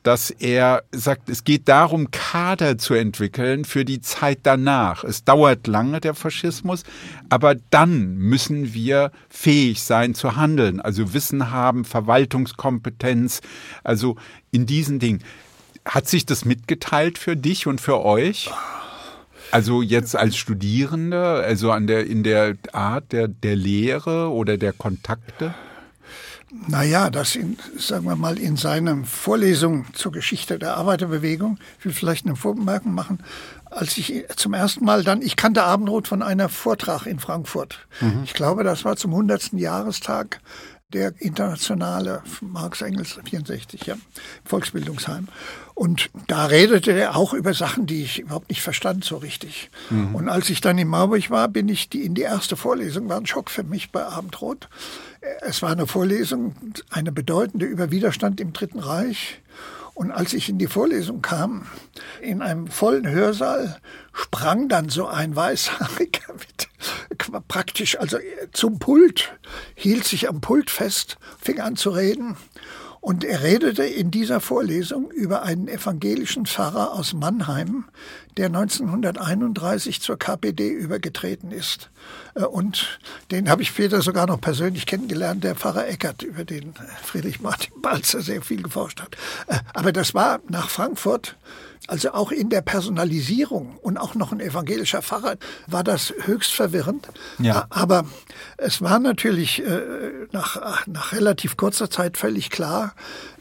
dass 0.04 0.32
er 0.32 0.84
sagt, 0.92 1.30
es 1.30 1.44
geht 1.44 1.68
darum, 1.68 2.10
Kader 2.12 2.78
zu 2.78 2.94
entwickeln 2.94 3.66
für 3.66 3.84
die 3.84 4.00
Zeit 4.00 4.40
danach. 4.44 5.04
Es 5.04 5.26
dauert 5.26 5.68
lange, 5.68 6.00
der 6.00 6.14
Faschismus, 6.14 6.84
aber 7.30 7.56
dann 7.70 8.16
müssen 8.16 8.74
wir 8.74 9.12
fähig 9.28 9.84
sein 9.84 10.16
zu 10.16 10.36
handeln, 10.36 10.80
also 10.80 11.14
Wissen 11.14 11.52
haben, 11.52 11.84
Verwaltungskompetenz, 11.84 13.42
also 13.84 14.16
in 14.52 14.66
diesen 14.66 15.00
Dingen. 15.00 15.22
Hat 15.90 16.08
sich 16.08 16.28
das 16.28 16.46
mitgeteilt 16.46 17.18
für 17.18 17.36
dich 17.36 17.66
und 17.66 17.82
für 17.82 18.06
euch? 18.06 18.52
Also 19.50 19.82
jetzt 19.82 20.16
als 20.16 20.38
Studierende, 20.38 21.20
also 21.20 21.72
an 21.72 21.88
der, 21.88 22.06
in 22.06 22.22
der 22.22 22.58
Art 22.72 23.12
der, 23.12 23.28
der 23.28 23.56
Lehre 23.56 24.30
oder 24.30 24.58
der 24.58 24.72
Kontakte? 24.72 25.56
Naja, 26.68 27.10
das 27.10 27.36
in, 27.36 27.58
sagen 27.78 28.06
wir 28.06 28.16
mal, 28.16 28.38
in 28.38 28.56
seiner 28.56 29.04
Vorlesung 29.04 29.86
zur 29.94 30.12
Geschichte 30.12 30.60
der 30.60 30.78
Arbeiterbewegung, 30.78 31.58
ich 31.80 31.86
will 31.86 31.94
vielleicht 31.94 32.28
eine 32.28 32.36
Vorbemerkung 32.36 32.94
machen, 32.94 33.24
als 33.66 33.98
ich 33.98 34.26
zum 34.36 34.54
ersten 34.54 34.86
Mal 34.86 35.04
dann, 35.04 35.24
ich 35.24 35.36
kannte 35.36 35.64
Abendroth 35.64 36.08
von 36.08 36.22
einer 36.22 36.50
Vortrag 36.50 37.08
in 37.08 37.20
Frankfurt. 37.20 37.88
Mhm. 38.02 38.22
Ich 38.26 38.34
glaube, 38.36 38.64
das 38.64 38.86
war 38.86 38.96
zum 38.96 39.12
100. 39.12 39.54
Jahrestag 39.54 40.40
der 40.94 41.14
internationale 41.20 42.24
Marx 42.42 42.82
Engels 42.82 43.20
64, 43.24 43.86
ja, 43.86 43.96
Volksbildungsheim. 44.44 45.28
Und 45.76 46.10
da 46.28 46.48
redete 46.48 46.92
er 46.92 47.16
auch 47.16 47.34
über 47.34 47.54
Sachen, 47.54 47.86
die 47.86 48.04
ich 48.04 48.20
überhaupt 48.20 48.50
nicht 48.50 48.62
verstand 48.62 49.06
so 49.06 49.18
richtig. 49.18 49.70
Mhm. 49.92 50.16
Und 50.16 50.30
als 50.30 50.50
ich 50.50 50.62
dann 50.62 50.78
in 50.78 50.88
Marburg 50.88 51.30
war, 51.30 51.48
bin 51.48 51.70
ich 51.70 51.90
die, 51.90 52.04
in 52.04 52.16
die 52.16 52.24
erste 52.24 52.56
Vorlesung, 52.56 53.08
war 53.08 53.18
ein 53.18 53.28
Schock 53.28 53.52
für 53.52 53.64
mich 53.64 53.92
bei 53.92 54.04
Abendrot. 54.04 54.68
Es 55.42 55.62
war 55.62 55.72
eine 55.72 55.86
Vorlesung, 55.86 56.56
eine 56.90 57.12
bedeutende 57.12 57.66
über 57.66 57.92
Widerstand 57.92 58.42
im 58.42 58.54
Dritten 58.54 58.80
Reich. 58.80 59.42
Und 59.94 60.12
als 60.12 60.34
ich 60.34 60.48
in 60.48 60.58
die 60.58 60.68
Vorlesung 60.68 61.22
kam, 61.22 61.68
in 62.22 62.42
einem 62.42 62.68
vollen 62.68 63.08
Hörsaal, 63.08 63.80
sprang 64.14 64.70
dann 64.70 64.88
so 64.88 65.08
ein 65.08 65.36
Weißhaariger 65.36 66.34
mit, 66.40 66.69
praktisch 67.48 68.00
also 68.00 68.18
zum 68.52 68.80
Pult, 68.80 69.38
hielt 69.76 70.06
sich 70.06 70.30
am 70.30 70.42
Pult 70.42 70.70
fest, 70.70 71.18
fing 71.40 71.60
an 71.60 71.76
zu 71.76 71.90
reden 71.90 72.38
und 73.02 73.24
er 73.24 73.44
redete 73.44 73.86
in 73.86 74.12
dieser 74.12 74.42
Vorlesung 74.42 75.10
über 75.12 75.44
einen 75.44 75.68
evangelischen 75.70 76.46
Pfarrer 76.46 76.94
aus 76.94 77.14
Mannheim, 77.14 77.86
der 78.36 78.48
1931 78.48 80.02
zur 80.02 80.20
KPD 80.20 80.68
übergetreten 80.70 81.52
ist. 81.52 81.92
Äh, 82.36 82.44
und 82.44 83.00
den 83.32 83.50
habe 83.50 83.62
ich 83.62 83.70
später 83.70 84.02
sogar 84.02 84.28
noch 84.28 84.42
persönlich 84.42 84.86
kennengelernt, 84.86 85.44
der 85.44 85.56
Pfarrer 85.56 85.88
Eckert, 85.88 86.24
über 86.24 86.44
den 86.44 86.74
Friedrich 87.04 87.40
Martin 87.40 87.82
Balzer 87.82 88.22
sehr 88.22 88.42
viel 88.42 88.64
geforscht 88.64 89.02
hat. 89.02 89.16
Äh, 89.48 89.60
aber 89.74 89.94
das 89.94 90.14
war 90.14 90.42
nach 90.50 90.70
Frankfurt 90.70 91.38
also 91.90 92.12
auch 92.14 92.32
in 92.32 92.50
der 92.50 92.62
Personalisierung 92.62 93.78
und 93.82 93.98
auch 93.98 94.16
noch 94.16 94.32
ein 94.32 94.40
evangelischer 94.40 95.02
Pfarrer 95.02 95.36
war 95.68 95.84
das 95.84 96.14
höchst 96.26 96.52
verwirrend. 96.52 97.08
Ja. 97.40 97.66
Aber 97.70 98.06
es 98.58 98.82
war 98.82 99.00
natürlich 99.00 99.64
äh, 99.66 99.82
nach, 100.32 100.86
nach 100.88 101.14
relativ 101.14 101.58
kurzer 101.58 101.90
Zeit 101.90 102.18
völlig 102.18 102.50
klar, 102.50 102.94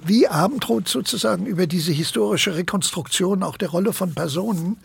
wie 0.02 0.28
Abendroth 0.28 0.88
sozusagen 0.88 1.46
über 1.46 1.66
diese 1.66 1.92
historische 1.92 2.56
Rekonstruktion 2.56 3.42
auch 3.42 3.56
der 3.56 3.68
Rolle 3.68 3.92
von 3.92 4.14
Personen 4.14 4.78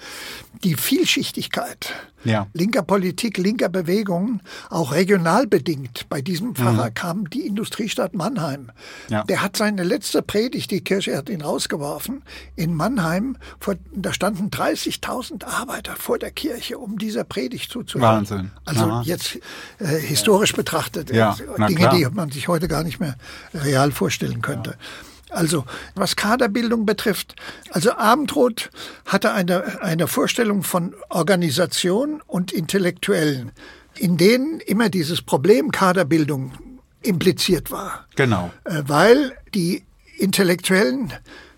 die 0.63 0.75
Vielschichtigkeit 0.75 1.93
ja. 2.23 2.47
linker 2.53 2.83
Politik, 2.83 3.37
linker 3.37 3.69
Bewegungen, 3.69 4.41
auch 4.69 4.93
regional 4.93 5.47
bedingt. 5.47 6.07
Bei 6.09 6.21
diesem 6.21 6.55
Pfarrer 6.55 6.89
mhm. 6.89 6.93
kam 6.93 7.29
die 7.29 7.45
Industriestadt 7.45 8.13
Mannheim. 8.13 8.71
Ja. 9.09 9.23
Der 9.23 9.41
hat 9.41 9.57
seine 9.57 9.83
letzte 9.83 10.21
Predigt, 10.21 10.71
die 10.71 10.81
Kirche 10.81 11.17
hat 11.17 11.29
ihn 11.29 11.41
rausgeworfen, 11.41 12.23
in 12.55 12.73
Mannheim, 12.73 13.37
vor, 13.59 13.75
da 13.93 14.13
standen 14.13 14.49
30.000 14.49 15.45
Arbeiter 15.45 15.95
vor 15.95 16.19
der 16.19 16.31
Kirche, 16.31 16.77
um 16.77 16.97
dieser 16.97 17.23
Predigt 17.23 17.71
zuzuhören. 17.71 18.17
Wahnsinn. 18.17 18.51
Also 18.65 18.83
Aha. 18.83 19.01
jetzt 19.05 19.39
äh, 19.79 19.85
historisch 19.85 20.53
betrachtet, 20.53 21.11
ja. 21.11 21.35
äh, 21.57 21.67
Dinge, 21.67 21.89
die 21.95 22.07
man 22.11 22.31
sich 22.31 22.47
heute 22.47 22.67
gar 22.67 22.83
nicht 22.83 22.99
mehr 22.99 23.15
real 23.53 23.91
vorstellen 23.91 24.41
könnte. 24.41 24.71
Ja. 24.71 25.12
Also 25.33 25.65
was 25.95 26.15
Kaderbildung 26.15 26.85
betrifft, 26.85 27.35
also 27.71 27.93
Abendroth 27.93 28.69
hatte 29.05 29.33
eine, 29.33 29.81
eine 29.81 30.07
Vorstellung 30.07 30.63
von 30.63 30.93
Organisation 31.09 32.21
und 32.27 32.51
Intellektuellen, 32.51 33.51
in 33.95 34.17
denen 34.17 34.59
immer 34.59 34.89
dieses 34.89 35.21
Problem 35.21 35.71
Kaderbildung 35.71 36.53
impliziert 37.01 37.71
war. 37.71 38.07
Genau. 38.15 38.51
Äh, 38.63 38.83
weil 38.87 39.37
die 39.53 39.83
Intellektuellen 40.17 41.13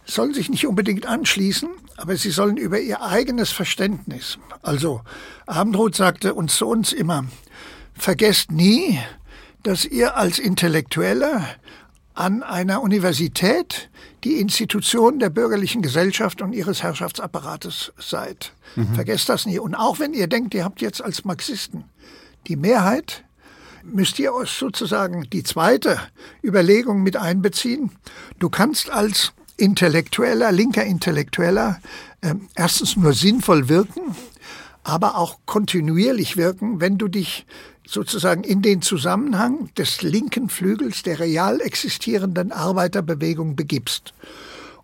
sollen 0.06 0.34
sich 0.34 0.50
nicht 0.50 0.68
unbedingt 0.68 1.06
anschließen, 1.06 1.70
aber 1.98 2.16
sie 2.16 2.30
sollen 2.32 2.58
über 2.58 2.80
ihr 2.80 3.02
eigenes 3.02 3.52
Verständnis. 3.52 4.38
Also 4.62 5.02
Abendroth 5.46 5.96
sagte 5.96 6.34
uns 6.34 6.56
zu 6.56 6.68
uns 6.68 6.94
immer, 6.94 7.26
vergesst 7.94 8.52
nie, 8.52 9.00
dass 9.64 9.86
ihr 9.86 10.16
als 10.16 10.38
Intellektueller 10.38 11.44
an 12.16 12.43
einer 12.43 12.82
Universität 12.82 13.89
die 14.24 14.39
Institution 14.39 15.20
der 15.20 15.30
bürgerlichen 15.30 15.82
Gesellschaft 15.82 16.41
und 16.41 16.53
ihres 16.53 16.82
Herrschaftsapparates 16.82 17.93
seid. 17.97 18.53
Mhm. 18.76 18.95
Vergesst 18.95 19.30
das 19.30 19.45
nie. 19.45 19.59
Und 19.59 19.76
auch 19.76 19.99
wenn 19.99 20.13
ihr 20.13 20.28
denkt, 20.28 20.53
ihr 20.53 20.63
habt 20.63 20.82
jetzt 20.82 21.03
als 21.03 21.26
Marxisten 21.26 21.84
die 22.47 22.55
Mehrheit, 22.55 23.24
müsst 23.84 24.18
ihr 24.18 24.34
euch 24.34 24.49
sozusagen 24.49 25.30
die 25.32 25.43
zweite 25.43 25.99
Überlegung 26.43 27.03
mit 27.03 27.18
einbeziehen. 27.18 27.91
Du 28.39 28.49
kannst 28.49 28.89
als 28.89 29.34
Intellektueller, 29.57 30.51
linker 30.51 30.84
Intellektueller, 30.84 31.80
äh, 32.22 32.36
erstens 32.55 32.95
nur 32.95 33.13
sinnvoll 33.13 33.70
wirken, 33.70 34.16
aber 34.84 35.18
auch 35.18 35.39
kontinuierlich 35.45 36.38
wirken, 36.38 36.80
wenn 36.80 36.97
du 36.97 37.07
dich 37.07 37.45
sozusagen 37.88 38.44
in 38.44 38.62
den 38.62 38.82
Zusammenhang 38.82 39.70
des 39.78 40.02
linken 40.02 40.50
Flügels 40.50 41.04
der 41.04 41.20
real 41.20 41.62
existierenden 41.62 42.52
Arbeiterbewegung 42.52 43.56
begibst. 43.56 44.14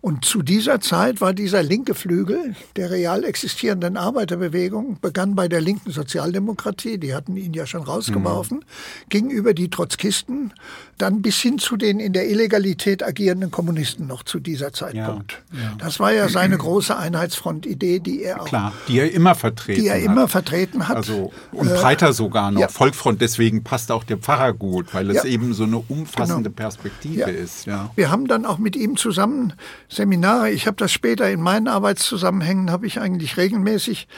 Und 0.02 0.24
zu 0.24 0.42
dieser 0.42 0.80
Zeit 0.80 1.20
war 1.20 1.32
dieser 1.32 1.62
linke 1.62 1.94
Flügel 1.94 2.56
der 2.74 2.90
real 2.90 3.22
existierenden 3.22 3.96
Arbeiterbewegung, 3.96 4.98
begann 5.00 5.36
bei 5.36 5.46
der 5.46 5.60
linken 5.60 5.92
Sozialdemokratie, 5.92 6.98
die 6.98 7.14
hatten 7.14 7.36
ihn 7.36 7.54
ja 7.54 7.66
schon 7.66 7.84
rausgeworfen, 7.84 8.58
mhm. 8.58 9.08
ging 9.10 9.30
über 9.30 9.54
die 9.54 9.70
Trotzkisten, 9.70 10.52
dann 10.98 11.22
bis 11.22 11.38
hin 11.38 11.60
zu 11.60 11.76
den 11.76 12.00
in 12.00 12.12
der 12.12 12.28
Illegalität 12.28 13.04
agierenden 13.04 13.52
Kommunisten 13.52 14.08
noch 14.08 14.24
zu 14.24 14.40
dieser 14.40 14.72
Zeitpunkt. 14.72 15.40
Ja, 15.52 15.60
ja. 15.60 15.74
Das 15.78 16.00
war 16.00 16.12
ja 16.12 16.28
seine 16.28 16.58
große 16.58 16.96
Einheitsfront-Idee, 16.96 18.00
die 18.00 18.24
er 18.24 18.42
auch. 18.42 18.46
Klar, 18.46 18.72
die 18.88 18.98
er 18.98 19.12
immer 19.12 19.36
vertreten 19.36 19.82
Die 19.82 19.86
er 19.86 19.98
hat. 19.98 20.02
immer 20.02 20.26
vertreten 20.26 20.88
hat. 20.88 20.96
Also, 20.96 21.32
und 21.52 21.68
äh, 21.68 21.74
breiter 21.74 22.12
sogar 22.12 22.50
noch. 22.50 22.60
Ja. 22.60 22.66
Volkfront, 22.66 23.20
deswegen 23.20 23.62
passt 23.62 23.92
auch 23.92 24.02
der 24.02 24.16
Pfarrer 24.16 24.52
gut, 24.52 24.92
weil 24.94 25.08
es 25.12 25.24
eben 25.24 25.54
so 25.54 25.62
eine 25.62 25.78
umfassende 25.78 26.50
genau. 26.50 26.56
Perspektive 26.56 27.30
ist. 27.30 27.66
Ja. 27.66 27.90
Wir 27.94 28.10
haben 28.10 28.26
dann 28.26 28.46
auch 28.46 28.58
mit 28.58 28.74
ihm 28.74 28.96
zusammen 28.96 29.52
Seminare, 29.92 30.50
ich 30.50 30.66
habe 30.66 30.76
das 30.76 30.90
später 30.90 31.30
in 31.30 31.40
meinen 31.40 31.68
Arbeitszusammenhängen, 31.68 32.70
habe 32.70 32.86
ich 32.86 32.98
eigentlich 32.98 33.36
regelmäßig, 33.36 34.08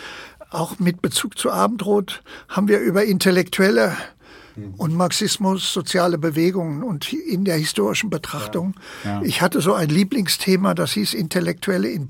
auch 0.50 0.78
mit 0.78 1.02
Bezug 1.02 1.36
zu 1.36 1.50
Abendrot, 1.50 2.22
haben 2.48 2.68
wir 2.68 2.78
über 2.78 3.04
intellektuelle 3.04 3.96
und 4.76 4.94
Marxismus, 4.94 5.72
soziale 5.72 6.16
Bewegungen 6.16 6.84
und 6.84 7.12
in 7.12 7.44
der 7.44 7.56
historischen 7.56 8.08
Betrachtung. 8.08 8.74
Ja, 9.02 9.20
ja. 9.20 9.22
Ich 9.22 9.42
hatte 9.42 9.60
so 9.60 9.74
ein 9.74 9.88
Lieblingsthema, 9.88 10.74
das 10.74 10.92
hieß 10.92 11.14
Intellektuelle 11.14 11.88
in 11.88 12.06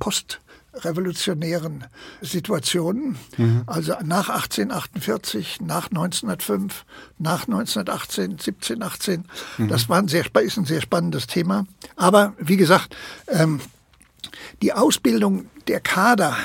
postrevolutionären 0.74 1.84
Situationen. 2.20 3.16
Mhm. 3.36 3.62
Also 3.66 3.94
nach 4.04 4.28
1848, 4.28 5.60
nach 5.60 5.90
1905, 5.90 6.84
nach 7.18 7.46
1918, 7.46 8.38
17, 8.38 8.82
18. 8.82 9.24
Mhm. 9.58 9.68
Das 9.68 9.88
war 9.88 9.98
ein 9.98 10.08
sehr, 10.08 10.24
ist 10.42 10.58
ein 10.58 10.64
sehr 10.64 10.80
spannendes 10.80 11.26
Thema. 11.26 11.66
Aber 11.96 12.34
wie 12.38 12.56
gesagt, 12.56 12.94
ähm, 13.28 13.60
die 14.62 14.72
Ausbildung 14.72 15.46
der 15.68 15.80
Kader, 15.80 16.36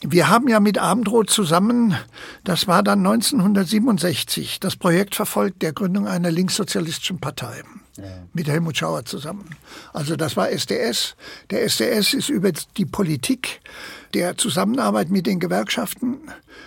wir 0.00 0.28
haben 0.28 0.48
ja 0.48 0.60
mit 0.60 0.78
Abendroth 0.78 1.30
zusammen, 1.30 1.96
das 2.44 2.66
war 2.66 2.82
dann 2.82 3.00
1967, 3.00 4.60
das 4.60 4.76
Projekt 4.76 5.14
verfolgt 5.14 5.62
der 5.62 5.72
Gründung 5.72 6.06
einer 6.06 6.30
linkssozialistischen 6.30 7.20
Partei. 7.20 7.62
Ja. 7.96 8.26
Mit 8.32 8.48
Helmut 8.48 8.76
Schauer 8.76 9.04
zusammen. 9.04 9.50
Also 9.92 10.16
das 10.16 10.36
war 10.36 10.50
SDS. 10.50 11.14
Der 11.50 11.62
SDS 11.62 12.14
ist 12.14 12.28
über 12.28 12.50
die 12.76 12.86
Politik 12.86 13.60
der 14.14 14.36
Zusammenarbeit 14.36 15.10
mit 15.10 15.26
den 15.26 15.38
Gewerkschaften 15.38 16.18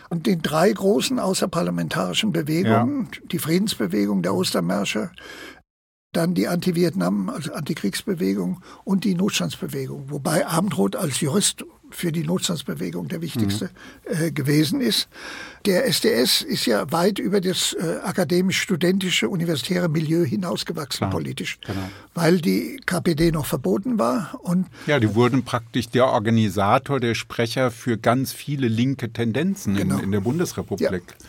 und 0.09 0.25
den 0.25 0.41
drei 0.41 0.71
großen 0.71 1.19
außerparlamentarischen 1.19 2.31
Bewegungen, 2.31 3.09
ja. 3.13 3.21
die 3.29 3.39
Friedensbewegung, 3.39 4.21
der 4.23 4.33
Ostermärsche, 4.33 5.11
dann 6.13 6.33
die 6.33 6.47
Anti-Vietnam, 6.47 7.29
also 7.29 7.53
Antikriegsbewegung 7.53 8.61
und 8.85 9.03
die 9.03 9.13
Notstandsbewegung. 9.13 10.09
Wobei 10.09 10.47
Abendroth 10.47 10.95
als 10.95 11.19
Jurist 11.19 11.65
für 11.89 12.11
die 12.11 12.23
Notstandsbewegung 12.23 13.07
der 13.07 13.21
wichtigste 13.21 13.65
mhm. 14.09 14.25
äh, 14.25 14.31
gewesen 14.31 14.81
ist. 14.81 15.07
Der 15.65 15.85
SDS 15.85 16.41
ist 16.41 16.65
ja 16.65 16.91
weit 16.91 17.19
über 17.19 17.41
das 17.41 17.73
äh, 17.73 17.97
akademisch-studentische, 18.03 19.29
universitäre 19.29 19.89
Milieu 19.89 20.23
hinausgewachsen 20.23 20.99
Klar, 20.99 21.11
politisch, 21.11 21.59
genau. 21.65 21.89
weil 22.13 22.39
die 22.39 22.79
KPD 22.85 23.31
noch 23.31 23.45
verboten 23.45 23.99
war. 23.99 24.39
Und 24.41 24.67
ja, 24.85 24.99
die 24.99 25.13
wurden 25.15 25.43
praktisch 25.43 25.89
der 25.89 26.07
Organisator, 26.07 26.99
der 26.99 27.15
Sprecher 27.15 27.71
für 27.71 27.97
ganz 27.97 28.31
viele 28.31 28.67
linke 28.67 29.11
Tendenzen 29.11 29.75
genau. 29.75 29.97
in, 29.97 30.05
in, 30.05 30.11
der 30.11 30.21
Bundesrepublik. 30.21 30.91
Ja. 30.91 31.27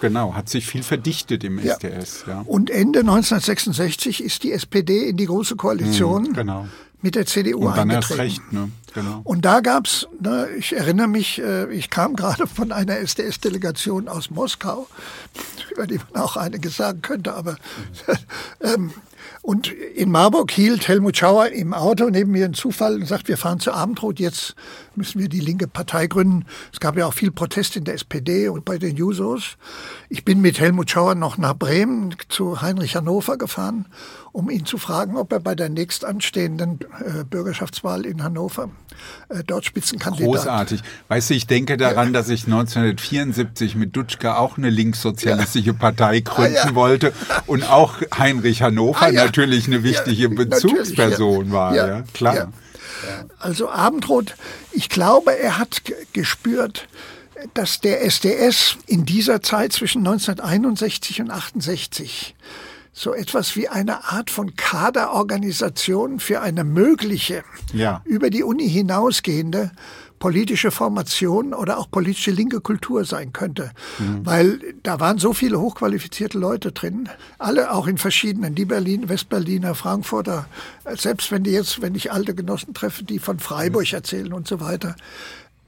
Genau, 0.00 0.34
hat 0.34 0.48
sich 0.48 0.66
viel 0.66 0.82
verdichtet 0.82 1.42
im 1.42 1.58
ja. 1.58 1.74
SDS. 1.74 2.24
Ja. 2.28 2.42
Und 2.46 2.70
Ende 2.70 3.00
1966 3.00 4.22
ist 4.22 4.44
die 4.44 4.52
SPD 4.52 5.08
in 5.08 5.16
die 5.16 5.26
Große 5.26 5.56
Koalition. 5.56 6.24
Mhm, 6.24 6.32
genau 6.34 6.66
mit 7.00 7.14
der 7.14 7.26
CDU 7.26 7.68
und 7.68 7.76
dann 7.76 7.90
eingetreten. 7.90 8.20
Erst 8.20 8.38
recht, 8.40 8.52
ne? 8.52 8.70
genau. 8.92 9.20
Und 9.24 9.44
da 9.44 9.60
gab's, 9.60 10.06
ne, 10.20 10.48
ich 10.58 10.74
erinnere 10.74 11.08
mich, 11.08 11.40
äh, 11.40 11.72
ich 11.72 11.90
kam 11.90 12.16
gerade 12.16 12.46
von 12.46 12.72
einer 12.72 12.98
SDS-Delegation 12.98 14.08
aus 14.08 14.30
Moskau, 14.30 14.88
über 15.70 15.86
die 15.86 15.98
man 16.12 16.22
auch 16.22 16.36
einiges 16.36 16.76
sagen 16.76 17.02
könnte, 17.02 17.34
aber 17.34 17.56
ähm, 18.60 18.92
und 19.42 19.68
in 19.68 20.10
Marburg 20.10 20.50
hielt 20.50 20.88
Helmut 20.88 21.16
Schauer 21.16 21.48
im 21.48 21.72
Auto 21.72 22.10
neben 22.10 22.32
mir 22.32 22.44
einen 22.44 22.54
Zufall 22.54 22.96
und 22.96 23.06
sagt, 23.06 23.28
wir 23.28 23.36
fahren 23.36 23.60
zu 23.60 23.72
Abendrot, 23.72 24.20
jetzt 24.20 24.54
müssen 24.98 25.18
wir 25.18 25.28
die 25.28 25.40
linke 25.40 25.66
Partei 25.66 26.06
gründen. 26.06 26.44
Es 26.72 26.80
gab 26.80 26.98
ja 26.98 27.06
auch 27.06 27.14
viel 27.14 27.30
Protest 27.30 27.76
in 27.76 27.84
der 27.84 27.94
SPD 27.94 28.48
und 28.48 28.64
bei 28.64 28.76
den 28.76 28.96
Jusos. 28.96 29.56
Ich 30.10 30.24
bin 30.24 30.40
mit 30.42 30.60
Helmut 30.60 30.90
Schauer 30.90 31.14
noch 31.14 31.38
nach 31.38 31.54
Bremen 31.54 32.14
zu 32.28 32.60
Heinrich 32.60 32.96
Hannover 32.96 33.38
gefahren, 33.38 33.86
um 34.32 34.50
ihn 34.50 34.66
zu 34.66 34.76
fragen, 34.76 35.16
ob 35.16 35.32
er 35.32 35.40
bei 35.40 35.54
der 35.54 35.70
nächst 35.70 36.04
anstehenden 36.04 36.80
äh, 37.00 37.24
Bürgerschaftswahl 37.24 38.04
in 38.04 38.22
Hannover 38.22 38.68
äh, 39.28 39.42
dort 39.46 39.64
Spitzenkandidat. 39.64 40.26
Großartig. 40.26 40.82
Weißt 41.08 41.30
du, 41.30 41.34
ich 41.34 41.46
denke 41.46 41.76
daran, 41.76 42.08
ja. 42.08 42.12
dass 42.12 42.28
ich 42.28 42.44
1974 42.44 43.76
mit 43.76 43.96
Dutschke 43.96 44.36
auch 44.36 44.58
eine 44.58 44.70
linkssozialistische 44.70 45.68
ja. 45.68 45.72
Partei 45.72 46.20
gründen 46.20 46.56
ah, 46.56 46.68
ja. 46.68 46.74
wollte 46.74 47.12
und 47.46 47.68
auch 47.68 47.94
Heinrich 48.16 48.62
Hannover 48.62 49.06
ah, 49.06 49.12
natürlich 49.12 49.66
eine 49.66 49.82
wichtige 49.82 50.28
Bezugsperson 50.28 51.52
war. 51.52 51.74
Ja, 51.74 52.02
klar. 52.12 52.52
Also 53.38 53.68
Abendroth, 53.70 54.34
ich 54.72 54.88
glaube, 54.88 55.38
er 55.38 55.58
hat 55.58 55.82
gespürt, 56.12 56.88
dass 57.54 57.80
der 57.80 58.04
SDS 58.04 58.76
in 58.86 59.04
dieser 59.04 59.42
Zeit 59.42 59.72
zwischen 59.72 60.06
1961 60.06 61.20
und 61.20 61.30
68 61.30 62.34
so 62.92 63.14
etwas 63.14 63.54
wie 63.54 63.68
eine 63.68 64.04
Art 64.06 64.30
von 64.30 64.56
Kaderorganisation 64.56 66.18
für 66.18 66.40
eine 66.40 66.64
mögliche, 66.64 67.44
ja. 67.72 68.02
über 68.04 68.28
die 68.28 68.42
Uni 68.42 68.68
hinausgehende 68.68 69.70
politische 70.18 70.70
Formation 70.70 71.54
oder 71.54 71.78
auch 71.78 71.90
politische 71.90 72.30
linke 72.30 72.60
Kultur 72.60 73.04
sein 73.04 73.32
könnte. 73.32 73.70
Mhm. 73.98 74.24
Weil 74.24 74.60
da 74.82 75.00
waren 75.00 75.18
so 75.18 75.32
viele 75.32 75.60
hochqualifizierte 75.60 76.38
Leute 76.38 76.72
drin, 76.72 77.08
alle 77.38 77.72
auch 77.72 77.86
in 77.86 77.98
verschiedenen, 77.98 78.54
die 78.54 78.64
Berlin, 78.64 79.08
Westberliner, 79.08 79.74
Frankfurter, 79.74 80.46
selbst 80.96 81.30
wenn 81.30 81.44
die 81.44 81.50
jetzt, 81.50 81.82
wenn 81.82 81.94
ich 81.94 82.12
alte 82.12 82.34
Genossen 82.34 82.74
treffe, 82.74 83.04
die 83.04 83.18
von 83.18 83.38
Freiburg 83.38 83.92
erzählen 83.92 84.32
und 84.32 84.48
so 84.48 84.60
weiter. 84.60 84.96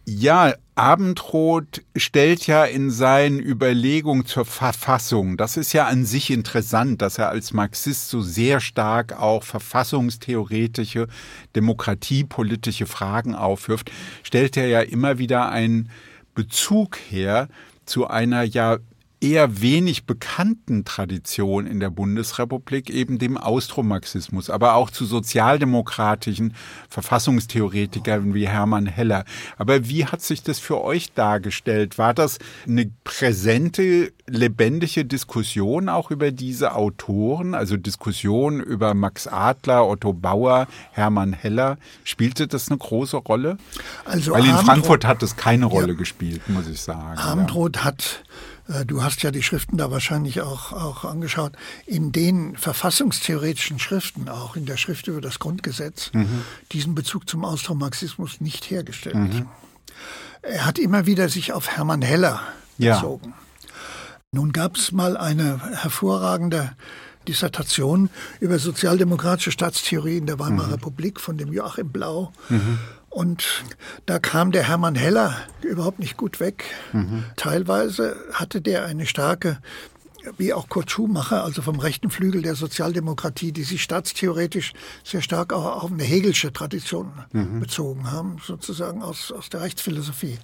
Ja, 0.07 0.55
Abendrot 0.75 1.83
stellt 1.95 2.47
ja 2.47 2.65
in 2.65 2.91
seinen 2.91 3.39
Überlegungen 3.39 4.25
zur 4.25 4.47
Verfassung, 4.47 5.37
das 5.37 5.57
ist 5.57 5.73
ja 5.75 5.87
an 5.87 6.07
sich 6.07 6.31
interessant, 6.31 7.03
dass 7.03 7.19
er 7.19 7.29
als 7.29 7.53
Marxist 7.53 8.09
so 8.09 8.23
sehr 8.23 8.61
stark 8.61 9.21
auch 9.21 9.45
verfassungstheoretische, 9.45 11.07
demokratiepolitische 11.55 12.87
Fragen 12.87 13.35
aufwirft, 13.35 13.93
stellt 14.23 14.57
er 14.57 14.69
ja 14.69 14.81
immer 14.81 15.19
wieder 15.19 15.51
einen 15.51 15.91
Bezug 16.35 16.99
her 17.11 17.49
zu 17.85 18.07
einer 18.07 18.43
ja 18.43 18.79
eher 19.21 19.61
wenig 19.61 20.07
bekannten 20.07 20.85
Tradition 20.85 21.67
in 21.67 21.79
der 21.79 21.91
Bundesrepublik, 21.91 22.89
eben 22.89 23.19
dem 23.19 23.37
Austromarxismus, 23.37 24.49
aber 24.49 24.75
auch 24.75 24.91
zu 24.91 25.05
sozialdemokratischen 25.05 26.55
Verfassungstheoretikern 26.89 28.33
wie 28.33 28.49
Hermann 28.49 28.87
Heller. 28.87 29.25
Aber 29.59 29.89
wie 29.89 30.07
hat 30.07 30.23
sich 30.23 30.43
das 30.43 30.59
für 30.59 30.81
euch 30.83 31.13
dargestellt? 31.13 31.99
War 31.99 32.15
das 32.15 32.39
eine 32.67 32.91
präsente, 33.05 34.13
lebendige 34.27 35.05
Diskussion 35.05 35.91
auch 35.91 36.11
über 36.11 36.31
diese 36.31 36.75
Autoren, 36.75 37.55
also 37.55 37.77
Diskussion 37.77 38.61
über 38.61 38.95
Max 38.95 39.27
Adler, 39.27 39.87
Otto 39.87 40.15
Bauer, 40.15 40.67
Hermann 40.93 41.35
Heller? 41.35 41.77
Spielte 42.05 42.49
das 42.49 42.71
eine 42.71 42.79
große 42.79 43.19
Rolle? 43.19 43.59
Also 44.07 44.33
Weil 44.33 44.45
in 44.45 44.51
Abendroth, 44.51 44.67
Frankfurt 44.67 45.05
hat 45.05 45.23
es 45.23 45.37
keine 45.37 45.67
Rolle 45.67 45.89
ja, 45.89 45.95
gespielt, 45.95 46.49
muss 46.49 46.69
ich 46.69 46.81
sagen. 46.81 47.19
Abendroth 47.19 47.77
ja. 47.77 47.85
hat 47.85 48.23
du 48.87 49.03
hast 49.03 49.23
ja 49.23 49.31
die 49.31 49.43
Schriften 49.43 49.77
da 49.77 49.91
wahrscheinlich 49.91 50.41
auch, 50.41 50.73
auch 50.73 51.05
angeschaut. 51.05 51.53
In 51.87 52.13
den 52.13 52.57
verfassungstheoretischen 52.57 53.79
Schriften, 53.79 54.29
auch 54.29 54.57
in 54.57 54.67
der 54.67 54.77
Schrift 54.77 55.09
über 55.09 55.21
das 55.21 55.39
Grundgesetz, 55.39 56.11
mhm. 56.13 56.43
diesen 56.73 56.95
Bezug 56.95 57.29
zum 57.29 57.45
Austromarxismus 57.45 58.41
nicht 58.41 58.71
hergestellt. 58.71 59.17
Mhm. 59.17 59.49
Er 60.43 60.67
hat 60.67 60.79
immer 60.79 61.07
wieder 61.07 61.29
sich 61.29 61.53
auf 61.53 61.69
Hermann 61.69 62.03
Heller 62.03 62.41
bezogen. 62.79 63.31
Ja. 63.31 63.71
Nun 64.33 64.53
gab 64.53 64.77
es 64.77 64.93
mal 64.93 65.17
eine 65.17 65.61
hervorragende 65.83 66.73
Dissertation 67.29 68.09
über 68.39 68.59
sozialdemokratische 68.59 69.51
Staatstheorie 69.51 70.17
in 70.17 70.27
der 70.27 70.39
Weimarer 70.39 70.69
mhm. 70.69 70.75
Republik 70.75 71.21
von 71.21 71.37
dem 71.37 71.53
Joachim 71.53 71.91
Blau. 71.91 72.33
Mhm. 72.49 72.79
Und 73.11 73.65
da 74.07 74.19
kam 74.19 74.53
der 74.53 74.69
Hermann 74.69 74.95
Heller 74.95 75.37
überhaupt 75.63 75.99
nicht 75.99 76.17
gut 76.17 76.41
weg. 76.41 76.65
Mhm. 76.93 77.25
Teilweise 77.37 78.17
hatte 78.33 78.61
der 78.61 78.87
eine 78.87 79.05
starke 79.05 79.59
wie 80.37 80.53
auch 80.53 80.69
Kurt 80.69 80.91
Schumacher, 80.91 81.45
also 81.45 81.63
vom 81.63 81.79
rechten 81.79 82.11
Flügel 82.11 82.43
der 82.43 82.55
Sozialdemokratie, 82.55 83.53
die 83.53 83.63
sich 83.63 83.83
staatstheoretisch 83.83 84.75
sehr 85.03 85.23
stark 85.23 85.53
auch 85.53 85.83
auf 85.83 85.91
eine 85.91 86.05
Hegelsche 86.05 86.53
Tradition 86.53 87.13
mhm. 87.33 87.61
bezogen 87.61 88.11
haben, 88.11 88.37
sozusagen 88.45 89.03
aus, 89.03 89.33
aus 89.33 89.49
der 89.49 89.63
Rechtsphilosophie. 89.63 90.39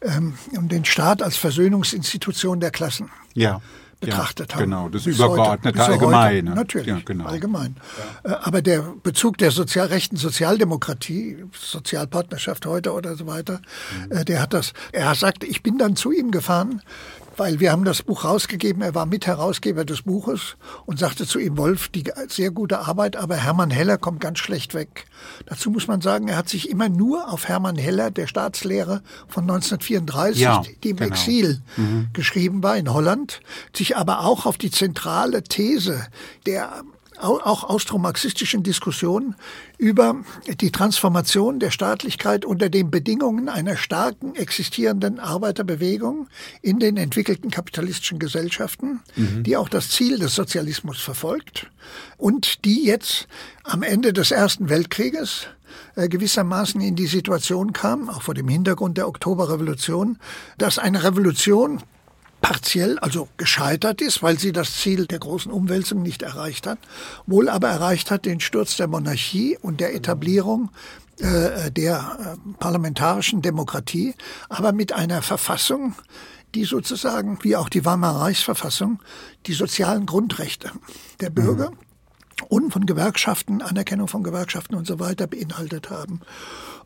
Ähm, 0.00 0.34
und 0.56 0.70
den 0.70 0.84
Staat 0.84 1.22
als 1.22 1.36
Versöhnungsinstitution 1.36 2.60
der 2.60 2.70
Klassen. 2.70 3.10
Ja 3.34 3.60
betrachtet 4.06 4.50
ja, 4.50 4.56
haben. 4.56 4.64
Genau, 4.64 4.88
das 4.88 5.06
übergeordnete 5.06 5.82
Allgemeine. 5.82 6.54
Natürlich, 6.54 6.86
ja, 6.86 7.00
genau. 7.04 7.26
allgemein. 7.26 7.76
Ja. 8.24 8.30
Äh, 8.30 8.34
aber 8.42 8.62
der 8.62 8.82
Bezug 9.02 9.38
der 9.38 9.50
sozial, 9.50 9.88
rechten 9.88 10.16
Sozialdemokratie, 10.16 11.44
Sozialpartnerschaft 11.52 12.66
heute 12.66 12.92
oder 12.92 13.16
so 13.16 13.26
weiter, 13.26 13.60
mhm. 14.10 14.24
der 14.24 14.40
hat 14.40 14.52
das, 14.52 14.72
er 14.92 15.14
sagt, 15.14 15.44
ich 15.44 15.62
bin 15.62 15.78
dann 15.78 15.96
zu 15.96 16.12
ihm 16.12 16.30
gefahren, 16.30 16.82
weil 17.36 17.60
wir 17.60 17.72
haben 17.72 17.84
das 17.84 18.02
Buch 18.02 18.24
rausgegeben, 18.24 18.82
er 18.82 18.94
war 18.94 19.06
Mitherausgeber 19.06 19.84
des 19.84 20.02
Buches 20.02 20.56
und 20.86 20.98
sagte 20.98 21.26
zu 21.26 21.38
ihm, 21.38 21.56
Wolf, 21.56 21.88
die 21.88 22.04
sehr 22.28 22.50
gute 22.50 22.80
Arbeit, 22.80 23.16
aber 23.16 23.36
Hermann 23.36 23.70
Heller 23.70 23.98
kommt 23.98 24.20
ganz 24.20 24.38
schlecht 24.38 24.74
weg. 24.74 25.06
Dazu 25.46 25.70
muss 25.70 25.86
man 25.86 26.00
sagen, 26.00 26.28
er 26.28 26.36
hat 26.36 26.48
sich 26.48 26.70
immer 26.70 26.88
nur 26.88 27.32
auf 27.32 27.48
Hermann 27.48 27.76
Heller, 27.76 28.10
der 28.10 28.26
Staatslehre 28.26 29.02
von 29.28 29.44
1934, 29.44 30.40
ja, 30.40 30.62
die 30.82 30.90
im 30.90 30.96
genau. 30.96 31.10
Exil 31.10 31.62
mhm. 31.76 32.08
geschrieben 32.12 32.62
war 32.62 32.76
in 32.76 32.92
Holland, 32.92 33.40
sich 33.74 33.96
aber 33.96 34.20
auch 34.20 34.46
auf 34.46 34.58
die 34.58 34.70
zentrale 34.70 35.42
These 35.42 36.06
der 36.46 36.82
auch 37.18 37.64
austromarxistischen 37.64 38.62
Diskussionen 38.62 39.34
über 39.78 40.16
die 40.60 40.70
Transformation 40.70 41.58
der 41.58 41.70
Staatlichkeit 41.70 42.44
unter 42.44 42.68
den 42.68 42.90
Bedingungen 42.90 43.48
einer 43.48 43.76
starken 43.76 44.34
existierenden 44.34 45.18
Arbeiterbewegung 45.20 46.28
in 46.62 46.78
den 46.78 46.96
entwickelten 46.96 47.50
kapitalistischen 47.50 48.18
Gesellschaften, 48.18 49.00
mhm. 49.14 49.42
die 49.42 49.56
auch 49.56 49.68
das 49.68 49.90
Ziel 49.90 50.18
des 50.18 50.34
Sozialismus 50.34 51.00
verfolgt 51.00 51.70
und 52.16 52.64
die 52.64 52.84
jetzt 52.84 53.28
am 53.64 53.82
Ende 53.82 54.12
des 54.12 54.30
Ersten 54.30 54.68
Weltkrieges 54.68 55.46
äh, 55.96 56.08
gewissermaßen 56.08 56.80
in 56.80 56.96
die 56.96 57.06
Situation 57.06 57.72
kam, 57.72 58.08
auch 58.08 58.22
vor 58.22 58.34
dem 58.34 58.48
Hintergrund 58.48 58.98
der 58.98 59.08
Oktoberrevolution, 59.08 60.18
dass 60.58 60.78
eine 60.78 61.02
Revolution 61.04 61.82
partiell, 62.46 62.96
also 63.00 63.26
gescheitert 63.38 64.00
ist, 64.00 64.22
weil 64.22 64.38
sie 64.38 64.52
das 64.52 64.76
Ziel 64.76 65.06
der 65.08 65.18
großen 65.18 65.50
Umwälzung 65.50 66.02
nicht 66.02 66.22
erreicht 66.22 66.68
hat, 66.68 66.78
wohl 67.26 67.48
aber 67.48 67.66
erreicht 67.66 68.12
hat 68.12 68.24
den 68.24 68.38
Sturz 68.38 68.76
der 68.76 68.86
Monarchie 68.86 69.58
und 69.60 69.80
der 69.80 69.96
Etablierung 69.96 70.70
äh, 71.18 71.72
der 71.72 72.36
äh, 72.36 72.52
parlamentarischen 72.60 73.42
Demokratie, 73.42 74.14
aber 74.48 74.70
mit 74.70 74.92
einer 74.92 75.22
Verfassung, 75.22 75.96
die 76.54 76.64
sozusagen, 76.64 77.40
wie 77.42 77.56
auch 77.56 77.68
die 77.68 77.84
Weimarer 77.84 78.20
Reichsverfassung, 78.20 79.02
die 79.46 79.54
sozialen 79.54 80.06
Grundrechte 80.06 80.70
der 81.20 81.30
Bürger 81.30 81.72
mhm. 81.72 81.76
und 82.48 82.72
von 82.72 82.86
Gewerkschaften, 82.86 83.60
Anerkennung 83.60 84.06
von 84.06 84.22
Gewerkschaften 84.22 84.76
und 84.76 84.86
so 84.86 85.00
weiter 85.00 85.26
beinhaltet 85.26 85.90
haben. 85.90 86.20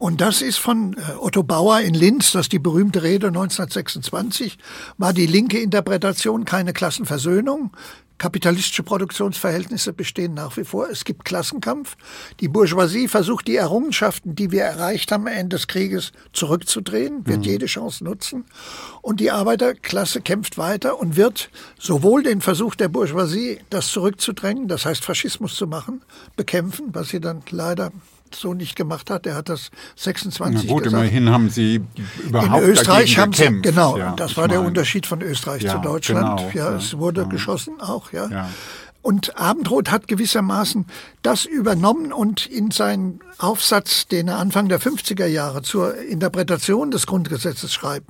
Und 0.00 0.22
das 0.22 0.40
ist 0.40 0.56
von 0.56 0.94
äh, 0.94 1.12
Otto 1.20 1.42
Bauer 1.42 1.80
in 1.80 1.92
Linz, 1.92 2.32
das 2.32 2.46
ist 2.46 2.52
die 2.52 2.58
berühmte 2.58 3.02
Rede 3.02 3.26
1926, 3.26 4.56
war 4.96 5.12
die 5.12 5.26
linke 5.26 5.58
Interpretation 5.60 6.46
keine 6.46 6.72
Klassenversöhnung. 6.72 7.70
Kapitalistische 8.16 8.82
Produktionsverhältnisse 8.82 9.92
bestehen 9.92 10.32
nach 10.32 10.56
wie 10.56 10.64
vor. 10.64 10.88
Es 10.88 11.04
gibt 11.04 11.26
Klassenkampf. 11.26 11.98
Die 12.40 12.48
Bourgeoisie 12.48 13.08
versucht, 13.08 13.46
die 13.46 13.56
Errungenschaften, 13.56 14.34
die 14.34 14.50
wir 14.50 14.62
erreicht 14.62 15.12
haben 15.12 15.26
am 15.26 15.34
Ende 15.34 15.56
des 15.56 15.66
Krieges, 15.66 16.12
zurückzudrehen, 16.32 17.26
wird 17.26 17.40
mhm. 17.40 17.44
jede 17.44 17.66
Chance 17.66 18.02
nutzen. 18.02 18.46
Und 19.02 19.20
die 19.20 19.30
Arbeiterklasse 19.30 20.22
kämpft 20.22 20.56
weiter 20.56 20.98
und 20.98 21.16
wird 21.16 21.50
sowohl 21.78 22.22
den 22.22 22.40
Versuch 22.40 22.74
der 22.74 22.88
Bourgeoisie, 22.88 23.60
das 23.68 23.88
zurückzudrängen, 23.88 24.66
das 24.66 24.86
heißt 24.86 25.04
Faschismus 25.04 25.56
zu 25.56 25.66
machen, 25.66 26.02
bekämpfen, 26.36 26.86
was 26.94 27.10
sie 27.10 27.20
dann 27.20 27.42
leider 27.50 27.92
so 28.34 28.54
nicht 28.54 28.76
gemacht 28.76 29.10
hat. 29.10 29.26
Er 29.26 29.34
hat 29.34 29.48
das 29.48 29.70
26 29.96 30.64
Na 30.66 30.72
gut, 30.72 30.84
gesagt. 30.84 31.02
immerhin 31.02 31.30
haben 31.30 31.50
Sie 31.50 31.82
überhaupt 32.24 32.62
In 32.62 32.70
Österreich 32.70 33.18
haben 33.18 33.32
sie, 33.32 33.60
genau, 33.62 33.96
ja, 33.96 34.14
das 34.16 34.36
war 34.36 34.48
der 34.48 34.60
Unterschied 34.60 35.06
von 35.06 35.22
Österreich 35.22 35.62
ja, 35.62 35.74
zu 35.74 35.78
Deutschland. 35.78 36.38
Genau, 36.38 36.50
ja, 36.54 36.76
es 36.76 36.96
wurde 36.98 37.26
geschossen 37.26 37.80
auch, 37.80 38.12
ja. 38.12 38.48
Und 39.02 39.38
Abendroth 39.38 39.90
hat 39.90 40.08
gewissermaßen 40.08 40.84
das 41.22 41.46
übernommen 41.46 42.12
und 42.12 42.44
in 42.46 42.70
seinen 42.70 43.20
Aufsatz, 43.38 44.06
den 44.06 44.28
er 44.28 44.38
Anfang 44.38 44.68
der 44.68 44.78
50er 44.78 45.24
Jahre 45.24 45.62
zur 45.62 45.96
Interpretation 45.96 46.90
des 46.90 47.06
Grundgesetzes 47.06 47.72
schreibt, 47.72 48.06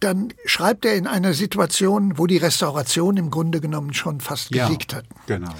dann 0.00 0.34
schreibt 0.44 0.84
er 0.84 0.96
in 0.96 1.06
einer 1.06 1.32
Situation, 1.32 2.18
wo 2.18 2.26
die 2.26 2.36
Restauration 2.36 3.16
im 3.16 3.30
Grunde 3.30 3.62
genommen 3.62 3.94
schon 3.94 4.20
fast 4.20 4.50
gesiegt 4.50 4.94
hat. 4.94 5.04
Genau 5.26 5.54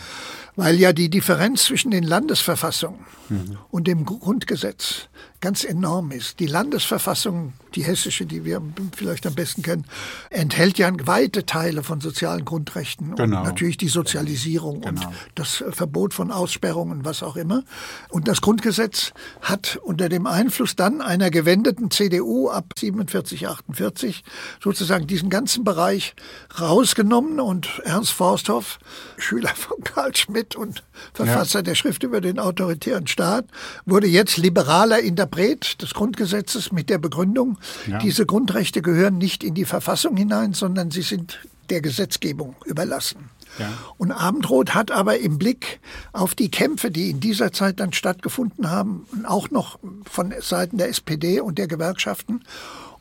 weil 0.59 0.75
ja 0.81 0.93
die 0.93 1.09
Differenz 1.09 1.67
zwischen 1.67 1.93
den 1.93 2.03
Landesverfassungen 2.03 2.99
mhm. 3.29 3.59
und 3.71 3.87
dem 3.87 4.05
Grundgesetz 4.05 5.09
ganz 5.41 5.65
enorm 5.65 6.11
ist. 6.11 6.41
Die 6.41 6.47
Landesverfassung, 6.47 7.53
die 7.75 7.85
hessische, 7.85 8.27
die 8.27 8.45
wir 8.45 8.61
vielleicht 8.97 9.27
am 9.27 9.35
besten 9.35 9.63
kennen, 9.63 9.85
enthält 10.31 10.79
ja 10.79 10.91
weite 11.05 11.47
Teile 11.47 11.83
von 11.83 12.01
sozialen 12.01 12.45
Grundrechten 12.45 13.15
genau. 13.15 13.39
und 13.39 13.45
natürlich 13.45 13.77
die 13.77 13.89
Sozialisierung 13.89 14.81
genau. 14.81 15.07
und 15.07 15.15
das 15.37 15.63
Verbot 15.71 16.13
von 16.13 16.33
Aussperrungen, 16.33 17.05
was 17.05 17.23
auch 17.23 17.37
immer. 17.37 17.63
Und 18.09 18.27
das 18.27 18.41
Grundgesetz 18.41 19.13
hat 19.41 19.79
unter 19.83 20.09
dem 20.09 20.27
Einfluss 20.27 20.75
dann 20.75 21.01
einer 21.01 21.31
gewendeten 21.31 21.91
CDU 21.91 22.49
ab 22.49 22.75
47, 22.77 23.47
48 23.47 24.25
sozusagen 24.63 25.07
diesen 25.07 25.31
ganzen 25.31 25.63
Bereich 25.63 26.17
rausgenommen 26.59 27.39
und 27.39 27.81
Ernst 27.85 28.13
Forsthoff, 28.13 28.79
Schüler 29.17 29.55
von 29.55 29.83
Karl 29.85 30.17
Schmidt 30.17 30.57
und 30.57 30.83
Verfasser 31.15 31.61
ja. 31.61 31.63
der 31.63 31.75
Schrift 31.77 32.03
über 32.03 32.21
den 32.21 32.41
autoritären 32.41 33.07
Staat, 33.07 33.45
wurde 33.87 34.09
jetzt 34.09 34.37
liberaler 34.37 34.99
in 34.99 35.15
der 35.15 35.28
Interpret 35.29 35.83
des 35.83 35.95
Grundgesetzes 35.95 36.73
mit 36.73 36.89
der 36.89 36.99
Begründung, 36.99 37.59
ja. 37.87 37.99
diese 37.99 38.25
Grundrechte 38.25 38.83
gehören 38.83 39.19
nicht 39.19 39.45
in 39.45 39.55
die 39.55 39.65
Verfassung 39.65 40.17
hinein, 40.17 40.55
sondern 40.55 40.91
sie 40.91 41.03
sind 41.03 41.41
der 41.71 41.83
Gesetzgebung 41.83 42.57
überlassen. 42.65 43.31
Ja. 43.59 43.69
Und 43.99 44.13
Abendroth 44.13 44.75
hat 44.75 44.91
aber 44.91 45.19
im 45.19 45.39
Blick 45.39 45.81
auf 46.13 46.35
die 46.35 46.51
Kämpfe, 46.51 46.91
die 46.91 47.11
in 47.11 47.21
dieser 47.21 47.53
Zeit 47.53 47.81
dann 47.81 47.93
stattgefunden 47.93 48.71
haben, 48.71 49.07
auch 49.27 49.51
noch 49.51 49.79
von 50.11 50.33
Seiten 50.41 50.79
der 50.79 50.89
SPD 50.89 51.41
und 51.41 51.59
der 51.59 51.67
Gewerkschaften, 51.67 52.43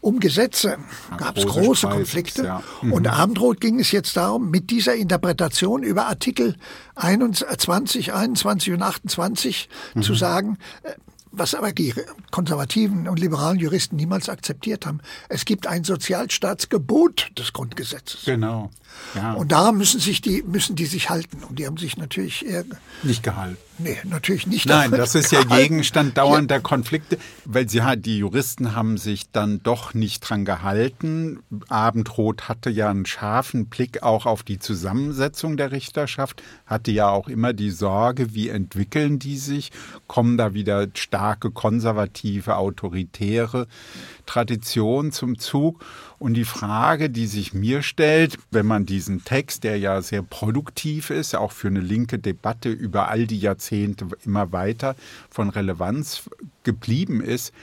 um 0.02 0.20
Gesetze 0.20 0.78
gab 1.18 1.38
es 1.38 1.46
große, 1.46 1.60
große 1.60 1.88
Konflikte. 1.88 2.44
Ja. 2.44 2.64
Mhm. 2.82 2.94
Und 2.94 3.08
Abendroth 3.08 3.60
ging 3.60 3.80
es 3.80 3.92
jetzt 3.92 4.16
darum, 4.16 4.52
mit 4.52 4.70
dieser 4.70 4.96
Interpretation 4.96 5.84
über 5.84 6.08
Artikel 6.08 6.56
21, 6.96 8.14
21 8.14 8.74
und 8.74 8.82
28 8.82 9.70
mhm. 9.96 10.02
zu 10.02 10.14
sagen, 10.14 10.58
äh, 10.84 10.92
was 11.38 11.56
aber 11.56 11.72
die 11.72 11.94
konservativen 12.32 13.08
und 13.08 13.20
liberalen 13.20 13.60
Juristen 13.60 13.96
niemals 13.96 14.30
akzeptiert 14.30 14.86
haben. 14.86 15.00
Es 15.30 15.46
gibt 15.46 15.68
ein 15.68 15.84
Sozialstaatsgebot 15.84 17.32
des 17.38 17.54
Grundgesetzes. 17.54 18.26
Genau. 18.26 18.72
Ja. 19.16 19.34
Und 19.34 19.52
daran 19.52 19.78
müssen 19.78 20.00
sich 20.00 20.22
die, 20.22 20.44
müssen 20.44 20.76
die 20.76 20.86
sich 20.86 21.10
halten. 21.10 21.44
Und 21.44 21.60
die 21.60 21.66
haben 21.66 21.78
sich 21.78 21.98
natürlich 21.98 22.46
eher 22.46 22.66
nicht 23.04 23.24
gehalten. 23.24 23.58
Nee, 23.80 23.98
natürlich 24.06 24.48
nicht. 24.48 24.66
Nein, 24.66 24.90
das 24.90 25.14
ist 25.14 25.32
ja 25.32 25.44
Gegenstand 25.50 26.18
dauernder 26.18 26.56
ja. 26.56 26.62
Konflikte, 26.62 27.20
weil 27.46 27.70
sie 27.70 27.82
die 27.98 28.18
Juristen 28.18 28.76
haben 28.76 28.98
sich 28.98 29.32
dann 29.32 29.62
doch 29.62 29.94
nicht 29.94 30.22
dran 30.22 30.46
gehalten. 30.46 31.40
Abendrot 31.70 32.50
hatte 32.50 32.72
ja 32.72 32.90
einen 32.90 33.06
scharfen 33.06 33.68
Blick 33.68 34.02
auch 34.02 34.26
auf 34.26 34.42
die 34.42 34.58
Zusammensetzung 34.58 35.58
der 35.58 35.72
Richterschaft, 35.72 36.42
hatte 36.66 36.92
ja 36.92 37.10
auch 37.10 37.28
immer 37.28 37.54
die 37.54 37.70
Sorge, 37.70 38.34
wie 38.34 38.50
entwickeln 38.50 39.20
die 39.20 39.38
sich, 39.38 39.72
kommen 40.08 40.38
da 40.38 40.56
wieder 40.56 40.88
starke 40.96 41.52
konservative, 41.52 42.58
autoritäre 42.58 43.68
Traditionen 44.26 45.12
zum 45.12 45.38
Zug. 45.38 45.86
Und 46.20 46.34
die 46.34 46.46
Frage, 46.46 47.10
die 47.12 47.28
sich 47.28 47.54
mir 47.54 47.84
stellt, 47.84 48.38
wenn 48.50 48.66
man 48.66 48.86
diesen 48.86 49.24
Text, 49.24 49.64
der 49.64 49.78
ja 49.78 50.02
sehr 50.02 50.24
produktiv 50.24 51.12
ist, 51.12 51.36
auch 51.36 51.52
für 51.52 51.68
eine 51.68 51.80
linke 51.80 52.18
Debatte 52.18 52.70
über 52.70 53.10
all 53.10 53.28
die 53.28 53.40
Jahrzehnte 53.40 54.08
immer 54.26 54.52
weiter 54.52 54.96
von 55.30 55.50
Relevanz 55.50 56.30
geblieben 56.64 57.22
ist, 57.22 57.54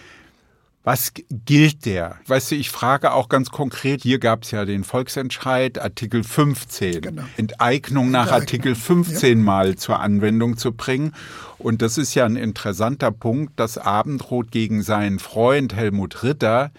was 0.85 1.13
gilt 1.47 1.87
der? 1.87 2.17
Weißt 2.27 2.51
du, 2.51 2.57
ich 2.57 2.69
frage 2.69 3.13
auch 3.15 3.31
ganz 3.31 3.51
konkret, 3.51 4.03
hier 4.03 4.19
gab 4.19 4.43
es 4.43 4.51
ja 4.51 4.67
den 4.67 4.85
Volksentscheid, 4.85 5.79
Artikel 5.81 6.23
15, 6.23 7.01
genau. 7.01 7.23
Enteignung 7.39 8.11
nach 8.11 8.27
Enteignung. 8.27 8.43
Artikel 8.43 8.75
15 8.75 9.39
ja. 9.39 9.45
mal 9.45 9.77
zur 9.77 10.01
Anwendung 10.01 10.59
zu 10.59 10.73
bringen. 10.73 11.15
Und 11.57 11.81
das 11.81 11.97
ist 11.97 12.15
ja 12.15 12.27
ein 12.27 12.37
interessanter 12.37 13.11
Punkt, 13.11 13.59
dass 13.59 13.79
Abendroth 13.79 14.51
gegen 14.51 14.83
seinen 14.83 15.19
Freund 15.19 15.75
Helmut 15.75 16.23
Ritter 16.23 16.71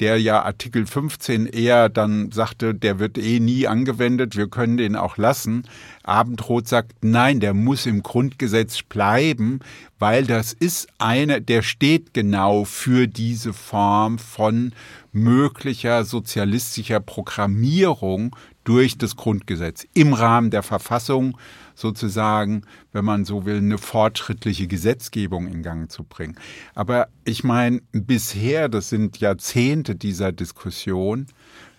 der 0.00 0.20
ja 0.20 0.42
Artikel 0.42 0.86
15 0.86 1.46
eher 1.46 1.88
dann 1.88 2.30
sagte, 2.30 2.74
der 2.74 2.98
wird 2.98 3.18
eh 3.18 3.40
nie 3.40 3.66
angewendet, 3.66 4.36
wir 4.36 4.48
können 4.48 4.76
den 4.76 4.96
auch 4.96 5.16
lassen. 5.16 5.64
Abendrot 6.04 6.68
sagt, 6.68 6.92
nein, 7.02 7.40
der 7.40 7.54
muss 7.54 7.86
im 7.86 8.02
Grundgesetz 8.02 8.82
bleiben, 8.82 9.60
weil 9.98 10.24
das 10.24 10.52
ist 10.52 10.88
eine, 10.98 11.42
der 11.42 11.62
steht 11.62 12.14
genau 12.14 12.64
für 12.64 13.06
diese 13.08 13.52
Form 13.52 14.18
von 14.18 14.72
möglicher 15.12 16.04
sozialistischer 16.04 17.00
Programmierung 17.00 18.36
durch 18.64 18.98
das 18.98 19.16
Grundgesetz 19.16 19.86
im 19.94 20.12
Rahmen 20.12 20.50
der 20.50 20.62
Verfassung 20.62 21.36
sozusagen, 21.78 22.62
wenn 22.92 23.04
man 23.04 23.24
so 23.24 23.44
will, 23.46 23.58
eine 23.58 23.78
fortschrittliche 23.78 24.66
Gesetzgebung 24.66 25.46
in 25.46 25.62
Gang 25.62 25.90
zu 25.90 26.02
bringen. 26.02 26.36
Aber 26.74 27.08
ich 27.24 27.44
meine, 27.44 27.80
bisher, 27.92 28.68
das 28.68 28.88
sind 28.88 29.18
Jahrzehnte 29.18 29.94
dieser 29.94 30.32
Diskussion, 30.32 31.26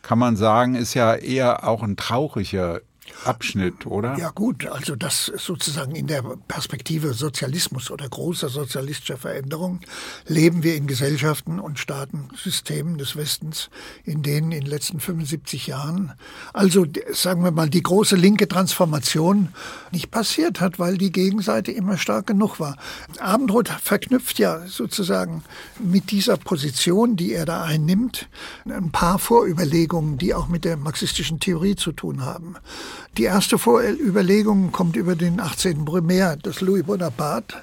kann 0.02 0.18
man 0.18 0.38
sagen, 0.38 0.76
ist 0.76 0.94
ja 0.94 1.16
eher 1.16 1.68
auch 1.68 1.84
ein 1.84 1.98
trauriger 1.98 2.80
Abschnitt, 3.26 3.86
oder? 3.86 4.18
Ja 4.18 4.30
gut, 4.30 4.66
also 4.66 4.96
das 4.96 5.26
sozusagen 5.26 5.96
in 5.96 6.08
der 6.08 6.22
Perspektive 6.48 7.14
Sozialismus 7.14 7.92
oder 7.92 8.08
großer 8.08 8.50
sozialistischer 8.50 9.18
Veränderung 9.18 9.82
leben 10.28 10.64
wir 10.64 10.76
in 10.76 10.88
Gesellschaften 10.88 11.60
und 11.60 11.80
Staatensystemen 11.80 12.98
des 12.98 13.16
Westens, 13.16 13.70
in 14.04 14.24
denen 14.24 14.52
in 14.52 14.62
den 14.62 14.70
letzten 14.70 15.00
75 15.00 15.68
Jahren, 15.68 16.14
also 16.54 16.86
sagen 17.12 17.44
wir 17.44 17.52
mal, 17.52 17.70
die 17.70 17.84
große 17.84 18.16
linke 18.16 18.48
Transformation 18.48 19.50
nicht 19.92 20.12
passiert 20.12 20.62
hat, 20.62 20.80
weil 20.80 20.98
die 20.98 21.12
Gegenseite 21.12 21.72
immer 21.72 21.98
stark 21.98 22.28
genug 22.28 22.60
war. 22.60 22.78
Abendroth 23.20 23.70
verknüpft 23.70 24.40
ja 24.40 24.66
sozusagen 24.68 25.44
mit 25.80 26.12
dieser 26.12 26.38
Position, 26.38 27.16
die 27.16 27.34
er 27.34 27.46
da 27.46 27.64
einnimmt, 27.64 28.30
ein 28.66 28.92
paar 28.92 29.20
Vorüberlegungen, 29.20 30.18
die 30.18 30.34
auch 30.34 30.48
mit 30.48 30.66
der 30.66 30.78
marxistischen 30.78 31.40
Theorie 31.40 31.76
zu 31.76 31.92
tun 31.92 32.24
haben. 32.24 32.56
Die 33.18 33.24
erste 33.24 33.58
Vorüberlegung 33.58 34.72
kommt 34.72 34.96
über 34.96 35.16
den 35.16 35.40
18. 35.40 35.86
Brumaire 35.86 36.38
des 36.38 36.62
Louis 36.62 36.84
Bonaparte. 36.84 37.58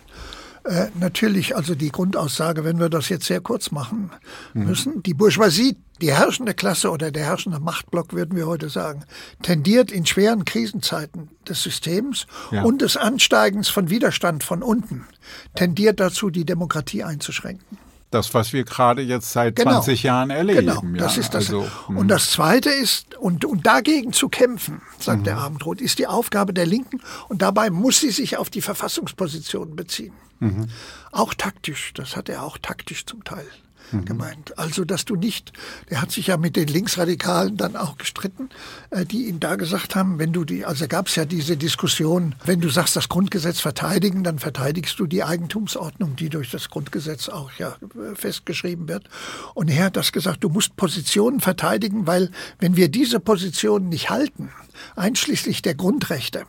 Äh, 0.64 0.89
natürlich, 0.99 1.55
also 1.55 1.74
die 1.74 1.91
Grundaussage, 1.91 2.64
wenn 2.64 2.80
wir 2.80 2.89
das 2.89 3.09
jetzt 3.09 3.26
sehr 3.26 3.41
kurz 3.41 3.70
machen 3.70 4.11
mhm. 4.53 4.64
müssen, 4.64 5.03
die 5.03 5.14
Bourgeoisie, 5.14 5.76
die 6.01 6.12
herrschende 6.12 6.55
Klasse 6.55 6.91
oder 6.91 7.12
der 7.12 7.24
herrschende 7.24 7.61
Machtblock, 7.61 8.12
würden 8.12 8.37
wir 8.37 8.47
heute 8.47 8.68
sagen, 8.68 9.05
tendiert 9.43 9.93
in 9.93 10.07
schweren 10.07 10.45
Krisenzeiten 10.45 11.28
des 11.49 11.62
Systems 11.62 12.26
ja. 12.51 12.62
und 12.62 12.82
des 12.82 12.97
Ansteigens 12.97 13.68
von 13.68 13.91
Widerstand 13.91 14.43
von 14.43 14.62
unten, 14.62 15.07
tendiert 15.55 16.01
dazu, 16.01 16.30
die 16.30 16.45
Demokratie 16.45 17.05
einzuschränken. 17.05 17.78
Das, 18.11 18.35
was 18.35 18.53
wir 18.53 18.65
gerade 18.65 19.03
jetzt 19.03 19.33
seit 19.33 19.57
genau. 19.57 19.73
20 19.73 20.05
Jahren 20.05 20.31
erleben. 20.31 20.61
Genau, 20.61 20.83
ja, 20.83 20.97
das 20.97 21.19
ist 21.19 21.35
das. 21.35 21.47
Also, 21.47 21.69
und 21.89 21.99
hm. 21.99 22.09
das 22.09 22.31
Zweite 22.31 22.71
ist, 22.71 23.17
und, 23.17 23.45
und 23.45 23.67
dagegen 23.67 24.13
zu 24.13 24.29
kämpfen, 24.29 24.81
sagt 24.99 25.21
mhm. 25.21 25.25
der 25.25 25.39
Abendrot, 25.39 25.81
ist 25.81 25.99
die 25.99 26.07
Aufgabe 26.07 26.55
der 26.55 26.67
Linken. 26.67 27.01
Und 27.29 27.43
dabei 27.43 27.71
muss 27.71 28.01
sie 28.01 28.11
sich 28.11 28.37
auf 28.37 28.49
die 28.49 28.63
Verfassungspositionen 28.63 29.75
beziehen. 29.75 30.13
Mhm. 30.39 30.69
Auch 31.11 31.35
taktisch, 31.35 31.93
das 31.95 32.17
hat 32.17 32.29
er 32.29 32.45
auch 32.45 32.59
taktisch 32.59 33.07
zum 33.07 33.25
Teil 33.25 33.47
mhm. 33.93 34.05
gemeint. 34.05 34.59
Also, 34.59 34.84
dass 34.84 35.05
du 35.05 35.16
nicht, 35.16 35.53
der 35.91 36.03
hat 36.03 36.11
sich 36.11 36.28
ja 36.28 36.37
mit 36.37 36.57
den 36.57 36.68
Linksradikalen 36.68 37.57
dann 37.57 37.76
auch 37.76 37.99
gestritten, 37.99 38.49
äh, 38.91 39.05
die 39.05 39.28
ihm 39.28 39.41
da 39.41 39.57
gesagt 39.57 39.95
haben, 39.95 40.18
wenn 40.18 40.32
du 40.32 40.45
die, 40.45 40.64
also 40.64 40.87
gab 40.89 41.09
es 41.09 41.16
ja 41.16 41.24
diese 41.24 41.57
Diskussion, 41.57 42.34
wenn 42.45 42.61
du 42.61 42.68
sagst, 42.68 42.97
das 42.97 43.09
Grundgesetz 43.09 43.61
verteidigen, 43.61 44.24
dann 44.24 44.39
verteidigst 44.39 44.99
du 44.99 45.07
die 45.07 45.24
Eigentumsordnung, 45.24 46.16
die 46.16 46.28
durch 46.28 46.51
das 46.51 46.70
Grundgesetz 46.70 47.28
auch 47.28 47.51
ja 47.59 47.76
festgeschrieben 48.14 48.89
wird. 48.89 49.09
Und 49.55 49.68
er 49.68 49.87
hat 49.87 49.97
das 49.97 50.12
gesagt, 50.12 50.45
du 50.45 50.49
musst 50.49 50.76
Positionen 50.76 51.41
verteidigen, 51.41 52.07
weil 52.07 52.30
wenn 52.59 52.76
wir 52.76 52.89
diese 52.89 53.20
Positionen 53.20 53.89
nicht 53.89 54.11
halten, 54.11 54.51
einschließlich 54.95 55.62
der 55.62 55.74
Grundrechte, 55.74 56.45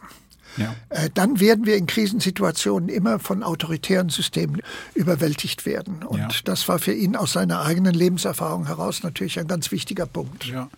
ja. 0.57 0.75
Äh, 0.89 1.09
dann 1.13 1.39
werden 1.39 1.65
wir 1.65 1.75
in 1.77 1.85
Krisensituationen 1.85 2.89
immer 2.89 3.19
von 3.19 3.43
autoritären 3.43 4.09
Systemen 4.09 4.61
überwältigt 4.93 5.65
werden. 5.65 6.03
Und 6.03 6.19
ja. 6.19 6.27
das 6.45 6.67
war 6.67 6.79
für 6.79 6.93
ihn 6.93 7.15
aus 7.15 7.33
seiner 7.33 7.61
eigenen 7.61 7.93
Lebenserfahrung 7.93 8.67
heraus 8.67 9.03
natürlich 9.03 9.39
ein 9.39 9.47
ganz 9.47 9.71
wichtiger 9.71 10.05
Punkt. 10.05 10.45
Ja. 10.45 10.69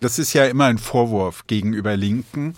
Das 0.00 0.18
ist 0.18 0.32
ja 0.32 0.44
immer 0.46 0.66
ein 0.66 0.78
Vorwurf 0.78 1.46
gegenüber 1.46 1.96
Linken, 1.96 2.54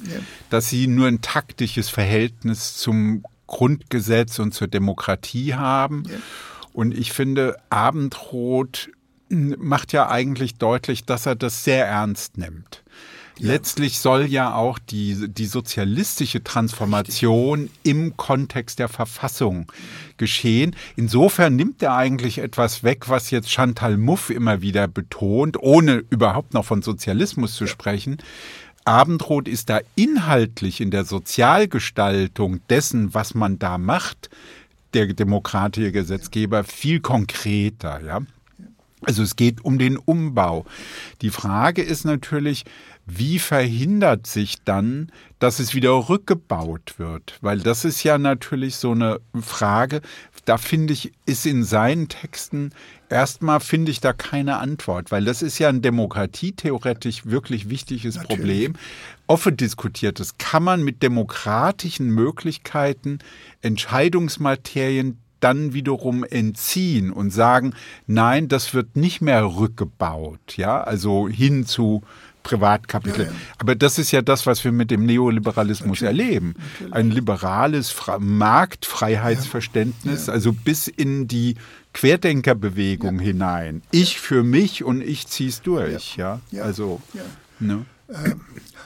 dass 0.51 0.69
sie 0.69 0.87
nur 0.87 1.09
ein 1.09 1.21
taktisches 1.21 1.89
Verhältnis 1.89 2.77
zum 2.77 3.23
Grundgesetz 3.47 4.39
und 4.39 4.53
zur 4.53 4.69
Demokratie 4.69 5.55
haben. 5.55 6.05
Und 6.73 6.97
ich 6.97 7.13
finde, 7.13 7.57
Abendrot 7.71 8.91
hm, 9.31 9.57
macht 9.59 9.93
ja 9.93 10.11
eigentlich 10.11 10.57
deutlich, 10.57 11.05
dass 11.05 11.27
er 11.27 11.37
das 11.37 11.65
sehr 11.65 11.87
ernst 11.87 12.37
nimmt. 12.37 12.84
Letztlich 13.39 13.99
soll 13.99 14.27
ja 14.27 14.55
auch 14.55 14.79
die, 14.79 15.29
die 15.29 15.47
sozialistische 15.47 16.45
Transformation 16.45 17.63
Richtig. 17.63 17.81
im 17.83 18.17
Kontext 18.17 18.79
der 18.79 18.89
Verfassung 18.89 19.71
geschehen. 20.19 20.77
Insofern 20.95 21.57
nimmt 21.57 21.83
er 21.83 21.97
eigentlich 21.97 22.39
etwas 22.39 22.85
weg, 22.85 23.09
was 23.09 23.31
jetzt 23.31 23.51
Chantal 23.51 23.97
Mouffe 23.97 24.35
immer 24.35 24.63
wieder 24.63 24.87
betont, 24.87 25.57
ohne 25.61 26.05
überhaupt 26.11 26.55
noch 26.55 26.65
von 26.65 26.83
Sozialismus 26.83 27.55
zu 27.55 27.67
sprechen. 27.67 28.19
Abendrot 28.85 29.49
ist 29.49 29.69
da 29.69 29.81
inhaltlich 29.97 30.81
in 30.81 30.91
der 30.91 31.05
Sozialgestaltung 31.05 32.61
dessen, 32.69 33.15
was 33.15 33.35
man 33.35 33.59
da 33.59 33.79
macht, 33.79 34.31
der 34.93 35.13
demokratische 35.13 35.91
Gesetzgeber 35.91 36.63
viel 36.63 37.01
konkreter, 37.01 38.01
ja. 38.05 38.21
Also 39.07 39.23
es 39.23 39.37
geht 39.37 39.63
um 39.65 39.79
den 39.79 39.99
Umbau. 39.99 40.65
Die 41.21 41.29
Frage 41.29 41.83
ist 41.83 42.05
natürlich, 42.05 42.65
wie 43.07 43.39
verhindert 43.39 44.27
sich 44.27 44.63
dann, 44.65 45.13
dass 45.39 45.59
es 45.59 45.75
wieder 45.75 46.09
rückgebaut 46.09 46.95
wird? 46.97 47.39
Weil 47.41 47.61
das 47.61 47.85
ist 47.85 48.03
ja 48.03 48.17
natürlich 48.19 48.77
so 48.77 48.93
eine 48.93 49.21
Frage, 49.41 50.01
da 50.47 50.57
finde 50.57 50.93
ich, 50.93 51.13
ist 51.27 51.47
in 51.47 51.65
seinen 51.65 52.09
Texten 52.09 52.73
erstmal 53.09 53.61
finde 53.61 53.93
ich 53.93 54.01
da 54.01 54.13
keine 54.13 54.57
Antwort, 54.59 55.13
weil 55.13 55.25
das 55.25 55.43
ist 55.43 55.59
ja 55.59 55.69
ein 55.69 55.83
demokratietheoretisch 55.83 57.27
wirklich 57.27 57.69
wichtiges 57.69 58.17
natürlich. 58.17 58.39
Problem. 58.39 58.73
Offen 59.27 59.57
diskutiertes, 59.57 60.37
kann 60.39 60.63
man 60.63 60.83
mit 60.83 61.03
demokratischen 61.03 62.09
Möglichkeiten 62.09 63.21
Entscheidungsmaterien 63.63 65.19
dann 65.41 65.75
wiederum 65.75 66.25
entziehen 66.25 67.13
und 67.13 67.31
sagen, 67.31 67.75
nein, 68.07 68.49
das 68.49 68.73
wird 68.73 68.97
nicht 68.97 69.21
mehr 69.21 69.45
rückgebaut, 69.45 70.57
ja, 70.57 70.81
also 70.83 71.29
hin 71.29 71.67
zu 71.67 72.03
Privatkapital. 72.45 73.27
Ja, 73.27 73.33
ja. 73.33 73.39
Aber 73.59 73.75
das 73.75 73.99
ist 73.99 74.13
ja 74.13 74.23
das, 74.23 74.47
was 74.47 74.63
wir 74.63 74.71
mit 74.71 74.93
dem 74.93 75.05
Neoliberalismus 75.05 76.03
Natürlich. 76.03 76.27
erleben. 76.27 76.55
Natürlich. 76.75 76.95
Ein 76.95 77.11
liberales 77.11 77.91
Fra 77.91 78.21
Marktfreiheitsverständnis, 78.21 80.29
ja. 80.29 80.33
also 80.33 80.53
bis 80.53 80.87
in 80.87 81.27
die 81.27 81.57
Querdenkerbewegung 81.93 83.19
hinein. 83.19 83.83
Ich 83.91 84.21
für 84.21 84.45
mich 84.45 84.85
und 84.85 85.03
ich 85.03 85.27
zieh's 85.27 85.63
durch, 85.63 86.17
ja. 86.17 86.41
Also, 86.61 87.03
ne? 87.59 87.85
Ähm, 88.09 88.41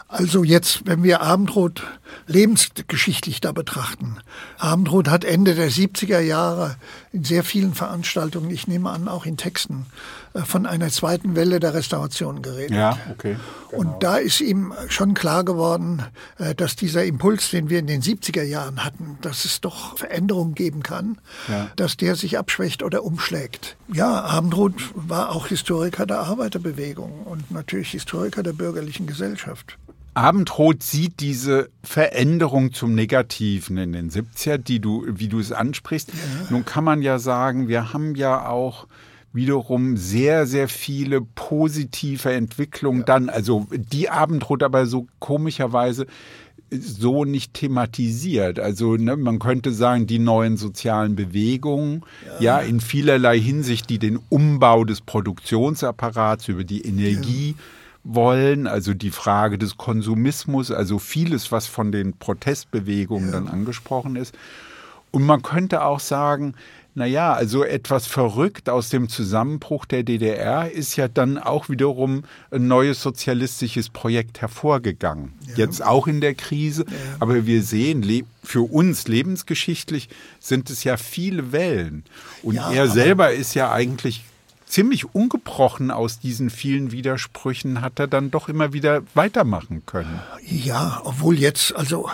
also 0.06 0.42
jetzt, 0.42 0.86
wenn 0.86 1.02
wir 1.02 1.20
Abendrot 1.20 1.82
lebensgeschichtlich 2.26 3.42
da 3.42 3.52
betrachten. 3.52 4.16
Abendrot 4.56 5.08
hat 5.08 5.24
Ende 5.24 5.54
der 5.54 5.70
70er 5.70 6.20
Jahre 6.20 6.76
in 7.12 7.24
sehr 7.24 7.44
vielen 7.44 7.74
Veranstaltungen, 7.74 8.50
ich 8.50 8.66
nehme 8.66 8.88
an 8.88 9.06
auch 9.06 9.26
in 9.26 9.36
Texten, 9.36 9.84
von 10.44 10.66
einer 10.66 10.88
zweiten 10.88 11.36
Welle 11.36 11.60
der 11.60 11.74
Restauration 11.74 12.42
geredet. 12.42 12.76
Ja, 12.76 12.98
okay. 13.10 13.36
Genau. 13.70 13.82
Und 13.82 14.02
da 14.02 14.16
ist 14.16 14.40
ihm 14.40 14.72
schon 14.88 15.14
klar 15.14 15.44
geworden, 15.44 16.02
äh, 16.38 16.54
dass 16.54 16.76
dieser 16.76 17.04
Impuls, 17.04 17.50
den 17.50 17.70
wir 17.70 17.78
in 17.78 17.86
den 17.86 18.02
70er 18.02 18.42
Jahren 18.42 18.84
hatten, 18.84 19.18
dass 19.20 19.44
es 19.44 19.60
doch 19.60 19.98
Veränderungen 19.98 20.54
geben 20.54 20.82
kann, 20.82 21.18
ja. 21.48 21.68
dass 21.76 21.96
der 21.96 22.16
sich 22.16 22.38
abschwächt 22.38 22.82
oder 22.82 23.04
umschlägt. 23.04 23.76
Ja, 23.92 24.22
Abendroth 24.22 24.92
war 24.94 25.30
auch 25.30 25.48
Historiker 25.48 26.06
der 26.06 26.20
Arbeiterbewegung 26.20 27.22
und 27.24 27.50
natürlich 27.50 27.90
Historiker 27.90 28.42
der 28.42 28.52
bürgerlichen 28.52 29.06
Gesellschaft. 29.06 29.78
Abendrot 30.18 30.82
sieht 30.82 31.20
diese 31.20 31.70
Veränderung 31.84 32.72
zum 32.72 32.92
Negativen 32.94 33.76
in 33.78 33.92
den 33.92 34.10
70er, 34.10 34.58
die 34.58 34.80
du, 34.80 35.04
wie 35.06 35.28
du 35.28 35.38
es 35.38 35.52
ansprichst. 35.52 36.08
Ja. 36.08 36.46
Nun 36.50 36.64
kann 36.64 36.82
man 36.82 37.02
ja 37.02 37.20
sagen, 37.20 37.68
wir 37.68 37.92
haben 37.92 38.16
ja 38.16 38.48
auch 38.48 38.88
wiederum 39.32 39.96
sehr, 39.96 40.46
sehr 40.46 40.68
viele 40.68 41.20
positive 41.20 42.32
Entwicklungen 42.32 43.00
ja. 43.00 43.06
dann, 43.06 43.28
also 43.28 43.66
die 43.72 44.08
Abendrot 44.08 44.62
aber 44.62 44.86
so 44.86 45.06
komischerweise 45.18 46.06
so 46.70 47.24
nicht 47.24 47.54
thematisiert. 47.54 48.58
Also 48.58 48.96
ne, 48.96 49.16
man 49.16 49.38
könnte 49.38 49.72
sagen, 49.72 50.06
die 50.06 50.18
neuen 50.18 50.56
sozialen 50.56 51.16
Bewegungen, 51.16 52.02
ja. 52.40 52.58
ja. 52.58 52.60
in 52.60 52.80
vielerlei 52.80 53.38
Hinsicht, 53.40 53.88
die 53.90 53.98
den 53.98 54.18
Umbau 54.28 54.84
des 54.84 55.00
Produktionsapparats 55.00 56.48
über 56.48 56.64
die 56.64 56.82
Energie 56.82 57.50
ja. 57.50 57.56
wollen, 58.04 58.66
also 58.66 58.92
die 58.92 59.10
Frage 59.10 59.58
des 59.58 59.76
Konsumismus, 59.76 60.70
also 60.70 60.98
vieles, 60.98 61.52
was 61.52 61.66
von 61.66 61.90
den 61.92 62.14
Protestbewegungen 62.14 63.26
ja. 63.26 63.32
dann 63.32 63.48
angesprochen 63.48 64.16
ist. 64.16 64.36
Und 65.10 65.24
man 65.24 65.42
könnte 65.42 65.84
auch 65.84 66.00
sagen, 66.00 66.54
naja, 66.98 67.32
also 67.32 67.64
etwas 67.64 68.06
verrückt 68.06 68.68
aus 68.68 68.90
dem 68.90 69.08
Zusammenbruch 69.08 69.86
der 69.86 70.02
DDR 70.02 70.70
ist 70.70 70.96
ja 70.96 71.06
dann 71.06 71.38
auch 71.38 71.68
wiederum 71.68 72.24
ein 72.50 72.66
neues 72.66 73.00
sozialistisches 73.00 73.88
Projekt 73.88 74.40
hervorgegangen. 74.40 75.32
Ja. 75.46 75.54
Jetzt 75.56 75.82
auch 75.82 76.08
in 76.08 76.20
der 76.20 76.34
Krise. 76.34 76.84
Ja. 76.88 76.94
Aber 77.20 77.46
wir 77.46 77.62
sehen, 77.62 78.04
für 78.42 78.62
uns 78.62 79.06
lebensgeschichtlich 79.06 80.08
sind 80.40 80.70
es 80.70 80.82
ja 80.82 80.96
viele 80.96 81.52
Wellen. 81.52 82.02
Und 82.42 82.56
ja, 82.56 82.72
er 82.72 82.88
selber 82.88 83.32
ist 83.32 83.54
ja 83.54 83.70
eigentlich 83.70 84.24
ziemlich 84.68 85.14
ungebrochen 85.14 85.90
aus 85.90 86.18
diesen 86.18 86.50
vielen 86.50 86.92
Widersprüchen 86.92 87.80
hat 87.80 87.98
er 87.98 88.06
dann 88.06 88.30
doch 88.30 88.48
immer 88.48 88.72
wieder 88.72 89.02
weitermachen 89.14 89.82
können. 89.86 90.20
Ja, 90.44 91.00
obwohl 91.04 91.38
jetzt, 91.38 91.74
also 91.74 92.10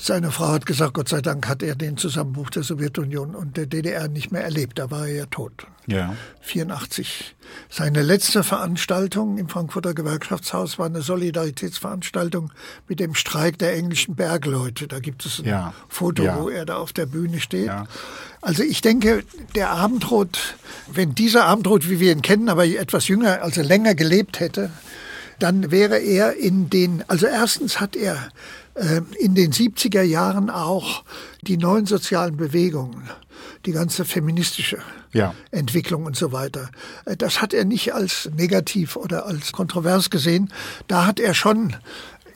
seine 0.00 0.30
Frau 0.30 0.48
hat 0.48 0.66
gesagt, 0.66 0.94
Gott 0.94 1.08
sei 1.08 1.20
Dank 1.20 1.48
hat 1.48 1.62
er 1.62 1.74
den 1.74 1.96
Zusammenbruch 1.96 2.50
der 2.50 2.62
Sowjetunion 2.62 3.34
und 3.34 3.56
der 3.56 3.66
DDR 3.66 4.08
nicht 4.08 4.32
mehr 4.32 4.44
erlebt, 4.44 4.78
da 4.78 4.90
war 4.90 5.06
er 5.06 5.14
ja 5.14 5.26
tot. 5.26 5.66
Ja. 5.86 6.16
84. 6.40 7.36
Seine 7.68 8.02
letzte 8.02 8.42
Veranstaltung 8.42 9.38
im 9.38 9.48
Frankfurter 9.48 9.94
Gewerkschaftshaus 9.94 10.78
war 10.78 10.86
eine 10.86 11.00
Solidaritätsveranstaltung 11.00 12.52
mit 12.88 12.98
dem 12.98 13.14
Streik 13.14 13.58
der 13.58 13.74
englischen 13.74 14.16
Bergleute. 14.16 14.88
Da 14.88 14.98
gibt 14.98 15.24
es 15.24 15.38
ein 15.38 15.46
ja. 15.46 15.74
Foto, 15.88 16.24
ja. 16.24 16.40
wo 16.40 16.48
er 16.48 16.66
da 16.66 16.76
auf 16.76 16.92
der 16.92 17.06
Bühne 17.06 17.40
steht. 17.40 17.66
Ja. 17.66 17.86
Also 18.46 18.62
ich 18.62 18.80
denke, 18.80 19.24
der 19.56 19.70
Abendrot, 19.70 20.54
wenn 20.86 21.16
dieser 21.16 21.46
Abendrot, 21.46 21.90
wie 21.90 21.98
wir 21.98 22.12
ihn 22.12 22.22
kennen, 22.22 22.48
aber 22.48 22.64
etwas 22.64 23.08
jünger, 23.08 23.42
also 23.42 23.60
länger 23.60 23.96
gelebt 23.96 24.38
hätte, 24.38 24.70
dann 25.40 25.72
wäre 25.72 25.98
er 25.98 26.36
in 26.36 26.70
den, 26.70 27.02
also 27.08 27.26
erstens 27.26 27.80
hat 27.80 27.96
er 27.96 28.28
äh, 28.74 29.00
in 29.18 29.34
den 29.34 29.50
70er 29.50 30.02
Jahren 30.02 30.48
auch 30.48 31.02
die 31.42 31.56
neuen 31.56 31.86
sozialen 31.86 32.36
Bewegungen, 32.36 33.10
die 33.66 33.72
ganze 33.72 34.04
feministische 34.04 34.78
ja. 35.12 35.34
Entwicklung 35.50 36.06
und 36.06 36.14
so 36.14 36.30
weiter. 36.30 36.70
Äh, 37.04 37.16
das 37.16 37.42
hat 37.42 37.52
er 37.52 37.64
nicht 37.64 37.94
als 37.94 38.30
negativ 38.36 38.94
oder 38.94 39.26
als 39.26 39.50
kontrovers 39.50 40.08
gesehen. 40.08 40.52
Da 40.86 41.04
hat 41.04 41.18
er 41.18 41.34
schon 41.34 41.74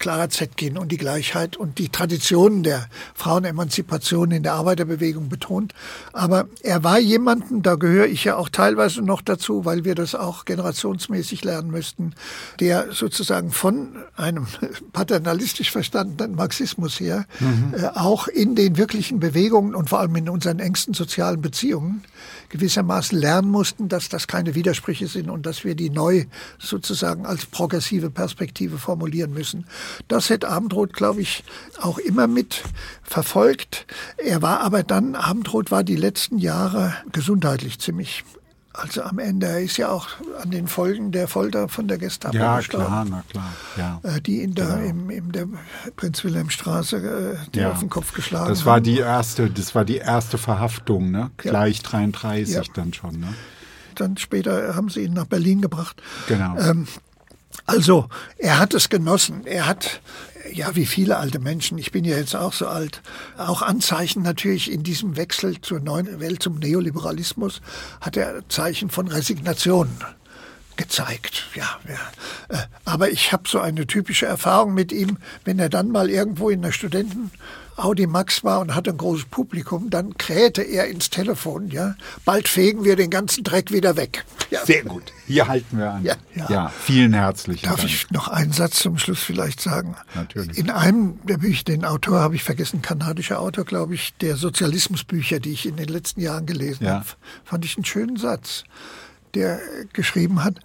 Clara 0.01 0.30
Zetkin 0.30 0.76
und 0.76 0.90
die 0.90 0.96
Gleichheit 0.96 1.57
und 1.57 1.78
die 1.78 1.90
Traditionen 1.90 2.64
der 2.64 2.88
Frauenemanzipation 3.14 4.32
in 4.32 4.42
der 4.42 4.55
Arbeiterbewegung 4.55 5.28
betont. 5.28 5.74
Aber 6.12 6.48
er 6.62 6.82
war 6.82 6.98
jemanden, 6.98 7.62
da 7.62 7.76
gehöre 7.76 8.07
ich 8.07 8.24
ja 8.24 8.36
auch 8.36 8.48
teilweise 8.48 9.03
noch 9.03 9.20
dazu, 9.20 9.64
weil 9.64 9.84
wir 9.84 9.94
das 9.94 10.14
auch 10.14 10.46
generationsmäßig 10.46 11.44
lernen 11.44 11.70
müssten, 11.70 12.14
der 12.59 12.92
sozusagen 12.92 13.53
von 13.53 13.96
einem 14.16 14.46
paternalistisch 14.92 15.70
verstandenen 15.70 16.34
Marxismus 16.34 16.98
her 16.98 17.26
mhm. 17.38 17.74
äh, 17.74 17.86
auch 17.94 18.26
in 18.26 18.57
den 18.57 18.78
wirklichen 18.78 19.20
Bewegungen 19.20 19.74
und 19.74 19.90
vor 19.90 20.01
allem 20.01 20.16
in 20.16 20.28
unseren 20.28 20.59
engsten 20.59 20.94
sozialen 20.94 21.42
Beziehungen 21.42 22.03
gewissermaßen 22.51 23.18
lernen 23.18 23.51
mussten, 23.51 23.88
dass 23.88 24.09
das 24.09 24.26
keine 24.26 24.55
Widersprüche 24.55 25.07
sind 25.07 25.30
und 25.30 25.46
dass 25.46 25.64
wir 25.64 25.74
die 25.74 25.88
neu 25.88 26.26
sozusagen 26.59 27.24
als 27.24 27.46
progressive 27.46 28.11
Perspektive 28.11 28.76
formulieren 28.76 29.32
müssen. 29.32 29.66
Das 30.09 30.28
hätte 30.28 30.48
Abendroth, 30.48 30.92
glaube 30.92 31.22
ich, 31.22 31.42
auch 31.80 31.98
immer 31.98 32.26
mit 32.26 32.62
verfolgt. 33.03 33.86
Er 34.18 34.42
war 34.42 34.61
aber 34.61 34.82
dann, 34.82 35.14
Abendroth 35.14 35.70
war 35.70 35.84
die 35.84 35.96
letzten 35.96 36.38
Jahre 36.38 36.94
gesundheitlich 37.12 37.78
ziemlich 37.78 38.24
Also 38.72 39.02
am 39.02 39.18
Ende, 39.18 39.46
er 39.48 39.60
ist 39.60 39.76
ja 39.78 39.88
auch 39.88 40.08
an 40.40 40.52
den 40.52 40.68
Folgen 40.68 41.10
der 41.10 41.26
Folter 41.26 41.68
von 41.68 41.88
der 41.88 41.98
Gestapo 41.98 42.36
ja, 42.36 42.58
gestorben. 42.58 42.86
klar, 42.86 43.04
na 43.10 43.24
klar, 43.28 43.52
ja. 43.76 44.00
Äh, 44.08 44.20
die 44.20 44.42
ihn 44.42 44.54
da 44.54 44.76
Genau. 44.76 44.88
im, 44.88 45.10
im 45.10 45.32
der 45.32 45.48
Prinz-Wilhelm-Straße 45.96 46.96
äh, 47.42 47.50
die 47.52 47.58
Ja. 47.60 47.72
auf 47.72 47.80
den 47.80 47.90
Kopf 47.90 48.12
geschlagen 48.12 48.48
Das 48.48 48.64
war 48.64 48.76
haben. 48.76 48.84
die 48.84 48.98
erste, 48.98 49.50
das 49.50 49.74
war 49.74 49.84
die 49.84 49.96
erste 49.96 50.38
Verhaftung, 50.38 51.10
ne? 51.10 51.30
Ja. 51.42 51.50
Gleich 51.50 51.82
33 51.82 52.54
Ja. 52.54 52.62
dann 52.74 52.92
schon, 52.94 53.18
ne? 53.18 53.34
Dann 53.96 54.16
später 54.16 54.74
haben 54.76 54.88
sie 54.88 55.00
ihn 55.00 55.14
nach 55.14 55.26
Berlin 55.26 55.60
gebracht. 55.60 56.00
Genau. 56.28 56.56
Ähm, 56.58 56.86
also, 57.66 58.06
er 58.38 58.60
hat 58.60 58.72
es 58.74 58.88
genossen. 58.88 59.44
Er 59.46 59.66
hat, 59.66 60.00
ja, 60.53 60.74
wie 60.76 60.86
viele 60.86 61.18
alte 61.18 61.38
Menschen, 61.38 61.78
ich 61.78 61.93
bin 61.93 62.05
ja 62.05 62.16
jetzt 62.16 62.34
auch 62.34 62.53
so 62.53 62.66
alt, 62.66 63.03
auch 63.36 63.62
Anzeichen 63.62 64.22
natürlich 64.22 64.70
in 64.70 64.82
diesem 64.82 65.16
Wechsel 65.16 65.61
zur 65.61 65.80
neuen 65.80 66.20
Welt, 66.20 66.43
zum 66.43 66.59
Neoliberalismus, 66.59 67.61
hat 68.01 68.16
er 68.16 68.49
Zeichen 68.49 68.91
von 68.91 69.09
Resignation 69.09 69.88
gezeigt. 70.76 71.45
Ja, 71.55 71.78
ja. 71.88 72.57
Äh, 72.57 72.62
Aber 72.84 73.11
ich 73.11 73.32
habe 73.32 73.49
so 73.49 73.61
eine 73.61 73.86
typische 73.86 74.26
Erfahrung 74.26 74.72
mit 74.72 74.93
ihm, 74.93 75.18
wenn 75.45 75.59
er 75.59 75.68
dann 75.68 75.91
mal 75.91 76.09
irgendwo 76.09 76.49
in 76.49 76.62
der 76.62 76.72
Studenten 76.72 77.30
Audi 77.84 78.06
Max 78.06 78.44
war 78.44 78.60
und 78.60 78.74
hatte 78.74 78.90
ein 78.90 78.96
großes 78.96 79.26
Publikum, 79.26 79.90
dann 79.90 80.16
krähte 80.18 80.62
er 80.62 80.88
ins 80.88 81.10
Telefon, 81.10 81.68
ja. 81.70 81.96
Bald 82.24 82.48
fegen 82.48 82.84
wir 82.84 82.96
den 82.96 83.10
ganzen 83.10 83.44
Dreck 83.44 83.72
wieder 83.72 83.96
weg. 83.96 84.24
Ja. 84.50 84.64
Sehr 84.66 84.82
gut. 84.84 85.12
Hier 85.26 85.46
halten 85.48 85.78
wir 85.78 85.90
an. 85.92 86.04
Ja. 86.04 86.16
ja 86.48 86.68
vielen 86.68 87.12
herzlichen 87.12 87.66
Darf 87.66 87.76
Dank. 87.80 87.88
ich 87.88 88.10
noch 88.10 88.28
einen 88.28 88.52
Satz 88.52 88.80
zum 88.80 88.98
Schluss 88.98 89.20
vielleicht 89.22 89.60
sagen? 89.60 89.94
Natürlich. 90.14 90.58
In 90.58 90.70
einem 90.70 91.20
der 91.24 91.38
Bücher, 91.38 91.64
den 91.64 91.84
Autor 91.84 92.18
habe 92.20 92.34
ich 92.34 92.42
vergessen, 92.42 92.82
kanadischer 92.82 93.38
Autor, 93.40 93.64
glaube 93.64 93.94
ich, 93.94 94.12
der 94.20 94.36
Sozialismusbücher, 94.36 95.38
die 95.40 95.52
ich 95.52 95.66
in 95.66 95.76
den 95.76 95.88
letzten 95.88 96.20
Jahren 96.20 96.46
gelesen 96.46 96.84
Ja. 96.84 96.94
habe, 96.94 97.06
fand 97.44 97.64
ich 97.64 97.76
einen 97.76 97.84
schönen 97.84 98.16
Satz, 98.16 98.64
der 99.34 99.60
geschrieben 99.92 100.42
hat, 100.42 100.56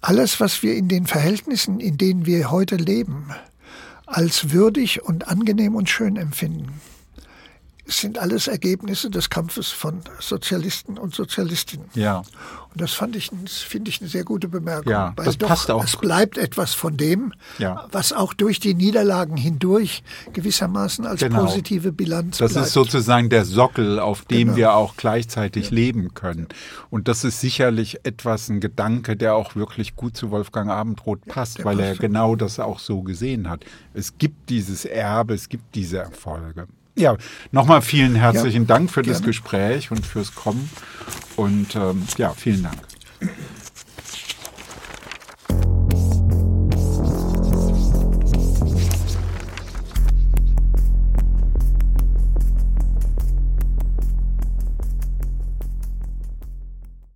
alles, 0.00 0.38
was 0.38 0.62
wir 0.62 0.74
in 0.76 0.88
den 0.88 1.06
Verhältnissen, 1.06 1.80
in 1.80 1.96
denen 1.98 2.26
wir 2.26 2.50
heute 2.50 2.76
leben, 2.76 3.30
als 4.08 4.52
würdig 4.52 5.04
und 5.04 5.28
angenehm 5.28 5.76
und 5.76 5.88
schön 5.90 6.16
empfinden, 6.16 6.80
sind 7.90 8.18
alles 8.18 8.48
Ergebnisse 8.48 9.08
des 9.10 9.30
Kampfes 9.30 9.68
von 9.70 10.00
Sozialisten 10.20 10.98
und 10.98 11.14
Sozialistinnen. 11.14 11.86
Ja. 11.94 12.18
Und 12.18 12.82
das 12.82 12.92
fand 12.92 13.16
ich, 13.16 13.30
finde 13.66 13.88
ich, 13.90 14.00
eine 14.02 14.10
sehr 14.10 14.24
gute 14.24 14.46
Bemerkung. 14.46 14.92
Ja, 14.92 15.14
weil 15.16 15.24
das 15.24 15.38
doch, 15.38 15.48
passt 15.48 15.70
auch. 15.70 15.82
Es 15.82 15.96
bleibt 15.96 16.36
etwas 16.36 16.74
von 16.74 16.98
dem, 16.98 17.32
Ja. 17.58 17.86
was 17.90 18.12
auch 18.12 18.34
durch 18.34 18.60
die 18.60 18.74
Niederlagen 18.74 19.38
hindurch 19.38 20.02
gewissermaßen 20.34 21.06
als 21.06 21.20
Genau. 21.20 21.44
positive 21.46 21.92
Bilanz 21.92 22.38
Das 22.38 22.52
bleibt. 22.52 22.66
ist 22.66 22.72
sozusagen 22.74 23.30
der 23.30 23.46
Sockel, 23.46 23.98
auf 23.98 24.26
dem 24.26 24.48
Genau. 24.48 24.56
wir 24.56 24.74
auch 24.74 24.96
gleichzeitig 24.96 25.70
leben 25.70 26.12
können. 26.12 26.46
Und 26.90 27.08
das 27.08 27.24
ist 27.24 27.40
sicherlich 27.40 28.00
etwas, 28.04 28.50
ein 28.50 28.60
Gedanke, 28.60 29.16
der 29.16 29.34
auch 29.34 29.56
wirklich 29.56 29.96
gut 29.96 30.14
zu 30.14 30.30
Wolfgang 30.30 30.70
Abendroth 30.70 31.24
passt, 31.24 31.64
weil 31.64 31.80
er 31.80 31.88
passt. 31.90 32.00
genau 32.00 32.36
das 32.36 32.60
auch 32.60 32.78
so 32.80 33.02
gesehen 33.02 33.48
hat. 33.48 33.64
Es 33.94 34.18
gibt 34.18 34.50
dieses 34.50 34.84
Erbe, 34.84 35.32
es 35.32 35.48
gibt 35.48 35.74
diese 35.74 35.98
Erfolge. 35.98 36.66
Ja, 36.98 37.16
nochmal 37.52 37.80
vielen 37.80 38.16
herzlichen 38.16 38.62
ja, 38.62 38.68
Dank 38.68 38.90
für 38.90 39.02
gerne. 39.02 39.18
das 39.18 39.24
Gespräch 39.24 39.90
und 39.90 40.04
fürs 40.04 40.34
Kommen. 40.34 40.68
Und 41.36 41.76
ähm, 41.76 42.02
ja, 42.16 42.30
vielen 42.30 42.64
Dank. 42.64 42.78